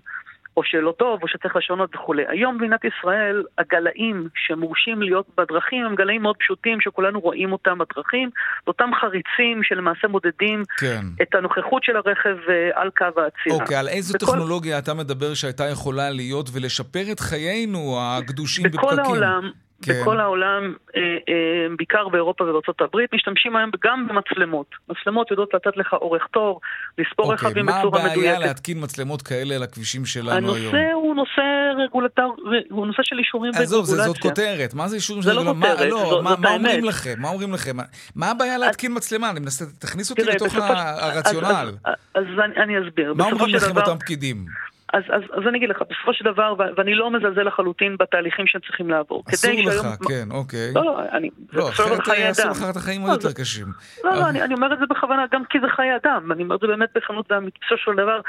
או 0.57 0.63
שלא 0.65 0.95
טוב, 0.99 1.23
או 1.23 1.29
שצריך 1.29 1.57
לשנות 1.57 1.95
וכולי. 1.95 2.23
היום 2.29 2.59
במדינת 2.59 2.81
ישראל, 2.85 3.43
הגלאים 3.59 4.29
שמורשים 4.35 5.03
להיות 5.03 5.27
בדרכים 5.39 5.85
הם 5.85 5.95
גלאים 5.95 6.23
מאוד 6.23 6.37
פשוטים, 6.37 6.81
שכולנו 6.81 7.21
רואים 7.21 7.53
אותם 7.53 7.79
בדרכים. 7.79 8.31
אותם 8.67 8.91
חריצים 9.01 9.63
שלמעשה 9.63 10.09
מודדים 10.09 10.63
כן. 10.79 11.03
את 11.23 11.35
הנוכחות 11.35 11.85
של 11.85 11.97
הרכב 11.97 12.37
אה, 12.49 12.71
על 12.75 12.91
קו 12.97 13.05
העצירה. 13.05 13.63
אוקיי, 13.63 13.77
על 13.77 13.89
איזו 13.89 14.15
בכל... 14.15 14.27
טכנולוגיה 14.27 14.79
אתה 14.79 14.95
מדבר 14.95 15.35
שהייתה 15.35 15.65
יכולה 15.69 16.11
להיות 16.11 16.51
ולשפר 16.53 17.13
את 17.13 17.21
חיינו 17.21 17.99
הקדושים 18.01 18.65
בפקקים? 18.65 18.81
בכל 18.81 18.99
העולם, 19.01 19.51
כן. 19.83 20.01
בכל 20.01 20.21
העולם, 20.21 20.75
אה, 20.97 21.03
אה, 21.03 21.67
בעיקר 21.77 22.09
באירופה 22.09 22.45
ובארצות 22.45 22.81
הברית, 22.81 23.15
משתמשים 23.15 23.57
היום 23.57 23.71
גם 23.85 24.09
במצלמות. 24.09 24.67
מצלמות 24.89 25.31
יודעות 25.31 25.55
לתת 25.55 25.77
לך 25.77 25.93
אורך 25.93 26.27
תור, 26.33 26.61
לספור 26.99 27.33
אוקיי, 27.33 27.49
רכבים 27.49 27.67
בצורה 27.67 27.81
מדויקת. 27.85 28.17
אוקיי, 28.17 28.23
מה 28.23 28.33
הבעיה 28.33 28.39
להתקין 28.39 28.79
מצלמות 28.83 29.23
כאלה 29.23 29.55
על 29.55 29.63
הכבישים 29.63 30.05
שלנו 30.05 30.37
הנושא 30.37 30.59
היום? 30.59 30.75
הנושא 30.75 30.93
הוא 30.93 31.15
נושא 31.15 31.43
רגולטור, 31.85 32.37
הוא 32.71 32.87
נושא 32.87 33.03
של 33.03 33.19
אישורים 33.19 33.53
ורגולציה. 33.55 33.79
עזוב, 33.79 33.87
זאת 33.87 34.19
כותרת. 34.19 34.75
מה 34.75 34.89
זה 34.89 34.97
אישורים 34.97 35.23
של 35.23 35.31
רגולציה? 35.31 35.53
זה 35.53 35.59
לא 35.61 35.75
כותרת, 35.75 35.91
לא, 35.91 36.11
זאת, 36.11 36.25
מה, 36.25 36.35
מה 36.39 36.55
אומרים 36.55 36.85
לכם? 36.85 37.15
מה 37.19 37.29
אומרים 37.29 37.53
לכם? 37.53 37.77
מה 38.17 38.31
הבעיה 38.31 38.59
להתקין 38.59 38.93
מצלמה? 38.97 39.31
אני 39.31 39.41
מנסה, 39.41 39.65
תכניס 39.79 40.11
אותי 40.11 40.25
לתוך 40.25 40.55
הרציונל. 40.55 41.71
אז 42.15 42.25
אני 42.57 42.75
אסביר. 42.79 43.15
מה 43.15 43.25
אומרים 43.25 43.55
לכם 43.55 43.77
אותם 43.77 43.99
פקידים? 43.99 44.47
אז, 44.93 45.03
אז, 45.09 45.23
אז 45.33 45.43
אני 45.49 45.59
אגיד 45.59 45.69
לך, 45.69 45.83
בסופו 45.83 46.15
של 46.15 46.25
דבר, 46.25 46.55
ואני 46.77 46.95
לא 46.95 47.11
מזלזל 47.11 47.43
לחלוטין 47.43 47.97
בתהליכים 47.97 48.47
שהם 48.47 48.61
צריכים 48.61 48.91
לעבור. 48.91 49.25
אסור 49.35 49.51
לך, 49.51 49.73
שהיום... 49.73 49.97
כן, 50.09 50.31
אוקיי. 50.31 50.73
לא, 50.75 50.85
לא, 50.85 51.01
אני... 51.13 51.31
לא, 51.53 51.69
אחרת 51.69 52.07
יעשו 52.19 52.49
לך 52.49 52.63
את 52.71 52.77
החיים 52.77 53.01
עוד 53.01 53.11
לא, 53.11 53.15
יותר 53.15 53.33
קשים. 53.33 53.67
לא, 54.05 54.11
לא, 54.11 54.29
אני, 54.29 54.43
אני 54.43 54.55
אומר 54.55 54.73
את 54.73 54.79
זה 54.79 54.85
בכוונה, 54.91 55.25
גם 55.33 55.45
כי 55.45 55.59
זה 55.61 55.67
חיי 55.77 55.97
אדם. 55.97 56.33
אני 56.33 56.43
אומר 56.43 56.57
את 56.57 56.61
זה 56.61 56.67
באמת 56.67 56.89
בכנות, 56.95 57.27
בסופו 57.29 57.77
של 57.77 57.97
דבר, 57.97 58.21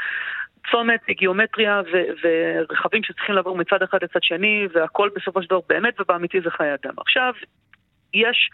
צומת, 0.72 1.00
גיאומטריה 1.10 1.82
ו- 1.94 2.28
ורכבים 2.70 3.04
שצריכים 3.04 3.36
לעבור 3.36 3.58
מצד 3.58 3.82
אחד 3.84 3.98
לצד 4.02 4.24
שני, 4.24 4.68
והכל 4.74 5.10
בסופו 5.16 5.42
של 5.42 5.50
דבר 5.50 5.60
באמת 5.70 6.02
ובאמיתי 6.02 6.42
זה 6.42 6.50
חיי 6.50 6.74
אדם. 6.74 6.94
עכשיו, 6.98 7.34
יש 8.14 8.50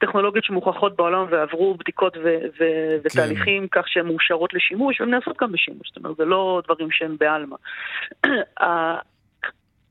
טכנולוגיות 0.00 0.44
שמוכחות 0.44 0.96
בעולם 0.96 1.26
ועברו 1.30 1.74
בדיקות 1.74 2.16
ו- 2.16 2.20
ו- 2.60 2.60
כן. 2.60 2.98
ותהליכים 3.04 3.68
כך 3.68 3.88
שהן 3.88 4.06
מאושרות 4.06 4.54
לשימוש, 4.54 5.00
והן 5.00 5.10
נעשות 5.10 5.36
גם 5.40 5.52
בשימוש, 5.52 5.88
זאת 5.88 5.96
אומרת, 5.96 6.16
זה 6.16 6.24
לא 6.24 6.62
דברים 6.64 6.88
שהם 6.90 7.16
בעלמא. 7.20 7.56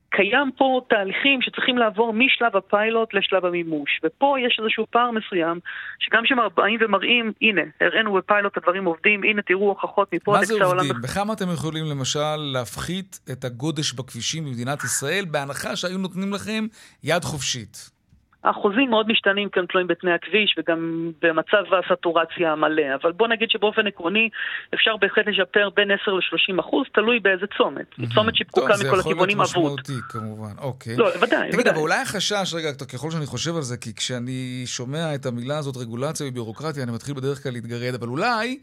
קיים 0.10 0.52
פה 0.58 0.82
תהליכים 0.90 1.42
שצריכים 1.42 1.78
לעבור 1.78 2.14
משלב 2.14 2.56
הפיילוט 2.56 3.14
לשלב 3.14 3.46
המימוש. 3.46 4.00
ופה 4.04 4.36
יש 4.46 4.60
איזשהו 4.60 4.86
פער 4.90 5.12
מסוים, 5.12 5.60
שגם 6.00 6.24
כשבאים 6.24 6.80
ומראים, 6.82 7.32
הנה, 7.42 7.62
הראינו 7.82 8.14
בפיילוט 8.14 8.58
הדברים 8.58 8.86
עובדים, 8.86 9.24
הנה 9.24 9.42
תראו 9.42 9.68
הוכחות 9.70 10.14
מפה 10.14 10.38
עד 10.38 10.44
קצה 10.44 10.54
העולם. 10.54 10.78
מה 10.78 10.84
זה 10.84 10.90
עובדים? 10.94 11.02
בכמה 11.02 11.34
אתם 11.34 11.46
יכולים 11.54 11.86
למשל 11.86 12.36
להפחית 12.54 13.20
את 13.32 13.44
הגודש 13.44 13.94
בכבישים 13.94 14.46
במדינת 14.46 14.84
ישראל, 14.84 15.26
בהנחה 15.26 15.76
שהיו 15.76 15.98
נותנים 15.98 16.34
לכם 16.34 16.66
יד 17.04 17.24
חופשית? 17.24 17.99
האחוזים 18.44 18.90
מאוד 18.90 19.08
משתנים 19.12 19.50
כי 19.50 19.60
הם 19.60 19.66
תלויים 19.66 19.88
בתנאי 19.88 20.14
הכביש 20.14 20.56
וגם 20.58 21.12
במצב 21.22 21.64
הסטורציה 21.74 22.52
המלא, 22.52 22.96
אבל 23.02 23.12
בוא 23.12 23.28
נגיד 23.28 23.50
שבאופן 23.50 23.88
עקרוני 23.88 24.30
אפשר 24.74 24.98
בהחלט 24.98 25.28
לשפר 25.28 25.70
בין 25.76 25.92
10 25.92 26.12
ל-30 26.12 26.60
אחוז, 26.60 26.86
תלוי 26.94 27.20
באיזה 27.20 27.46
צומת. 27.58 27.86
Mm-hmm. 27.94 28.14
צומת 28.16 28.36
שפקוקה 28.36 28.74
מכל 28.86 29.00
הכיוונים 29.00 29.42
אבוד. 29.42 29.48
זה 29.48 29.60
יכול 29.60 29.64
להיות 29.64 29.80
משמעותי 29.80 30.02
כמובן, 30.10 30.54
אוקיי. 30.58 30.96
לא, 30.98 31.10
ודאי, 31.22 31.52
תגיד, 31.52 31.68
אבל 31.68 31.78
אולי 31.78 32.02
החשש, 32.02 32.54
רגע, 32.54 32.70
ככל 32.94 33.12
שאני 33.12 33.26
חושב 33.26 33.56
על 33.56 33.62
זה, 33.62 33.78
כי 33.78 33.96
כשאני 33.96 34.64
שומע 34.66 35.16
את 35.16 35.26
המילה 35.26 35.58
הזאת, 35.58 35.78
רגולציה 35.78 36.28
וביורוקרטיה, 36.28 36.84
אני 36.84 36.92
מתחיל 36.92 37.16
בדרך 37.16 37.44
כלל 37.44 37.52
להתגרד, 37.52 37.94
אבל 37.94 38.08
אולי, 38.08 38.60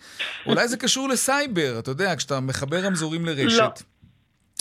אולי 0.47 0.68
זה 0.68 0.77
קשור 0.77 1.09
לסייבר, 1.09 1.79
אתה 1.79 1.91
יודע, 1.91 2.16
כשאתה 2.16 2.41
מחבר 2.41 2.77
רמזורים 2.85 3.27
לרשת. 3.27 3.59
לא. 3.59 3.95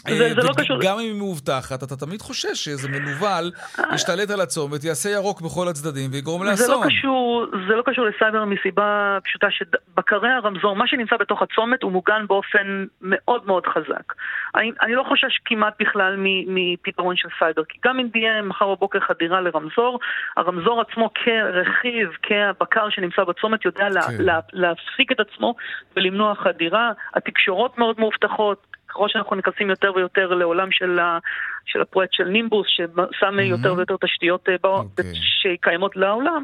זה, 0.10 0.34
זה 0.34 0.48
לא 0.48 0.54
קשור. 0.58 0.78
גם 0.82 0.94
אם 1.00 1.04
היא 1.04 1.20
מאובטחת, 1.20 1.84
אתה 1.84 1.96
תמיד 1.96 2.22
חושש 2.22 2.66
שאיזה 2.66 2.90
מנוול 2.90 3.52
ישתלט 3.94 4.30
על 4.30 4.42
הצומת, 4.42 4.84
יעשה 4.84 5.10
ירוק 5.10 5.42
בכל 5.42 5.68
הצדדים 5.68 6.10
ויגרום 6.14 6.44
לאסון. 6.44 6.66
זה 6.66 6.72
לא 6.72 6.82
קשור, 6.86 7.46
זה 7.68 7.76
לא 7.76 7.84
קשור 7.86 8.06
לסייבר 8.06 8.46
מסיבה 8.46 9.18
פשוטה 9.24 9.48
שבקרי 9.52 10.30
הרמזור, 10.30 10.76
מה 10.76 10.88
שנמצא 10.88 11.18
בתוך 11.18 11.42
הצומת 11.42 11.84
הוא 11.84 11.92
מוגן 11.92 12.26
באופן 12.28 12.86
מאוד 13.02 13.46
מאוד 13.46 13.66
חזק. 13.66 14.14
אני, 14.56 14.72
אני 14.82 14.94
לא 14.96 15.04
חושש 15.10 15.40
כמעט 15.46 15.74
בכלל 15.80 16.16
מפתרון 16.48 17.16
של 17.16 17.30
סייבר, 17.40 17.64
כי 17.70 17.78
גם 17.86 18.00
אם 18.00 18.08
תהיה 18.12 18.42
מחר 18.42 18.76
בבוקר 18.76 19.00
חדירה 19.00 19.42
לרמזור, 19.42 20.00
הרמזור 20.38 20.82
עצמו 20.82 21.10
כרכיב, 21.14 22.10
כבקר 22.24 22.90
שנמצא 22.90 23.24
בצומת, 23.24 23.66
יודע 23.66 23.88
כן. 23.88 23.94
לה, 23.94 24.02
לה, 24.20 24.40
להפסיק 24.54 25.12
את 25.12 25.20
עצמו 25.20 25.56
ולמנוע 25.96 26.36
חדירה. 26.36 26.92
התקשורות 27.16 27.78
מאוד 27.78 28.00
מאובטחות. 28.00 28.75
ככל 28.96 29.10
שאנחנו 29.10 29.36
נכנסים 29.36 29.70
יותר 29.70 29.92
ויותר 29.96 30.28
לעולם 30.34 30.72
של, 30.72 31.00
ה, 31.00 31.18
של 31.66 31.82
הפרויקט 31.82 32.14
של 32.14 32.24
נימבוס, 32.24 32.68
ששם 32.70 33.40
mm-hmm. 33.40 33.42
יותר 33.42 33.74
ויותר 33.74 33.96
תשתיות 34.02 34.50
okay. 34.50 34.52
אה, 34.66 34.70
אוקיי. 34.70 35.06
שקיימות 35.14 35.96
לעולם, 35.96 36.44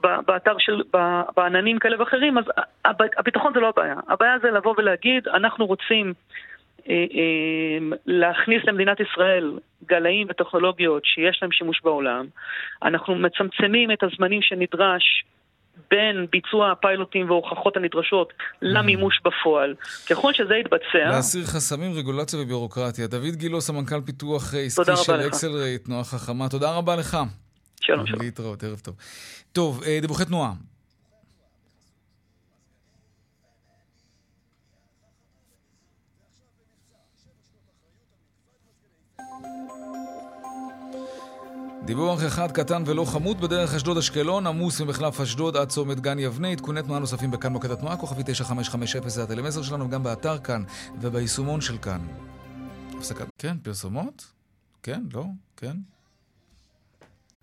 באתר 0.00 0.54
של, 0.58 0.82
בעננים 1.36 1.78
כאלה 1.78 2.00
ואחרים, 2.00 2.38
אז 2.38 2.44
הביטחון 3.18 3.52
זה 3.54 3.60
לא 3.60 3.68
הבעיה. 3.68 3.94
הבעיה 4.08 4.38
זה 4.42 4.50
לבוא 4.50 4.74
ולהגיד, 4.78 5.28
אנחנו 5.28 5.66
רוצים 5.66 6.12
אה, 6.88 6.94
אה, 6.94 7.96
להכניס 8.06 8.64
למדינת 8.64 9.00
ישראל 9.00 9.58
גלאים 9.86 10.26
וטכנולוגיות 10.30 11.04
שיש 11.04 11.38
להם 11.42 11.52
שימוש 11.52 11.80
בעולם. 11.84 12.26
אנחנו 12.82 13.14
מצמצמים 13.14 13.90
את 13.90 14.02
הזמנים 14.02 14.42
שנדרש 14.42 15.24
בין 15.90 16.26
ביצוע 16.30 16.70
הפיילוטים 16.70 17.30
וההוכחות 17.30 17.76
הנדרשות 17.76 18.32
למימוש 18.62 19.20
בפועל. 19.24 19.74
ככל 20.10 20.32
שזה 20.32 20.54
יתבצע... 20.54 21.08
להסיר 21.08 21.44
חסמים, 21.44 21.92
רגולציה 21.94 22.38
וביורוקרטיה. 22.40 23.06
דוד 23.06 23.34
גילו, 23.34 23.60
סמנכ"ל 23.60 24.00
פיתוח 24.00 24.54
עסקי 24.54 24.96
של 24.96 25.20
אקסל, 25.26 25.76
תנועה 25.84 26.04
חכמה. 26.04 26.48
תודה 26.48 26.76
רבה 26.76 26.96
לך. 26.96 27.18
שלום, 27.80 28.06
שלום. 28.06 28.22
להתראות, 28.22 28.64
ערב 28.64 28.80
טוב. 28.80 28.94
טוב, 29.52 29.82
אה, 29.86 29.98
דיווחי 30.00 30.24
תנועה. 30.24 30.52
דיווח 41.84 42.20
אחד 42.26 42.52
קטן 42.52 42.82
ולא 42.86 43.04
חמוד 43.04 43.40
בדרך 43.40 43.74
אשדוד-אשקלון, 43.74 44.46
עמוס 44.46 44.80
ממחלף 44.80 45.20
אשדוד 45.20 45.56
עד 45.56 45.68
צומת 45.68 46.00
גן 46.00 46.18
יבנה. 46.18 46.48
עדכוני 46.48 46.82
תנועה 46.82 47.00
נוספים 47.00 47.30
בכאן 47.30 47.52
מוקד 47.52 47.70
התנועה, 47.70 47.96
כוכבי 47.96 48.22
9550 48.26 49.08
זה 49.08 49.22
הטלמסר 49.22 49.62
שלנו, 49.62 49.88
גם 49.88 50.02
באתר 50.02 50.38
כאן 50.38 50.64
וביישומון 51.00 51.60
של 51.60 51.78
כאן. 51.78 52.00
הפסקת... 52.98 53.26
כן, 53.38 53.56
פרסומות? 53.62 54.32
כן, 54.82 55.02
לא? 55.12 55.24
כן? 55.56 55.76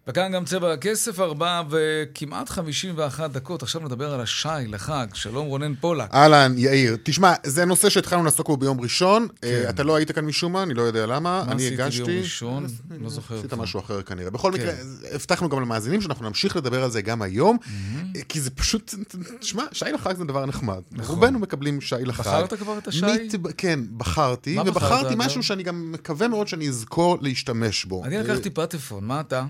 וכאן 0.10 0.32
גם 0.32 0.46
צבע 0.46 0.74
הכסף, 0.74 1.20
ארבע 1.20 1.62
וכמעט 1.70 2.50
חמישים 2.50 2.94
ואחת 2.98 3.32
דקות. 3.32 3.64
עכשיו 3.64 3.82
נדבר 3.82 4.14
על 4.14 4.22
השי 4.22 4.48
לחג. 4.68 5.08
שלום 5.14 5.48
רונן 5.48 5.76
פולק. 5.76 6.14
אהלן, 6.14 6.54
יאיר. 6.58 6.98
תשמע, 7.04 7.34
זה 7.44 7.66
נושא 7.66 7.90
שהתחלנו 7.90 8.24
לעסוק 8.24 8.48
בו 8.48 8.58
ביום 8.58 8.82
ראשון. 8.82 9.28
כן. 9.42 9.64
Uh, 9.66 9.70
אתה 9.70 9.84
לא 9.84 9.96
היית 9.96 10.12
כאן 10.12 10.26
משום 10.26 10.54
מה, 10.54 10.64
אני 10.64 10.74
לא 10.74 10.82
יודע 10.82 11.06
למה. 11.06 11.44
מה 11.48 11.54
עשיתי 11.54 11.74
הגשתי... 11.74 12.04
ביום 12.04 12.20
ראשון? 12.20 12.66
לא 13.00 13.10
זוכר. 13.10 13.38
עשית 13.38 13.54
משהו 13.54 13.80
אחר 13.80 14.02
כנראה. 14.02 14.30
בכל 14.30 14.52
כן. 14.52 14.58
מקרה, 14.58 14.74
הבטחנו 15.12 15.50
גם 15.50 15.62
למאזינים 15.62 16.02
שאנחנו 16.02 16.28
נמשיך 16.28 16.56
לדבר 16.56 16.84
על 16.84 16.92
זה 16.92 17.02
גם 17.02 17.22
היום, 17.22 17.58
mm-hmm. 17.62 18.24
כי 18.30 18.42
זה 18.42 18.50
פשוט, 18.50 18.94
תשמע, 19.40 19.64
שי 19.72 19.86
לחג 19.94 20.16
זה 20.18 20.26
דבר 20.26 20.46
נחמד. 20.46 20.82
נכון. 20.92 21.16
רובנו 21.16 21.40
מקבלים 21.40 21.82
שי 21.82 21.96
לחג. 22.06 22.24
בחרת 22.24 22.54
כבר 22.54 22.78
את 22.78 22.88
השי? 22.88 23.06
מת... 23.06 23.36
כן, 23.58 23.80
בחרתי. 23.98 24.60
ובחרתי 24.60 25.14
משהו 25.18 25.44
שאני 25.44 25.64
גם 25.64 25.92
מקווה 25.92 26.28
מאוד 26.28 26.48
שאני 26.48 26.70
אזכור 26.70 27.18
להשתמש 27.22 27.86
בו. 27.86 28.06
אני 28.06 28.18
לקחתי 28.18 28.50
פטפון, 28.50 29.06
מה 29.06 29.20
אתה? 29.20 29.46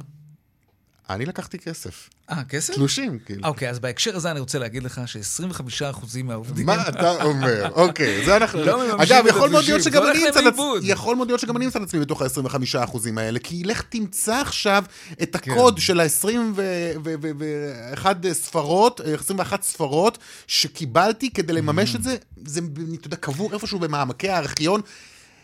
אני 1.10 1.26
לקחתי 1.26 1.60
כסף. 1.60 2.10
אה, 2.32 2.44
כסף? 2.50 2.74
תלושים, 2.74 3.20
כאילו. 3.20 3.48
אוקיי, 3.48 3.70
אז 3.70 3.80
בהקשר 3.80 4.16
הזה 4.16 4.32
אני 4.32 4.40
רוצה 4.40 4.60
להגיד 4.60 4.84
לך 4.84 5.02
ש-25% 5.06 6.24
מהעובדים... 6.24 6.66
מה 6.66 6.88
אתה 6.88 7.24
אומר? 7.24 7.72
אוקיי, 7.84 8.26
זה 8.26 8.38
אנחנו... 8.38 8.66
לא 8.66 9.04
אגב, 9.04 9.26
יכול 9.28 9.50
מאוד 9.50 9.64
להיות 9.64 9.84
שגם 9.84 10.04
אני 10.08 10.28
אמצא 10.28 10.40
יכול 10.84 11.16
מאוד 11.16 11.28
להיות 11.28 11.40
שגם 11.40 11.58
אני 11.58 11.66
אמצא 11.66 11.80
לעצמי 11.80 12.00
בתוך 12.00 12.22
ה-25% 12.22 12.98
האלה, 13.18 13.40
כי 13.40 13.64
לך 13.64 13.82
תמצא 13.82 14.36
עכשיו 14.36 14.84
את 15.24 15.36
כן. 15.36 15.52
הקוד 15.52 15.78
של 15.78 16.00
ה-21 16.00 18.06
ספרות, 18.32 19.02
21 19.02 19.64
ספרות 19.64 20.18
שקיבלתי 20.48 21.30
כדי 21.30 21.54
לממש 21.54 21.96
את 21.96 22.04
זה, 22.04 22.16
זה, 22.46 22.62
אתה 22.94 23.08
יודע, 23.08 23.18
קבור 23.18 23.54
איפשהו 23.54 23.80
במעמקי 23.80 24.30
הארכיון. 24.30 24.82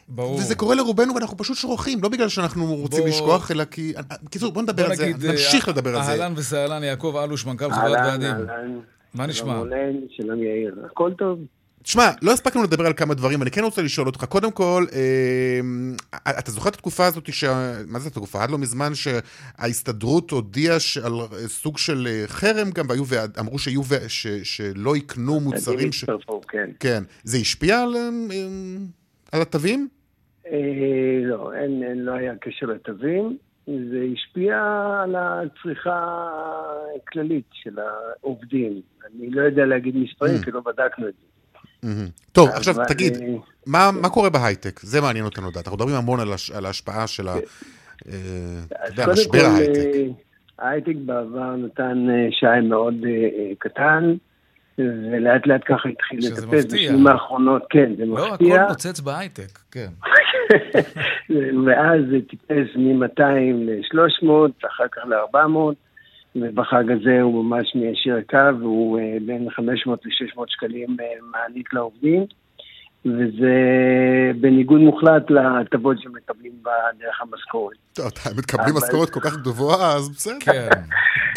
ברור. 0.08 0.36
וזה 0.36 0.56
קורה 0.56 0.76
לרובנו 0.76 1.16
ואנחנו 1.16 1.38
פשוט 1.38 1.58
שוכחים, 1.58 1.99
לא 2.03 2.10
בגלל 2.10 2.30
שאנחנו 2.30 2.76
רוצים 2.76 2.99
בוא... 2.99 3.10
לשכוח, 3.10 3.51
אלא 3.51 3.66
כי... 3.66 3.93
בקיצור, 4.24 4.51
בוא 4.51 4.62
נדבר 4.62 4.84
בוא 4.84 4.93
על 4.93 5.01
נגיד, 5.01 5.20
זה, 5.20 5.32
נמשיך 5.32 5.68
לדבר 5.70 5.95
על 5.95 6.03
זה. 6.03 6.12
אהלן 6.12 6.34
וסהלן, 6.36 6.84
יעקב 6.84 7.16
אלוש, 7.24 7.45
מנכ"ל 7.45 7.72
חברת 7.72 7.99
ועדים. 8.06 8.36
מה 9.14 9.26
נשמע? 9.26 9.47
שלום 9.47 9.58
רונן, 9.58 9.93
שלום 10.18 10.43
יאיר, 10.43 10.76
הכל 10.86 11.12
טוב. 11.18 11.39
תשמע, 11.84 12.12
לא 12.22 12.32
הספקנו 12.32 12.64
לדבר 12.64 12.86
על 12.86 12.93
כמה 12.93 13.14
דברים, 13.14 13.41
אני 13.41 13.51
כן 13.51 13.64
רוצה 13.64 13.82
לשאול 13.82 14.08
אותך, 14.08 14.26
קודם 14.26 14.51
כל, 14.51 14.86
אה, 14.93 16.39
אתה 16.39 16.51
זוכר 16.51 16.70
את 16.70 16.76
התקופה 16.76 17.06
הזאת, 17.06 17.34
ש... 17.34 17.43
מה 17.88 17.99
זה 17.99 18.10
התקופה? 18.10 18.43
עד 18.43 18.51
לא 18.51 18.58
מזמן 18.58 18.91
שההסתדרות 18.95 20.32
הודיעה 20.32 20.78
על 21.03 21.14
סוג 21.47 21.78
של 21.78 22.08
אה, 22.10 22.24
חרם 22.28 22.72
גם, 22.72 22.86
והיו 22.89 23.03
ואמרו 23.08 23.60
שיהיו 23.60 23.82
ו... 23.86 23.95
ש... 24.08 24.28
שלא 24.28 24.97
יקנו 24.97 25.39
מוצרים 25.39 25.91
ש... 25.91 26.06
כן. 26.47 26.70
כן. 26.80 27.03
זה 27.24 27.38
השפיע 27.38 27.82
על, 27.82 27.95
אה, 27.95 28.10
על 29.36 29.42
התווים? 29.42 29.88
אה, 30.48 31.22
לא, 31.24 31.54
אין, 31.54 31.84
אין, 31.84 31.98
לא 31.98 32.12
היה 32.12 32.34
קשר 32.42 32.66
לתווים. 32.66 33.38
זה 33.68 34.06
השפיע 34.14 34.58
על 35.04 35.16
הצריכה 35.16 36.28
הכללית 36.96 37.46
של 37.52 37.76
העובדים. 37.80 38.82
אני 39.06 39.30
לא 39.30 39.42
יודע 39.42 39.66
להגיד 39.66 39.98
מספרים, 39.98 40.36
mm. 40.36 40.46
כי 40.46 40.52
לא 40.52 40.62
בדקנו 40.66 41.08
את 41.08 41.14
זה. 41.14 41.90
טוב, 42.32 42.50
עכשיו 42.50 42.76
תגיד, 42.88 43.18
אה, 43.18 43.28
מה, 43.66 43.90
מה 44.02 44.10
קורה 44.10 44.30
בהייטק? 44.30 44.80
זה 44.80 45.02
מעניין 45.02 45.26
אותנו 45.26 45.50
לדעת. 45.50 45.68
אנחנו 45.68 45.78
מדברים 45.78 45.96
המון 45.96 46.20
על, 46.20 46.34
הש, 46.34 46.52
על 46.52 46.66
ההשפעה 46.66 47.08
של 47.08 47.24
כן. 47.24 47.40
אה, 48.10 49.12
משבר 49.14 49.46
ההייטק. 49.46 50.00
ההייטק 50.60 50.96
בעבר 51.06 51.56
נתן 51.56 52.08
שי 52.32 52.68
מאוד 52.70 52.96
קטן, 53.60 54.16
ולאט 54.78 55.48
לאט 55.48 55.62
ככה 55.66 55.90
התחיל 55.90 56.20
לטפס 56.20 56.66
בשנים 56.66 57.08
האחרונות, 57.08 57.64
כן, 57.70 57.96
זה 57.98 58.06
לא, 58.06 58.14
מפתיע. 58.32 58.48
לא, 58.48 58.62
הכל 58.62 58.70
נוצץ 58.70 59.00
בהייטק, 59.00 59.60
כן. 59.72 59.88
ואז 61.66 62.02
זה 62.10 62.18
טיפס 62.30 62.76
מ-200 62.76 63.22
ל-300, 63.54 64.30
אחר 64.68 64.88
כך 64.92 65.02
ל-400, 65.06 65.58
ובחג 66.36 66.92
הזה 66.92 67.22
הוא 67.22 67.46
ממש 67.46 67.76
מיישר 67.76 68.18
קו, 68.30 68.60
והוא 68.60 69.00
אה, 69.00 69.18
בין 69.26 69.50
500 69.50 70.06
ל-600 70.06 70.44
שקלים 70.48 70.98
אה, 71.00 71.06
מעניק 71.32 71.74
לעובדים. 71.74 72.26
וזה 73.06 73.56
בניגוד 74.41 74.82
מוחלט 74.82 75.30
להטבות 75.30 75.97
שמקבלים 75.99 76.53
דרך 76.99 77.22
המשכורת. 77.22 77.78
טוב, 77.93 78.12
הם 78.26 78.38
מקבלים 78.38 78.76
משכורת 78.76 79.10
כל 79.10 79.20
כך 79.20 79.38
גבוהה, 79.38 79.95
אז 79.95 80.10
בסדר. 80.10 80.38
כן. 80.39 80.70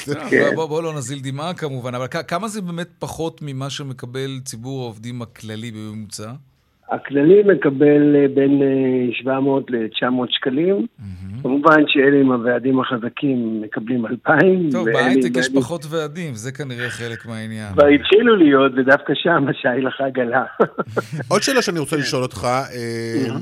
כן. 0.30 0.54
בואו 0.54 0.82
לא 0.82 0.94
נזיל 0.94 1.18
דמעה 1.22 1.54
כמובן, 1.54 1.94
אבל 1.94 2.06
כמה 2.28 2.48
זה 2.48 2.60
באמת 2.62 2.88
פחות 2.98 3.40
ממה 3.42 3.70
שמקבל 3.70 4.40
ציבור 4.44 4.82
העובדים 4.82 5.22
הכללי 5.22 5.70
בממוצע? 5.70 6.32
הכללי 6.91 7.43
מקבל 7.43 8.16
אה, 8.16 8.26
בין 8.34 8.61
700 9.12 9.64
אה, 9.74 9.78
ל-900 9.78 10.26
שקלים. 10.28 10.86
כמובן 11.43 11.82
שאלה 11.86 12.20
עם 12.20 12.32
הוועדים 12.32 12.80
החזקים 12.80 13.62
מקבלים 13.62 14.07
2,000. 14.07 14.70
טוב, 14.72 14.91
בהייטק 14.91 15.36
יש 15.36 15.49
פחות 15.55 15.86
ועדים, 15.91 16.34
זה 16.34 16.53
כנראה 16.53 16.91
חלק 16.91 17.26
מהאניין. 17.26 17.72
כבר 17.72 17.86
התחילו 17.86 18.36
להיות, 18.36 18.72
ודווקא 18.76 19.12
שם 19.14 19.45
השי 19.49 19.80
לחג 19.82 20.20
עלה. 20.20 20.45
עוד 21.30 21.43
שאלה 21.43 21.62
שאני 21.62 21.78
רוצה 21.78 21.97
לשאול 21.97 22.22
אותך, 22.22 22.45
אה, 22.45 23.34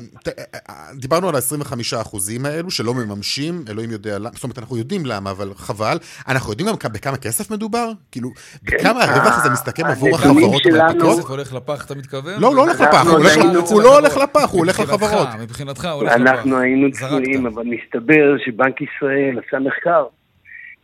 דיברנו 0.95 1.29
על 1.29 1.35
ה-25% 1.35 2.17
האלו 2.45 2.71
שלא 2.71 2.95
מממשים, 2.95 3.55
אלוהים 3.71 3.91
יודע 3.91 4.19
למה, 4.19 4.31
זאת 4.35 4.45
אומרת, 4.45 4.59
אנחנו 4.59 4.77
יודעים 4.77 5.07
למה, 5.07 5.31
אבל 5.31 5.51
חבל. 5.57 5.97
אנחנו 6.29 6.53
יודעים 6.53 6.69
גם 6.69 6.93
בכמה 6.93 7.17
כסף 7.17 7.51
מדובר? 7.51 7.91
כאילו, 8.11 8.31
כן. 8.67 8.77
בכמה 8.77 9.05
הרווח 9.05 9.39
הזה 9.39 9.51
מסתכם 9.51 9.85
עבור 9.87 10.15
החברות? 10.15 10.63
הכסף 10.91 11.31
הולך 11.31 11.55
לפח, 11.55 11.87
אתה 11.87 11.95
מתכוון? 11.95 12.41
לא, 12.41 12.55
לא 12.55 12.63
הולך 12.63 12.81
לפח, 12.81 13.07
הוא 13.07 13.13
הולך 13.13 13.36
הוא 13.71 13.83
לא 13.83 13.99
הולך 13.99 14.17
לפח, 14.17 14.51
הוא 14.51 14.59
הולך 14.59 14.81
לחברות. 14.81 15.29
מבחינתך, 15.43 15.85
הוא 15.85 15.93
הולך 15.93 16.13
לפח. 16.13 16.21
אנחנו 16.21 16.59
היינו 16.59 16.91
צפויים, 16.91 17.47
אבל 17.47 17.65
מסתבר 17.65 18.37
שבנק 18.45 18.81
ישראל 18.81 19.39
עשה 19.47 19.59
מחקר, 19.59 20.07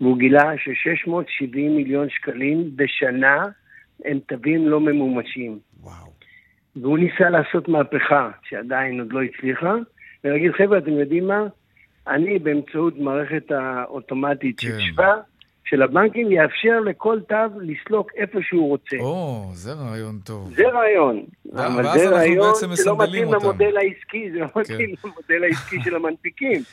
והוא 0.00 0.18
גילה 0.18 0.52
ש-670 0.56 1.56
מיליון 1.56 2.08
שקלים 2.10 2.70
בשנה 2.76 3.44
הם 4.04 4.18
תווים 4.28 4.68
לא 4.68 4.80
ממומשים. 4.80 5.58
וואו. 5.80 6.12
והוא 6.76 6.98
ניסה 6.98 7.30
לעשות 7.30 7.68
מהפכה, 7.68 8.30
שעדיין 8.48 9.00
עוד 9.00 9.12
לא 9.12 9.20
הצליחה, 9.22 9.74
ולהגיד, 10.24 10.52
חבר'ה, 10.52 10.78
אתם 10.78 10.90
יודעים 10.90 11.26
מה? 11.26 11.42
אני 12.08 12.38
באמצעות 12.38 12.98
מערכת 12.98 13.50
האוטומטית 13.50 14.60
של 14.60 14.68
כן. 14.68 14.80
שבא, 14.80 15.14
של 15.64 15.82
הבנקים 15.82 16.32
יאפשר 16.32 16.80
לכל 16.80 17.20
תו 17.28 17.60
לסלוק 17.60 18.10
איפה 18.16 18.38
שהוא 18.42 18.68
רוצה. 18.68 18.96
או, 19.00 19.46
זה 19.52 19.72
רעיון 19.72 20.18
טוב. 20.24 20.52
זה 20.56 20.68
רעיון. 20.68 21.24
אבל 21.54 21.98
זה 21.98 22.08
רעיון 22.08 22.54
שלא 22.76 22.96
מתאים 22.98 23.32
למודל 23.32 23.76
העסקי, 23.76 24.30
זה 24.32 24.38
לא 24.38 24.46
כן. 24.46 24.60
מתאים 24.60 24.94
למודל 25.04 25.44
העסקי 25.44 25.76
של 25.84 25.96
המנפיקים. 25.96 26.62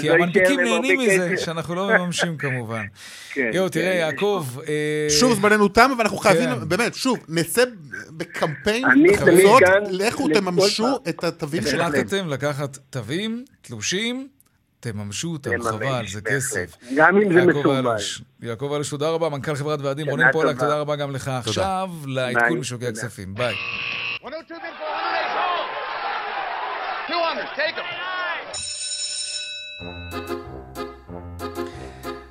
כי 0.00 0.08
לא 0.08 0.14
המנפיקים 0.14 0.60
נהנים 0.60 1.00
מזה, 1.00 1.36
שאנחנו 1.36 1.74
לא 1.74 1.88
מממשים 1.88 2.36
כמובן. 2.36 2.84
כן, 3.34 3.50
יואו, 3.54 3.68
תראה, 3.68 3.92
כן, 3.92 3.98
יעקב... 3.98 4.46
אה, 4.68 5.06
שוב, 5.10 5.34
זמננו 5.34 5.68
תם, 5.68 5.90
ואנחנו 5.98 6.16
חייבים, 6.16 6.48
באמת, 6.68 6.94
שוב, 6.94 7.18
נצא 7.28 7.64
בקמפיין, 8.10 8.84
בחזות, 9.12 9.62
לכו 9.90 10.28
תממשו 10.28 10.86
את 11.08 11.24
התווים 11.24 11.62
שלכם. 11.62 11.80
החלטתם 11.80 12.28
לקחת 12.28 12.78
תווים, 12.90 13.44
תלושים, 13.62 14.28
תממשו 14.82 15.32
אותם, 15.32 15.50
חבל, 15.62 16.06
זה 16.08 16.20
כסף. 16.20 16.76
גם 16.96 17.16
אם 17.16 17.32
זה 17.32 17.46
מסורבל. 17.46 17.96
יעקב 18.42 18.72
אלוש, 18.74 18.90
תודה 18.90 19.08
רבה, 19.08 19.28
מנכ"ל 19.28 19.54
חברת 19.54 19.80
ועדים. 19.80 20.08
רונן 20.10 20.32
פולק, 20.32 20.58
תודה 20.58 20.78
רבה 20.78 20.96
גם 20.96 21.10
לך. 21.10 21.28
עכשיו, 21.28 21.90
לעדכון 22.06 22.58
משוקי 22.58 22.86
הכספים. 22.86 23.34
ביי. 23.34 23.54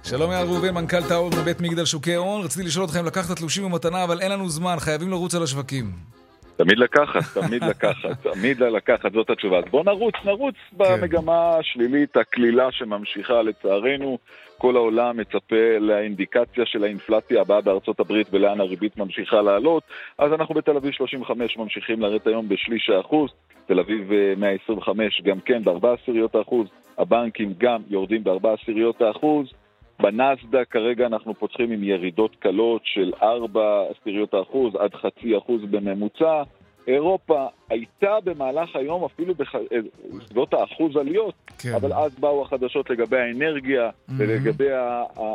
שלום 0.04 0.32
יאיר 0.32 0.46
ראובן, 0.46 0.74
מנכ"ל 0.74 1.08
טאור 1.08 1.30
מבית 1.30 1.62
מגדל 1.62 1.86
שוקי 1.86 2.16
הון. 2.16 2.42
רציתי 2.42 2.64
לשאול 2.66 2.86
אותך 2.86 2.96
אם 2.96 3.06
לקחת 3.06 3.38
תלושים 3.38 3.64
במתנה, 3.64 4.04
אבל 4.04 4.22
אין 4.22 4.32
לנו 4.32 4.50
זמן, 4.50 4.76
חייבים 4.80 5.10
לרוץ 5.10 5.36
על 5.36 5.44
השווקים. 5.44 6.21
תמיד 6.64 6.80
לקחת, 6.80 7.24
תמיד 7.34 7.64
לקחת, 7.64 8.22
תמיד 8.34 8.60
לקחת, 8.60 9.12
זאת 9.14 9.30
התשובה. 9.30 9.58
אז 9.58 9.64
בואו 9.72 9.84
נרוץ, 9.84 10.16
נרוץ 10.26 10.56
כן. 10.56 10.78
במגמה 10.78 11.50
השלילית, 11.60 12.18
הקלילה 12.18 12.72
שממשיכה 12.72 13.42
לצערנו. 13.42 14.18
כל 14.58 14.76
העולם 14.76 15.18
מצפה 15.18 15.78
לאינדיקציה 15.80 16.66
של 16.66 16.84
האינפלציה 16.84 17.42
הבאה 17.42 17.62
בארצות 17.62 18.00
הברית 18.00 18.28
ולאן 18.32 18.62
הריבית 18.62 18.98
ממשיכה 18.98 19.42
לעלות. 19.42 19.84
אז 20.18 20.34
אנחנו 20.34 20.56
בתל 20.56 20.78
אביב 20.78 20.92
35 20.92 21.58
ממשיכים 21.58 22.02
לרדת 22.02 22.28
היום 22.28 22.50
בשליש 22.50 22.90
האחוז, 22.90 23.30
תל 23.68 23.80
אביב 23.80 24.12
125 24.38 25.20
אה, 25.20 25.32
גם 25.32 25.40
כן 25.40 25.64
בארבע 25.64 25.94
עשיריות 25.94 26.36
האחוז, 26.36 26.68
הבנקים 26.98 27.54
גם 27.58 27.82
יורדים 27.90 28.24
בארבע 28.24 28.54
עשיריות 28.54 29.02
האחוז. 29.02 29.48
בנסדק 30.02 30.68
כרגע 30.70 31.06
אנחנו 31.06 31.34
פותחים 31.34 31.72
עם 31.72 31.84
ירידות 31.84 32.36
קלות 32.36 32.82
של 32.86 33.12
4 33.24 33.84
עשיריות 33.90 34.34
האחוז 34.34 34.76
עד 34.76 34.96
חצי 34.96 35.38
אחוז 35.38 35.62
בממוצע. 35.70 36.44
אירופה 36.88 37.46
הייתה 37.70 38.18
במהלך 38.24 38.76
היום 38.76 39.04
אפילו 39.04 39.34
בסביבות 39.36 40.54
האחוז 40.54 40.96
עליות, 40.98 41.34
כן. 41.58 41.74
אבל 41.76 41.94
אז 41.94 42.20
באו 42.20 42.42
החדשות 42.42 42.90
לגבי 42.90 43.20
האנרגיה 43.20 43.90
mm-hmm. 43.90 44.14
ולגבי 44.18 44.70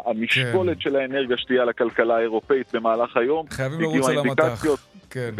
המשקולת 0.06 0.74
כן. 0.74 0.80
של 0.80 0.96
האנרגיה 0.96 1.36
שתהיה 1.36 1.62
על 1.62 1.68
הכלכלה 1.68 2.16
האירופאית 2.16 2.74
במהלך 2.74 3.16
היום. 3.16 3.46
חייבים 3.50 3.80
לרוץ 3.80 4.08
על 4.08 4.18
המטח. 4.18 4.64
כן. 5.10 5.30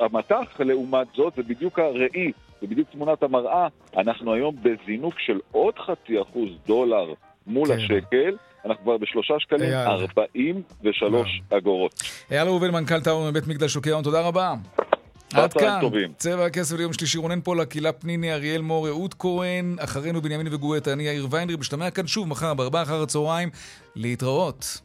המטח, 0.00 0.60
לעומת 0.60 1.06
זאת, 1.14 1.34
זה 1.36 1.42
בדיוק 1.42 1.78
הראי, 1.78 2.32
זה 2.60 2.66
בדיוק 2.66 2.88
תמונת 2.90 3.22
המראה. 3.22 3.68
אנחנו 3.96 4.34
היום 4.34 4.56
בזינוק 4.62 5.18
של 5.18 5.40
עוד 5.52 5.78
חצי 5.78 6.20
אחוז 6.20 6.50
דולר 6.66 7.14
מול 7.46 7.68
כן. 7.68 7.74
השקל. 7.74 8.36
אנחנו 8.66 8.82
כבר 8.84 8.96
בשלושה 8.96 9.34
שקלים, 9.38 9.72
ארבעים 9.72 10.62
ושלוש 10.84 11.42
אגורות. 11.50 12.02
אייל 12.30 12.48
ראובן, 12.48 12.70
מנכ"ל 12.70 13.00
טאור 13.00 13.30
מבית 13.30 13.46
מגדל 13.46 13.68
שוקי 13.68 13.90
תודה 14.02 14.20
רבה. 14.20 14.54
עד 15.34 15.52
כאן, 15.52 15.80
צבע 16.16 16.44
הכסף 16.44 16.76
ליום 16.76 16.92
שלישי, 16.92 17.18
רונן 17.18 17.40
פולק, 17.40 17.68
קהילה 17.68 17.92
פניני, 17.92 18.32
אריאל 18.32 18.60
מור, 18.60 18.88
אהוד 18.88 19.14
כהן, 19.14 19.76
אחרינו 19.80 20.22
בנימין 20.22 20.54
וגואטה, 20.54 20.92
אני 20.92 21.02
יאיר 21.02 21.26
ויינרי, 21.30 21.56
משתמע 21.56 21.90
כאן 21.90 22.06
שוב 22.06 22.28
מחר 22.28 22.54
בארבעה 22.54 22.82
אחר 22.82 23.02
הצהריים, 23.02 23.50
להתראות. 23.96 24.80